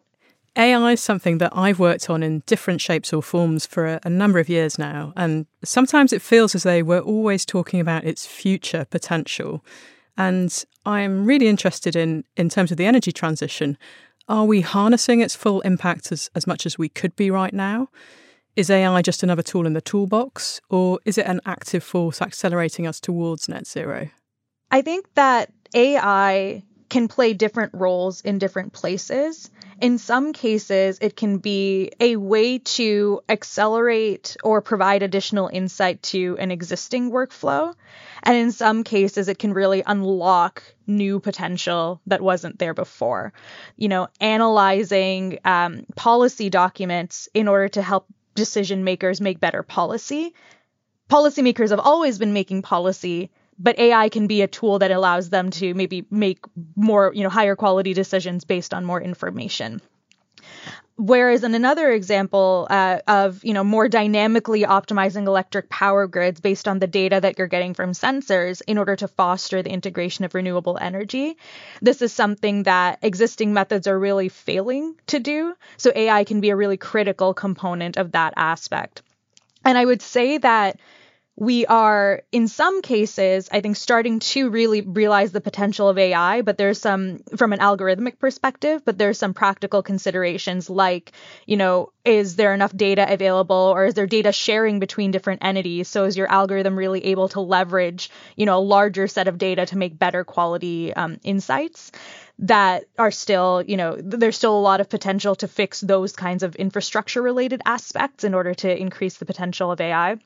AI 0.56 0.94
is 0.94 1.02
something 1.02 1.38
that 1.38 1.56
I've 1.56 1.80
worked 1.80 2.10
on 2.10 2.24
in 2.24 2.44
different 2.46 2.82
shapes 2.82 3.14
or 3.14 3.22
forms 3.22 3.66
for 3.66 3.86
a, 3.86 4.00
a, 4.04 4.10
number 4.10 4.40
of 4.40 4.50
years 4.50 4.78
now. 4.78 5.14
And 5.16 5.46
sometimes 5.64 6.12
it 6.12 6.22
feels 6.22 6.56
as 6.56 6.64
though 6.64 6.84
we're 6.84 7.00
always 7.00 7.46
talking 7.46 7.80
about 7.80 8.04
its 8.04 8.26
future 8.26 8.86
potential. 8.90 9.64
And 10.18 10.66
I'm 10.86 11.26
really 11.26 11.48
interested 11.48 11.96
in, 11.96 12.24
in 12.36 12.50
terms 12.50 12.72
of 12.72 12.78
the 12.78 12.86
energy 12.86 13.12
transition, 13.12 13.78
are 14.28 14.46
we 14.46 14.62
harnessing 14.62 15.22
its 15.22 15.36
full 15.36 15.62
impact 15.62 16.12
as, 16.12 16.30
as 16.36 16.46
much 16.46 16.66
as 16.66 16.78
we 16.78 16.90
could 16.90 17.16
be 17.16 17.32
right 17.32 17.54
now? 17.54 17.90
Is 18.56 18.70
AI 18.70 19.02
just 19.02 19.24
another 19.24 19.42
tool 19.42 19.66
in 19.66 19.74
the 19.74 19.82
toolbox, 19.82 20.60
or 20.70 21.00
is 21.06 21.18
it 21.18 21.26
an 21.26 21.40
active 21.46 21.84
force 21.84 22.22
accelerating 22.22 22.86
us 22.86 23.00
towards 23.00 23.48
net 23.48 23.66
zero? 23.66 24.10
I 24.70 24.82
think 24.82 25.14
that 25.16 25.52
AI 25.74 26.64
can 26.90 27.08
play 27.08 27.34
different 27.34 27.74
roles 27.74 28.22
in 28.22 28.40
different 28.40 28.74
places. 28.74 29.50
In 29.80 29.98
some 29.98 30.34
cases, 30.34 30.98
it 31.00 31.16
can 31.16 31.38
be 31.38 31.92
a 32.00 32.18
way 32.18 32.60
to 32.60 33.22
accelerate 33.30 34.36
or 34.44 34.62
provide 34.62 35.04
additional 35.04 35.50
insight 35.52 36.04
to 36.04 36.36
an 36.40 36.52
existing 36.52 37.12
workflow. 37.12 37.74
And 38.24 38.36
in 38.36 38.52
some 38.52 38.84
cases, 38.84 39.30
it 39.30 39.40
can 39.40 39.54
really 39.54 39.84
unlock 39.86 40.64
new 40.86 41.20
potential 41.20 42.02
that 42.08 42.22
wasn't 42.22 42.60
there 42.60 42.74
before. 42.74 43.32
You 43.78 43.88
know, 43.88 44.08
analyzing 44.20 45.40
um, 45.46 45.86
policy 45.96 46.50
documents 46.50 47.30
in 47.34 47.48
order 47.48 47.70
to 47.70 47.82
help 47.82 48.08
decision 48.36 48.84
makers 48.84 49.22
make 49.22 49.40
better 49.40 49.64
policy. 49.64 50.34
Policymakers 51.10 51.70
have 51.70 51.80
always 51.80 52.20
been 52.20 52.34
making 52.34 52.62
policy, 52.62 53.32
but 53.60 53.78
AI 53.78 54.10
can 54.10 54.28
be 54.28 54.42
a 54.42 54.48
tool 54.48 54.80
that 54.80 54.92
allows 54.92 55.30
them 55.30 55.52
to 55.52 55.74
maybe 55.74 56.06
make 56.10 56.40
more, 56.76 57.12
you 57.14 57.24
know, 57.24 57.30
higher 57.30 57.56
quality 57.56 57.94
decisions 57.94 58.46
based 58.46 58.74
on 58.74 58.86
more 58.86 59.02
information. 59.02 59.82
Whereas 61.00 61.46
in 61.46 61.56
another 61.56 61.90
example 61.92 62.68
uh, 62.70 63.00
of 63.08 63.42
you 63.46 63.54
know 63.54 63.64
more 63.64 63.88
dynamically 63.88 64.64
optimizing 64.64 65.28
electric 65.28 65.70
power 65.70 66.08
grids 66.08 66.42
based 66.42 66.68
on 66.68 66.80
the 66.80 66.88
data 66.88 67.22
that 67.22 67.38
you're 67.38 67.48
getting 67.48 67.74
from 67.74 67.94
sensors 67.94 68.62
in 68.68 68.78
order 68.78 68.98
to 68.98 69.08
foster 69.08 69.64
the 69.64 69.70
integration 69.70 70.26
of 70.26 70.36
renewable 70.36 70.78
energy, 70.80 71.38
this 71.82 72.02
is 72.02 72.12
something 72.12 72.64
that 72.64 73.00
existing 73.02 73.54
methods 73.54 73.88
are 73.88 73.98
really 73.98 74.28
failing 74.28 74.94
to 75.08 75.20
do. 75.20 75.56
So 75.78 75.94
AI 75.96 76.26
can 76.26 76.42
be 76.42 76.50
a 76.50 76.58
really 76.58 76.76
critical 76.76 77.34
component 77.34 77.96
of 77.96 78.12
that 78.12 78.34
aspect. 78.36 79.02
And 79.64 79.78
I 79.78 79.86
would 79.86 80.02
say 80.02 80.38
that 80.38 80.82
we 81.40 81.66
are 81.66 82.22
in 82.34 82.50
some 82.50 82.82
cases 82.82 83.48
i 83.52 83.62
think 83.62 83.78
starting 83.78 84.20
to 84.20 84.50
really 84.50 84.82
realize 84.82 85.32
the 85.32 85.40
potential 85.40 85.88
of 85.88 85.98
ai 85.98 86.42
but 86.42 86.58
there's 86.58 86.80
some 86.80 87.20
from 87.38 87.54
an 87.54 87.60
algorithmic 87.60 88.20
perspective 88.20 88.82
but 88.84 88.98
there's 88.98 89.18
some 89.18 89.34
practical 89.34 89.82
considerations 89.82 90.70
like 90.70 91.14
you 91.46 91.56
know 91.56 91.92
is 92.04 92.36
there 92.36 92.54
enough 92.54 92.76
data 92.76 93.06
available 93.12 93.56
or 93.74 93.86
is 93.86 93.94
there 93.94 94.06
data 94.06 94.34
sharing 94.34 94.80
between 94.80 95.12
different 95.12 95.44
entities 95.44 95.88
so 95.88 96.04
is 96.04 96.18
your 96.18 96.30
algorithm 96.30 96.78
really 96.78 97.06
able 97.06 97.30
to 97.30 97.40
leverage 97.40 98.12
you 98.36 98.46
know 98.46 98.58
a 98.58 98.60
larger 98.60 99.08
set 99.08 99.30
of 99.30 99.38
data 99.38 99.66
to 99.66 99.78
make 99.78 99.98
better 99.98 100.26
quality 100.26 100.94
um, 100.94 101.20
insights 101.24 101.92
that 102.42 102.86
are 102.98 103.12
still, 103.12 103.62
you 103.68 103.76
know, 103.76 103.98
there's 104.00 104.38
still 104.38 104.58
a 104.58 104.62
lot 104.62 104.80
of 104.80 104.88
potential 104.88 105.36
to 105.36 105.46
fix 105.46 105.82
those 105.82 106.14
kinds 106.14 106.42
of 106.42 106.56
infrastructure 106.56 107.22
related 107.22 107.62
aspects 107.66 108.24
in 108.24 108.34
order 108.34 108.54
to 108.54 108.80
increase 108.80 109.18
the 109.18 109.26
potential 109.26 109.72
of 109.74 109.82
AI. 109.82 110.18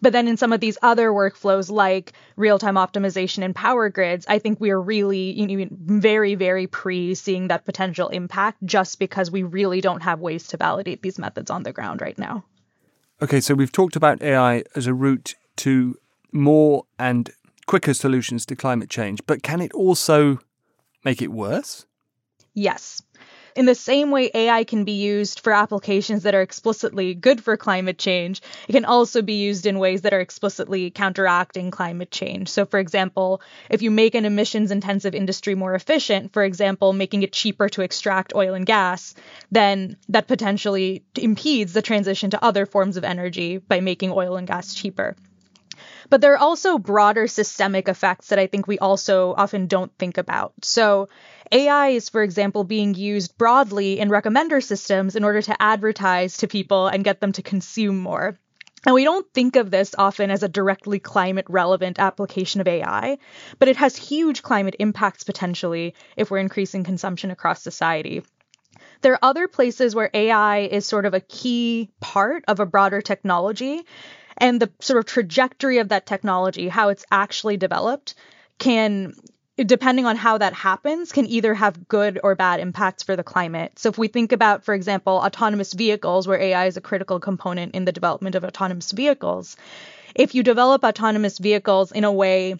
But 0.00 0.12
then 0.12 0.28
in 0.28 0.36
some 0.36 0.52
of 0.52 0.60
these 0.60 0.78
other 0.82 1.10
workflows 1.10 1.70
like 1.70 2.12
real-time 2.36 2.76
optimization 2.76 3.44
and 3.44 3.54
power 3.54 3.88
grids, 3.88 4.26
I 4.28 4.38
think 4.38 4.60
we 4.60 4.70
are 4.70 4.80
really 4.80 5.32
you 5.32 5.46
know, 5.46 5.68
very, 5.70 6.34
very 6.34 6.66
pre 6.66 7.14
seeing 7.14 7.48
that 7.48 7.64
potential 7.64 8.08
impact 8.08 8.64
just 8.64 8.98
because 8.98 9.30
we 9.30 9.42
really 9.42 9.80
don't 9.80 10.02
have 10.02 10.20
ways 10.20 10.48
to 10.48 10.56
validate 10.56 11.02
these 11.02 11.18
methods 11.18 11.50
on 11.50 11.62
the 11.62 11.72
ground 11.72 12.00
right 12.00 12.18
now. 12.18 12.44
Okay, 13.22 13.40
so 13.40 13.54
we've 13.54 13.72
talked 13.72 13.96
about 13.96 14.22
AI 14.22 14.64
as 14.74 14.86
a 14.86 14.94
route 14.94 15.34
to 15.56 15.96
more 16.32 16.84
and 16.98 17.30
quicker 17.66 17.94
solutions 17.94 18.46
to 18.46 18.56
climate 18.56 18.88
change, 18.88 19.20
but 19.26 19.42
can 19.42 19.60
it 19.60 19.72
also 19.74 20.38
make 21.04 21.20
it 21.20 21.30
worse? 21.30 21.86
Yes. 22.54 23.02
In 23.56 23.66
the 23.66 23.74
same 23.74 24.10
way 24.10 24.30
AI 24.32 24.64
can 24.64 24.84
be 24.84 24.92
used 24.92 25.40
for 25.40 25.52
applications 25.52 26.22
that 26.22 26.34
are 26.34 26.42
explicitly 26.42 27.14
good 27.14 27.42
for 27.42 27.56
climate 27.56 27.98
change, 27.98 28.42
it 28.68 28.72
can 28.72 28.84
also 28.84 29.22
be 29.22 29.40
used 29.40 29.66
in 29.66 29.78
ways 29.78 30.02
that 30.02 30.14
are 30.14 30.20
explicitly 30.20 30.90
counteracting 30.90 31.70
climate 31.70 32.10
change. 32.10 32.48
So, 32.48 32.64
for 32.64 32.78
example, 32.78 33.42
if 33.68 33.82
you 33.82 33.90
make 33.90 34.14
an 34.14 34.24
emissions 34.24 34.70
intensive 34.70 35.14
industry 35.14 35.54
more 35.54 35.74
efficient, 35.74 36.32
for 36.32 36.44
example, 36.44 36.92
making 36.92 37.22
it 37.22 37.32
cheaper 37.32 37.68
to 37.70 37.82
extract 37.82 38.34
oil 38.34 38.54
and 38.54 38.66
gas, 38.66 39.14
then 39.50 39.96
that 40.08 40.28
potentially 40.28 41.02
impedes 41.16 41.72
the 41.72 41.82
transition 41.82 42.30
to 42.30 42.44
other 42.44 42.66
forms 42.66 42.96
of 42.96 43.04
energy 43.04 43.58
by 43.58 43.80
making 43.80 44.12
oil 44.12 44.36
and 44.36 44.46
gas 44.46 44.74
cheaper. 44.74 45.16
But 46.08 46.20
there 46.20 46.34
are 46.34 46.38
also 46.38 46.78
broader 46.78 47.26
systemic 47.26 47.88
effects 47.88 48.28
that 48.28 48.38
I 48.38 48.46
think 48.46 48.66
we 48.66 48.78
also 48.78 49.34
often 49.36 49.66
don't 49.66 49.92
think 49.98 50.18
about. 50.18 50.52
So, 50.62 51.08
AI 51.52 51.88
is, 51.88 52.08
for 52.08 52.22
example, 52.22 52.64
being 52.64 52.94
used 52.94 53.36
broadly 53.36 53.98
in 53.98 54.08
recommender 54.08 54.62
systems 54.62 55.16
in 55.16 55.24
order 55.24 55.42
to 55.42 55.60
advertise 55.60 56.36
to 56.38 56.48
people 56.48 56.86
and 56.86 57.04
get 57.04 57.20
them 57.20 57.32
to 57.32 57.42
consume 57.42 57.98
more. 57.98 58.38
And 58.86 58.94
we 58.94 59.04
don't 59.04 59.26
think 59.34 59.56
of 59.56 59.70
this 59.70 59.94
often 59.98 60.30
as 60.30 60.42
a 60.42 60.48
directly 60.48 60.98
climate 60.98 61.46
relevant 61.48 61.98
application 61.98 62.60
of 62.60 62.68
AI, 62.68 63.18
but 63.58 63.68
it 63.68 63.76
has 63.76 63.96
huge 63.96 64.42
climate 64.42 64.76
impacts 64.78 65.24
potentially 65.24 65.94
if 66.16 66.30
we're 66.30 66.38
increasing 66.38 66.84
consumption 66.84 67.30
across 67.30 67.62
society. 67.62 68.22
There 69.02 69.12
are 69.14 69.18
other 69.22 69.48
places 69.48 69.94
where 69.94 70.10
AI 70.14 70.60
is 70.60 70.86
sort 70.86 71.04
of 71.04 71.14
a 71.14 71.20
key 71.20 71.90
part 72.00 72.44
of 72.48 72.60
a 72.60 72.66
broader 72.66 73.02
technology, 73.02 73.82
and 74.38 74.60
the 74.60 74.70
sort 74.80 74.98
of 74.98 75.04
trajectory 75.04 75.78
of 75.78 75.88
that 75.88 76.06
technology, 76.06 76.68
how 76.68 76.88
it's 76.88 77.04
actually 77.10 77.56
developed, 77.58 78.14
can 78.58 79.14
depending 79.56 80.06
on 80.06 80.16
how 80.16 80.38
that 80.38 80.54
happens, 80.54 81.12
can 81.12 81.26
either 81.26 81.54
have 81.54 81.88
good 81.88 82.18
or 82.22 82.34
bad 82.34 82.60
impacts 82.60 83.02
for 83.02 83.16
the 83.16 83.24
climate. 83.24 83.78
So, 83.78 83.88
if 83.88 83.98
we 83.98 84.08
think 84.08 84.32
about, 84.32 84.64
for 84.64 84.74
example, 84.74 85.14
autonomous 85.14 85.72
vehicles, 85.72 86.26
where 86.26 86.40
AI 86.40 86.66
is 86.66 86.76
a 86.76 86.80
critical 86.80 87.20
component 87.20 87.74
in 87.74 87.84
the 87.84 87.92
development 87.92 88.34
of 88.34 88.44
autonomous 88.44 88.92
vehicles, 88.92 89.56
if 90.14 90.34
you 90.34 90.42
develop 90.42 90.84
autonomous 90.84 91.38
vehicles 91.38 91.92
in 91.92 92.04
a 92.04 92.12
way 92.12 92.56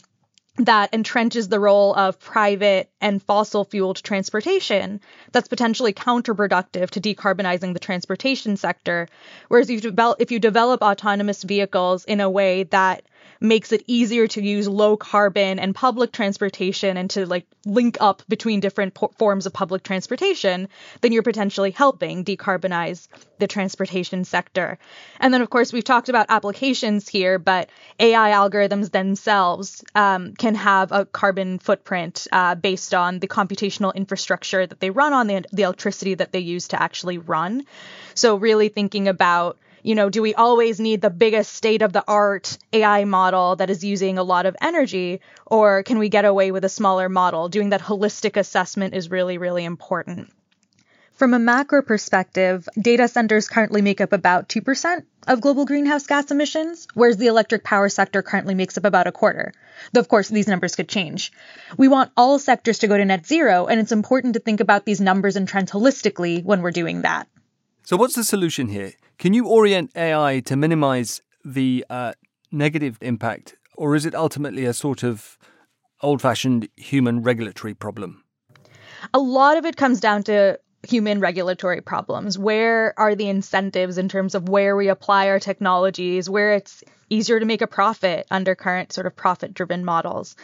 that 0.56 0.92
entrenches 0.92 1.48
the 1.48 1.60
role 1.60 1.94
of 1.94 2.18
private 2.18 2.90
and 3.00 3.22
fossil 3.22 3.64
fueled 3.64 4.02
transportation 4.02 5.00
that's 5.32 5.48
potentially 5.48 5.92
counterproductive 5.92 6.90
to 6.90 7.00
decarbonizing 7.00 7.72
the 7.72 7.80
transportation 7.80 8.56
sector. 8.56 9.08
Whereas 9.48 9.70
if 9.70 9.76
you, 9.76 9.80
develop, 9.80 10.20
if 10.20 10.32
you 10.32 10.38
develop 10.38 10.82
autonomous 10.82 11.42
vehicles 11.44 12.04
in 12.04 12.20
a 12.20 12.28
way 12.28 12.64
that 12.64 13.04
makes 13.40 13.72
it 13.72 13.82
easier 13.86 14.26
to 14.26 14.42
use 14.42 14.68
low 14.68 14.96
carbon 14.96 15.58
and 15.58 15.74
public 15.74 16.12
transportation 16.12 16.96
and 16.96 17.08
to 17.10 17.24
like 17.24 17.46
link 17.64 17.96
up 18.00 18.22
between 18.28 18.60
different 18.60 18.92
po- 18.92 19.12
forms 19.18 19.46
of 19.46 19.52
public 19.52 19.82
transportation, 19.82 20.68
then 21.00 21.12
you're 21.12 21.22
potentially 21.22 21.70
helping 21.70 22.24
decarbonize 22.24 23.08
the 23.38 23.46
transportation 23.46 24.24
sector. 24.24 24.78
And 25.18 25.32
then, 25.32 25.40
of 25.40 25.48
course, 25.48 25.72
we've 25.72 25.84
talked 25.84 26.10
about 26.10 26.26
applications 26.28 27.08
here, 27.08 27.38
but 27.38 27.70
AI 27.98 28.32
algorithms 28.32 28.90
themselves 28.90 29.82
um, 29.94 30.34
can 30.34 30.54
have 30.54 30.92
a 30.92 31.06
carbon 31.06 31.58
footprint 31.58 32.26
uh, 32.32 32.54
based 32.54 32.94
on 32.94 33.20
the 33.20 33.28
computational 33.28 33.94
infrastructure 33.94 34.66
that 34.66 34.80
they 34.80 34.90
run 34.90 35.14
on, 35.14 35.26
the, 35.26 35.44
the 35.52 35.62
electricity 35.62 36.14
that 36.14 36.32
they 36.32 36.40
use 36.40 36.68
to 36.68 36.80
actually 36.80 37.16
run. 37.16 37.64
So, 38.14 38.36
really 38.36 38.68
thinking 38.68 39.08
about 39.08 39.56
you 39.82 39.94
know, 39.94 40.10
do 40.10 40.22
we 40.22 40.34
always 40.34 40.80
need 40.80 41.00
the 41.00 41.10
biggest 41.10 41.52
state 41.52 41.82
of 41.82 41.92
the 41.92 42.04
art 42.06 42.58
AI 42.72 43.04
model 43.04 43.56
that 43.56 43.70
is 43.70 43.84
using 43.84 44.18
a 44.18 44.22
lot 44.22 44.46
of 44.46 44.56
energy, 44.60 45.20
or 45.46 45.82
can 45.82 45.98
we 45.98 46.08
get 46.08 46.24
away 46.24 46.50
with 46.50 46.64
a 46.64 46.68
smaller 46.68 47.08
model? 47.08 47.48
Doing 47.48 47.70
that 47.70 47.80
holistic 47.80 48.36
assessment 48.36 48.94
is 48.94 49.10
really, 49.10 49.38
really 49.38 49.64
important. 49.64 50.30
From 51.20 51.34
a 51.34 51.38
macro 51.38 51.82
perspective, 51.82 52.66
data 52.80 53.06
centers 53.06 53.46
currently 53.46 53.82
make 53.82 54.00
up 54.00 54.14
about 54.14 54.48
2% 54.48 55.04
of 55.28 55.42
global 55.42 55.66
greenhouse 55.66 56.06
gas 56.06 56.30
emissions, 56.30 56.88
whereas 56.94 57.18
the 57.18 57.26
electric 57.26 57.62
power 57.62 57.90
sector 57.90 58.22
currently 58.22 58.54
makes 58.54 58.78
up 58.78 58.86
about 58.86 59.06
a 59.06 59.12
quarter. 59.12 59.52
Though, 59.92 60.00
of 60.00 60.08
course, 60.08 60.30
these 60.30 60.48
numbers 60.48 60.76
could 60.76 60.88
change. 60.88 61.30
We 61.76 61.88
want 61.88 62.12
all 62.16 62.38
sectors 62.38 62.78
to 62.78 62.88
go 62.88 62.96
to 62.96 63.04
net 63.04 63.26
zero, 63.26 63.66
and 63.66 63.78
it's 63.78 63.92
important 63.92 64.32
to 64.32 64.40
think 64.40 64.60
about 64.60 64.86
these 64.86 64.98
numbers 64.98 65.36
and 65.36 65.46
trends 65.46 65.70
holistically 65.70 66.42
when 66.42 66.62
we're 66.62 66.70
doing 66.70 67.02
that. 67.02 67.28
So, 67.82 67.96
what's 67.96 68.14
the 68.14 68.24
solution 68.24 68.68
here? 68.68 68.92
Can 69.18 69.34
you 69.34 69.46
orient 69.46 69.90
AI 69.96 70.40
to 70.46 70.56
minimize 70.56 71.20
the 71.44 71.84
uh, 71.90 72.12
negative 72.52 72.98
impact, 73.00 73.56
or 73.76 73.96
is 73.96 74.06
it 74.06 74.14
ultimately 74.14 74.64
a 74.64 74.72
sort 74.72 75.02
of 75.02 75.38
old 76.02 76.22
fashioned 76.22 76.68
human 76.76 77.22
regulatory 77.22 77.74
problem? 77.74 78.24
A 79.14 79.18
lot 79.18 79.56
of 79.56 79.64
it 79.64 79.76
comes 79.76 80.00
down 80.00 80.22
to 80.24 80.58
human 80.86 81.20
regulatory 81.20 81.80
problems. 81.80 82.38
Where 82.38 82.94
are 82.98 83.14
the 83.14 83.28
incentives 83.28 83.98
in 83.98 84.08
terms 84.08 84.34
of 84.34 84.48
where 84.48 84.76
we 84.76 84.88
apply 84.88 85.28
our 85.28 85.40
technologies, 85.40 86.30
where 86.30 86.52
it's 86.52 86.82
easier 87.08 87.40
to 87.40 87.46
make 87.46 87.62
a 87.62 87.66
profit 87.66 88.26
under 88.30 88.54
current 88.54 88.92
sort 88.92 89.06
of 89.06 89.16
profit 89.16 89.52
driven 89.54 89.84
models? 89.84 90.36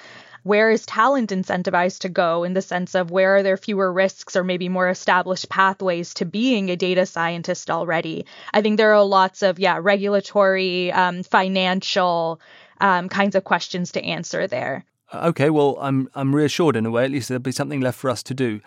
Where 0.47 0.71
is 0.71 0.87
talent 0.87 1.31
incentivized 1.31 1.99
to 1.99 2.09
go 2.09 2.45
in 2.45 2.53
the 2.55 2.63
sense 2.63 2.95
of 2.95 3.11
where 3.11 3.35
are 3.35 3.43
there 3.43 3.57
fewer 3.57 3.93
risks 3.93 4.37
or 4.37 4.45
maybe 4.45 4.69
more 4.69 4.89
established 4.89 5.49
pathways 5.49 6.15
to 6.15 6.25
being 6.25 6.71
a 6.71 6.77
data 6.77 7.05
scientist 7.05 7.69
already? 7.69 8.25
I 8.55 8.63
think 8.63 8.77
there 8.77 8.95
are 8.95 9.05
lots 9.05 9.43
of, 9.43 9.59
yeah, 9.59 9.77
regulatory, 9.83 10.93
um, 10.93 11.25
financial 11.25 12.41
um, 12.81 13.09
kinds 13.09 13.35
of 13.35 13.43
questions 13.43 13.91
to 13.93 14.05
answer 14.05 14.47
there. 14.47 14.85
Uh, 15.13 15.31
okay, 15.31 15.51
well, 15.51 15.79
I'm, 15.81 16.09
I'm 16.15 16.33
reassured 16.33 16.77
in 16.77 16.87
a 16.87 16.93
way. 16.93 17.05
At 17.05 17.11
least 17.11 17.29
there'll 17.29 17.41
be 17.41 17.51
something 17.51 17.81
left 17.81 17.99
for 17.99 18.09
us 18.09 18.23
to 18.23 18.35
do. 18.35 18.61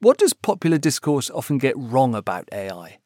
What 0.00 0.16
does 0.16 0.32
popular 0.32 0.78
discourse 0.78 1.28
often 1.28 1.58
get 1.58 1.76
wrong 1.76 2.14
about 2.14 2.48
AI? 2.50 2.96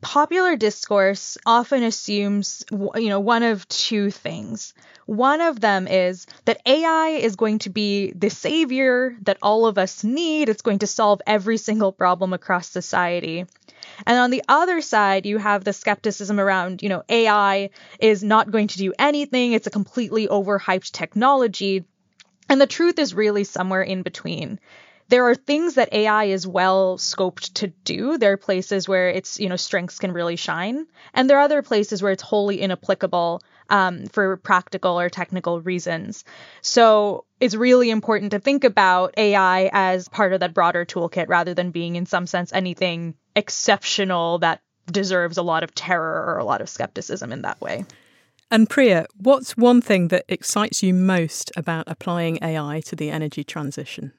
Popular 0.00 0.56
discourse 0.56 1.38
often 1.44 1.82
assumes 1.82 2.64
you 2.70 3.08
know 3.08 3.20
one 3.20 3.42
of 3.42 3.68
two 3.68 4.10
things. 4.10 4.74
One 5.06 5.40
of 5.40 5.60
them 5.60 5.88
is 5.88 6.26
that 6.44 6.60
ai 6.66 7.18
is 7.20 7.36
going 7.36 7.60
to 7.60 7.70
be 7.70 8.12
the 8.12 8.30
savior 8.30 9.16
that 9.22 9.38
all 9.42 9.66
of 9.66 9.78
us 9.78 10.04
need. 10.04 10.48
It's 10.48 10.62
going 10.62 10.80
to 10.80 10.86
solve 10.86 11.20
every 11.26 11.56
single 11.56 11.92
problem 11.92 12.32
across 12.32 12.68
society. 12.68 13.46
And 14.06 14.18
on 14.18 14.30
the 14.30 14.44
other 14.48 14.80
side 14.80 15.26
you 15.26 15.38
have 15.38 15.64
the 15.64 15.72
skepticism 15.72 16.38
around 16.38 16.82
you 16.82 16.88
know 16.88 17.02
ai 17.08 17.70
is 17.98 18.22
not 18.22 18.50
going 18.50 18.68
to 18.68 18.78
do 18.78 18.92
anything. 18.98 19.52
It's 19.52 19.66
a 19.66 19.70
completely 19.70 20.28
overhyped 20.28 20.92
technology. 20.92 21.84
And 22.48 22.60
the 22.60 22.66
truth 22.66 22.98
is 22.98 23.14
really 23.14 23.44
somewhere 23.44 23.82
in 23.82 24.02
between 24.02 24.58
there 25.08 25.26
are 25.26 25.34
things 25.34 25.74
that 25.74 25.92
AI 25.92 26.24
is 26.24 26.46
well 26.46 26.98
scoped 26.98 27.54
to 27.54 27.68
do. 27.68 28.18
There 28.18 28.32
are 28.32 28.36
places 28.36 28.88
where 28.88 29.08
its 29.08 29.40
you 29.40 29.48
know 29.48 29.56
strengths 29.56 29.98
can 29.98 30.12
really 30.12 30.36
shine, 30.36 30.86
and 31.14 31.28
there 31.28 31.38
are 31.38 31.42
other 31.42 31.62
places 31.62 32.02
where 32.02 32.12
it's 32.12 32.22
wholly 32.22 32.60
inapplicable 32.60 33.42
um, 33.70 34.06
for 34.06 34.36
practical 34.36 34.98
or 34.98 35.08
technical 35.08 35.60
reasons. 35.60 36.24
So 36.62 37.24
it's 37.40 37.54
really 37.54 37.90
important 37.90 38.32
to 38.32 38.38
think 38.38 38.64
about 38.64 39.14
AI 39.16 39.70
as 39.72 40.08
part 40.08 40.32
of 40.32 40.40
that 40.40 40.54
broader 40.54 40.84
toolkit 40.84 41.28
rather 41.28 41.54
than 41.54 41.70
being 41.70 41.96
in 41.96 42.06
some 42.06 42.26
sense 42.26 42.52
anything 42.52 43.14
exceptional 43.34 44.38
that 44.38 44.60
deserves 44.90 45.36
a 45.36 45.42
lot 45.42 45.62
of 45.62 45.74
terror 45.74 46.24
or 46.26 46.38
a 46.38 46.44
lot 46.44 46.60
of 46.60 46.68
skepticism 46.68 47.32
in 47.32 47.42
that 47.42 47.60
way. 47.60 47.84
And 48.50 48.68
Priya, 48.68 49.06
what's 49.16 49.56
one 49.56 49.82
thing 49.82 50.08
that 50.08 50.24
excites 50.28 50.82
you 50.82 50.94
most 50.94 51.52
about 51.54 51.84
applying 51.86 52.38
AI 52.42 52.80
to 52.86 52.96
the 52.96 53.10
energy 53.10 53.44
transition? 53.44 54.12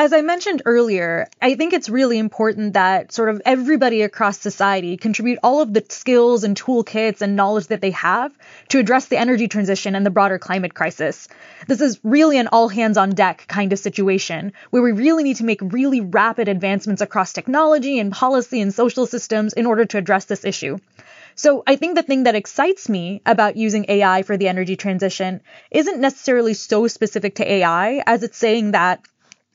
As 0.00 0.12
I 0.12 0.20
mentioned 0.20 0.62
earlier, 0.64 1.26
I 1.42 1.56
think 1.56 1.72
it's 1.72 1.88
really 1.88 2.18
important 2.18 2.74
that 2.74 3.10
sort 3.10 3.30
of 3.30 3.42
everybody 3.44 4.02
across 4.02 4.38
society 4.38 4.96
contribute 4.96 5.40
all 5.42 5.60
of 5.60 5.74
the 5.74 5.84
skills 5.88 6.44
and 6.44 6.56
toolkits 6.56 7.20
and 7.20 7.34
knowledge 7.34 7.66
that 7.66 7.80
they 7.80 7.90
have 7.90 8.32
to 8.68 8.78
address 8.78 9.06
the 9.06 9.16
energy 9.18 9.48
transition 9.48 9.96
and 9.96 10.06
the 10.06 10.10
broader 10.10 10.38
climate 10.38 10.72
crisis. 10.72 11.26
This 11.66 11.80
is 11.80 11.98
really 12.04 12.38
an 12.38 12.46
all 12.46 12.68
hands 12.68 12.96
on 12.96 13.10
deck 13.10 13.46
kind 13.48 13.72
of 13.72 13.80
situation 13.80 14.52
where 14.70 14.82
we 14.82 14.92
really 14.92 15.24
need 15.24 15.38
to 15.38 15.44
make 15.44 15.58
really 15.62 16.00
rapid 16.00 16.46
advancements 16.46 17.02
across 17.02 17.32
technology 17.32 17.98
and 17.98 18.12
policy 18.12 18.60
and 18.60 18.72
social 18.72 19.04
systems 19.04 19.52
in 19.52 19.66
order 19.66 19.84
to 19.84 19.98
address 19.98 20.26
this 20.26 20.44
issue. 20.44 20.78
So 21.34 21.64
I 21.66 21.74
think 21.74 21.96
the 21.96 22.04
thing 22.04 22.22
that 22.22 22.36
excites 22.36 22.88
me 22.88 23.20
about 23.26 23.56
using 23.56 23.84
AI 23.88 24.22
for 24.22 24.36
the 24.36 24.46
energy 24.46 24.76
transition 24.76 25.40
isn't 25.72 25.98
necessarily 25.98 26.54
so 26.54 26.86
specific 26.86 27.34
to 27.36 27.52
AI 27.52 28.04
as 28.06 28.22
it's 28.22 28.38
saying 28.38 28.70
that 28.70 29.04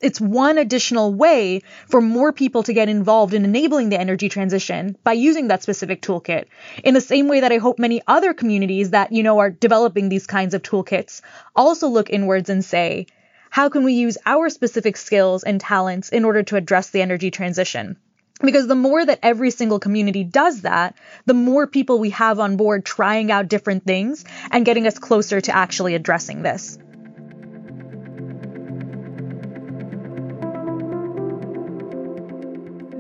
it's 0.04 0.20
one 0.22 0.58
additional 0.58 1.14
way 1.14 1.62
for 1.88 2.02
more 2.02 2.34
people 2.34 2.64
to 2.64 2.74
get 2.74 2.90
involved 2.90 3.34
in 3.34 3.46
enabling 3.46 3.90
the 3.90 4.00
energy 4.00 4.30
transition 4.30 4.98
by 5.04 5.14
using 5.14 5.48
that 5.48 5.64
specific 5.64 6.02
toolkit. 6.02 6.46
In 6.84 6.94
the 6.94 7.02
same 7.02 7.28
way 7.28 7.40
that 7.40 7.52
I 7.52 7.58
hope 7.58 7.80
many 7.80 8.02
other 8.08 8.34
communities 8.34 8.92
that, 8.92 9.12
you 9.12 9.24
know, 9.24 9.40
are 9.40 9.50
developing 9.50 10.10
these 10.10 10.28
kinds 10.28 10.54
of 10.54 10.62
toolkits 10.62 11.22
also 11.56 11.88
look 11.88 12.10
inwards 12.10 12.50
and 12.50 12.64
say, 12.64 13.08
how 13.50 13.70
can 13.70 13.84
we 13.84 13.94
use 13.94 14.18
our 14.26 14.50
specific 14.50 14.98
skills 14.98 15.44
and 15.44 15.62
talents 15.62 16.10
in 16.10 16.26
order 16.26 16.44
to 16.44 16.56
address 16.56 16.90
the 16.90 17.02
energy 17.02 17.32
transition? 17.32 17.98
Because 18.42 18.68
the 18.68 18.76
more 18.76 19.06
that 19.06 19.20
every 19.22 19.52
single 19.52 19.80
community 19.80 20.24
does 20.24 20.62
that, 20.62 20.96
the 21.26 21.36
more 21.36 21.68
people 21.68 22.00
we 22.00 22.10
have 22.10 22.40
on 22.40 22.58
board 22.58 22.84
trying 22.84 23.32
out 23.32 23.48
different 23.48 23.86
things 23.86 24.26
and 24.52 24.66
getting 24.66 24.88
us 24.88 24.98
closer 25.00 25.40
to 25.40 25.56
actually 25.56 25.96
addressing 25.96 26.42
this. 26.42 26.78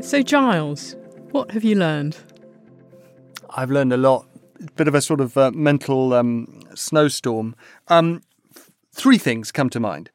So, 0.03 0.21
Giles, 0.21 0.97
what 1.31 1.51
have 1.51 1.63
you 1.63 1.75
learned? 1.75 2.17
I've 3.51 3.71
learned 3.71 3.93
a 3.93 3.97
lot. 3.97 4.27
A 4.59 4.69
bit 4.73 4.89
of 4.89 4.95
a 4.95 5.01
sort 5.01 5.21
of 5.21 5.37
uh, 5.37 5.51
mental 5.51 6.13
um, 6.13 6.61
snowstorm. 6.75 7.55
Um, 7.87 8.21
three 8.91 9.17
things 9.17 9.49
come 9.53 9.69
to 9.69 9.79
mind. 9.79 10.09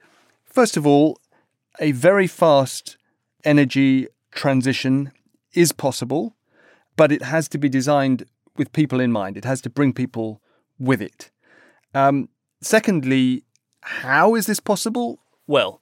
First 0.44 0.76
of 0.76 0.86
all, 0.86 1.18
a 1.80 1.92
very 1.92 2.26
fast 2.26 2.98
energy 3.44 4.08
transition 4.30 5.10
is 5.54 5.72
possible, 5.72 6.36
but 6.96 7.10
it 7.10 7.22
has 7.22 7.48
to 7.48 7.58
be 7.58 7.70
designed 7.70 8.26
with 8.58 8.74
people 8.74 9.00
in 9.00 9.10
mind. 9.10 9.38
It 9.38 9.46
has 9.46 9.62
to 9.62 9.70
bring 9.70 9.94
people 9.94 10.42
with 10.78 11.00
it. 11.00 11.30
Um, 11.94 12.28
secondly, 12.60 13.44
how 13.80 14.34
is 14.34 14.44
this 14.44 14.60
possible? 14.60 15.20
Well, 15.46 15.80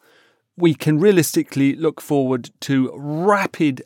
we 0.57 0.75
can 0.75 1.01
realistically 1.01 1.75
look 1.75 2.01
forward 2.01 2.51
to 2.61 2.93
rapid 2.95 3.83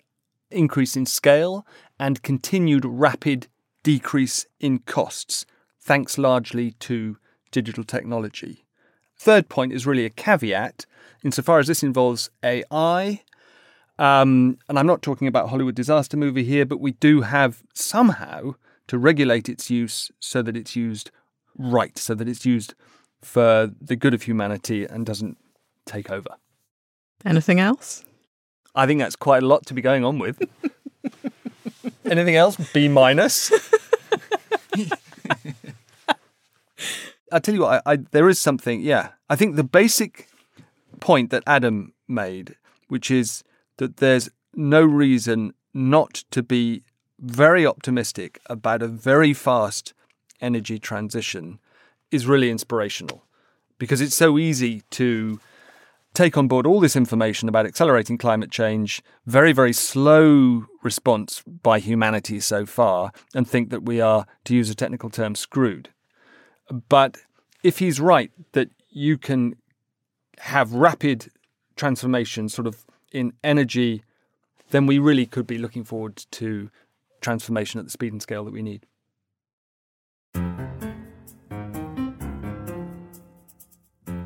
increase 0.50 0.96
in 0.96 1.06
scale 1.06 1.66
and 1.98 2.22
continued 2.22 2.84
rapid 2.84 3.48
decrease 3.82 4.46
in 4.58 4.80
costs, 4.80 5.46
thanks 5.80 6.18
largely 6.18 6.72
to 6.72 7.16
digital 7.50 7.84
technology. 7.84 8.64
Third 9.18 9.48
point 9.48 9.72
is 9.72 9.86
really 9.86 10.04
a 10.04 10.10
caveat 10.10 10.86
insofar 11.22 11.58
as 11.58 11.66
this 11.66 11.82
involves 11.82 12.30
AI. 12.42 13.22
Um, 13.98 14.58
and 14.68 14.78
I'm 14.78 14.86
not 14.86 15.02
talking 15.02 15.28
about 15.28 15.50
Hollywood 15.50 15.74
disaster 15.74 16.16
movie 16.16 16.44
here, 16.44 16.64
but 16.64 16.80
we 16.80 16.92
do 16.92 17.20
have 17.20 17.62
somehow 17.74 18.54
to 18.88 18.98
regulate 18.98 19.48
its 19.48 19.70
use 19.70 20.10
so 20.20 20.42
that 20.42 20.56
it's 20.56 20.74
used 20.74 21.10
right, 21.58 21.96
so 21.98 22.14
that 22.14 22.28
it's 22.28 22.46
used 22.46 22.74
for 23.20 23.70
the 23.80 23.96
good 23.96 24.14
of 24.14 24.22
humanity 24.22 24.84
and 24.84 25.04
doesn't 25.04 25.36
take 25.84 26.10
over. 26.10 26.30
Anything 27.24 27.60
else? 27.60 28.04
I 28.74 28.86
think 28.86 29.00
that's 29.00 29.16
quite 29.16 29.42
a 29.42 29.46
lot 29.46 29.66
to 29.66 29.74
be 29.74 29.82
going 29.82 30.04
on 30.04 30.18
with. 30.18 30.40
Anything 32.04 32.36
else? 32.36 32.56
B 32.72 32.88
minus. 32.88 33.52
I 37.32 37.38
tell 37.38 37.54
you 37.54 37.60
what, 37.60 37.82
I, 37.86 37.92
I, 37.92 37.96
there 38.10 38.28
is 38.28 38.40
something. 38.40 38.80
Yeah, 38.80 39.10
I 39.28 39.36
think 39.36 39.56
the 39.56 39.64
basic 39.64 40.28
point 41.00 41.30
that 41.30 41.42
Adam 41.46 41.92
made, 42.08 42.56
which 42.88 43.10
is 43.10 43.44
that 43.76 43.98
there's 43.98 44.28
no 44.54 44.82
reason 44.82 45.54
not 45.72 46.24
to 46.32 46.42
be 46.42 46.82
very 47.20 47.64
optimistic 47.66 48.40
about 48.46 48.82
a 48.82 48.88
very 48.88 49.32
fast 49.32 49.94
energy 50.40 50.78
transition, 50.78 51.60
is 52.10 52.26
really 52.26 52.50
inspirational, 52.50 53.24
because 53.78 54.00
it's 54.00 54.16
so 54.16 54.38
easy 54.38 54.82
to 54.90 55.38
take 56.14 56.36
on 56.36 56.48
board 56.48 56.66
all 56.66 56.80
this 56.80 56.96
information 56.96 57.48
about 57.48 57.66
accelerating 57.66 58.18
climate 58.18 58.50
change, 58.50 59.02
very, 59.26 59.52
very 59.52 59.72
slow 59.72 60.66
response 60.82 61.42
by 61.46 61.78
humanity 61.78 62.40
so 62.40 62.66
far, 62.66 63.12
and 63.34 63.48
think 63.48 63.70
that 63.70 63.84
we 63.84 64.00
are, 64.00 64.26
to 64.44 64.54
use 64.54 64.70
a 64.70 64.74
technical 64.74 65.10
term, 65.10 65.34
screwed. 65.34 65.90
But 66.88 67.18
if 67.62 67.78
he's 67.78 68.00
right 68.00 68.30
that 68.52 68.70
you 68.90 69.18
can 69.18 69.56
have 70.38 70.72
rapid 70.72 71.30
transformation 71.76 72.48
sort 72.48 72.66
of 72.66 72.84
in 73.12 73.32
energy, 73.44 74.02
then 74.70 74.86
we 74.86 74.98
really 74.98 75.26
could 75.26 75.46
be 75.46 75.58
looking 75.58 75.84
forward 75.84 76.16
to 76.30 76.70
transformation 77.20 77.78
at 77.78 77.84
the 77.84 77.90
speed 77.90 78.12
and 78.12 78.22
scale 78.22 78.44
that 78.44 78.52
we 78.52 78.62
need. 78.62 78.86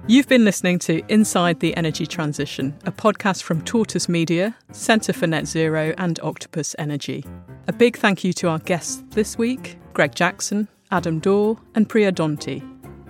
You've 0.06 0.28
been 0.28 0.44
listening 0.44 0.78
to 0.80 1.00
Inside 1.08 1.60
the 1.60 1.74
Energy 1.78 2.06
Transition, 2.06 2.76
a 2.84 2.92
podcast 2.92 3.42
from 3.42 3.62
Tortoise 3.62 4.06
Media, 4.06 4.54
Centre 4.70 5.14
for 5.14 5.26
Net 5.26 5.46
Zero, 5.46 5.94
and 5.96 6.20
Octopus 6.22 6.76
Energy. 6.78 7.24
A 7.68 7.72
big 7.72 7.96
thank 7.96 8.22
you 8.22 8.34
to 8.34 8.50
our 8.50 8.58
guests 8.58 9.02
this 9.12 9.38
week 9.38 9.78
Greg 9.94 10.14
Jackson, 10.14 10.68
Adam 10.90 11.20
Dorr, 11.20 11.56
and 11.74 11.88
Priya 11.88 12.12
Donti. 12.12 12.62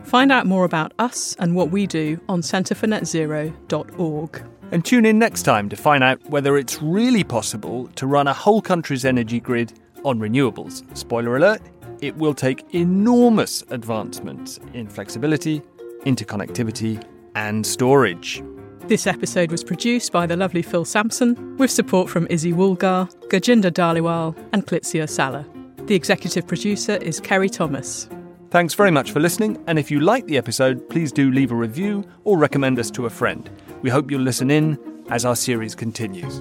Find 0.04 0.30
out 0.30 0.46
more 0.46 0.64
about 0.64 0.92
us 1.00 1.34
and 1.40 1.56
what 1.56 1.72
we 1.72 1.88
do 1.88 2.20
on 2.28 2.42
centrefornetzero.org. 2.42 4.46
And 4.70 4.84
tune 4.84 5.04
in 5.04 5.18
next 5.18 5.42
time 5.42 5.68
to 5.70 5.76
find 5.76 6.04
out 6.04 6.24
whether 6.30 6.56
it's 6.56 6.80
really 6.80 7.24
possible 7.24 7.88
to 7.96 8.06
run 8.06 8.28
a 8.28 8.32
whole 8.32 8.62
country's 8.62 9.04
energy 9.04 9.40
grid 9.40 9.72
on 10.04 10.20
renewables. 10.20 10.84
Spoiler 10.96 11.38
alert, 11.38 11.60
it 12.00 12.16
will 12.16 12.34
take 12.34 12.72
enormous 12.72 13.64
advancements 13.70 14.60
in 14.74 14.86
flexibility 14.86 15.60
interconnectivity, 16.04 17.02
and 17.34 17.66
storage. 17.66 18.42
This 18.86 19.06
episode 19.06 19.50
was 19.50 19.64
produced 19.64 20.12
by 20.12 20.26
the 20.26 20.36
lovely 20.36 20.62
Phil 20.62 20.84
Sansom, 20.84 21.56
with 21.56 21.70
support 21.70 22.10
from 22.10 22.26
Izzy 22.28 22.52
Woolgar, 22.52 23.10
Gajinder 23.28 23.70
Dhaliwal, 23.70 24.36
and 24.52 24.66
Klitsia 24.66 25.08
Salah. 25.08 25.46
The 25.86 25.94
executive 25.94 26.46
producer 26.46 26.96
is 26.96 27.20
Kerry 27.20 27.48
Thomas. 27.48 28.08
Thanks 28.50 28.74
very 28.74 28.90
much 28.90 29.10
for 29.10 29.20
listening, 29.20 29.62
and 29.66 29.78
if 29.78 29.90
you 29.90 30.00
like 30.00 30.26
the 30.26 30.38
episode, 30.38 30.88
please 30.88 31.12
do 31.12 31.30
leave 31.30 31.50
a 31.50 31.56
review 31.56 32.04
or 32.24 32.38
recommend 32.38 32.78
us 32.78 32.90
to 32.92 33.06
a 33.06 33.10
friend. 33.10 33.50
We 33.82 33.90
hope 33.90 34.10
you'll 34.10 34.20
listen 34.20 34.50
in 34.50 34.78
as 35.10 35.24
our 35.24 35.36
series 35.36 35.74
continues. 35.74 36.40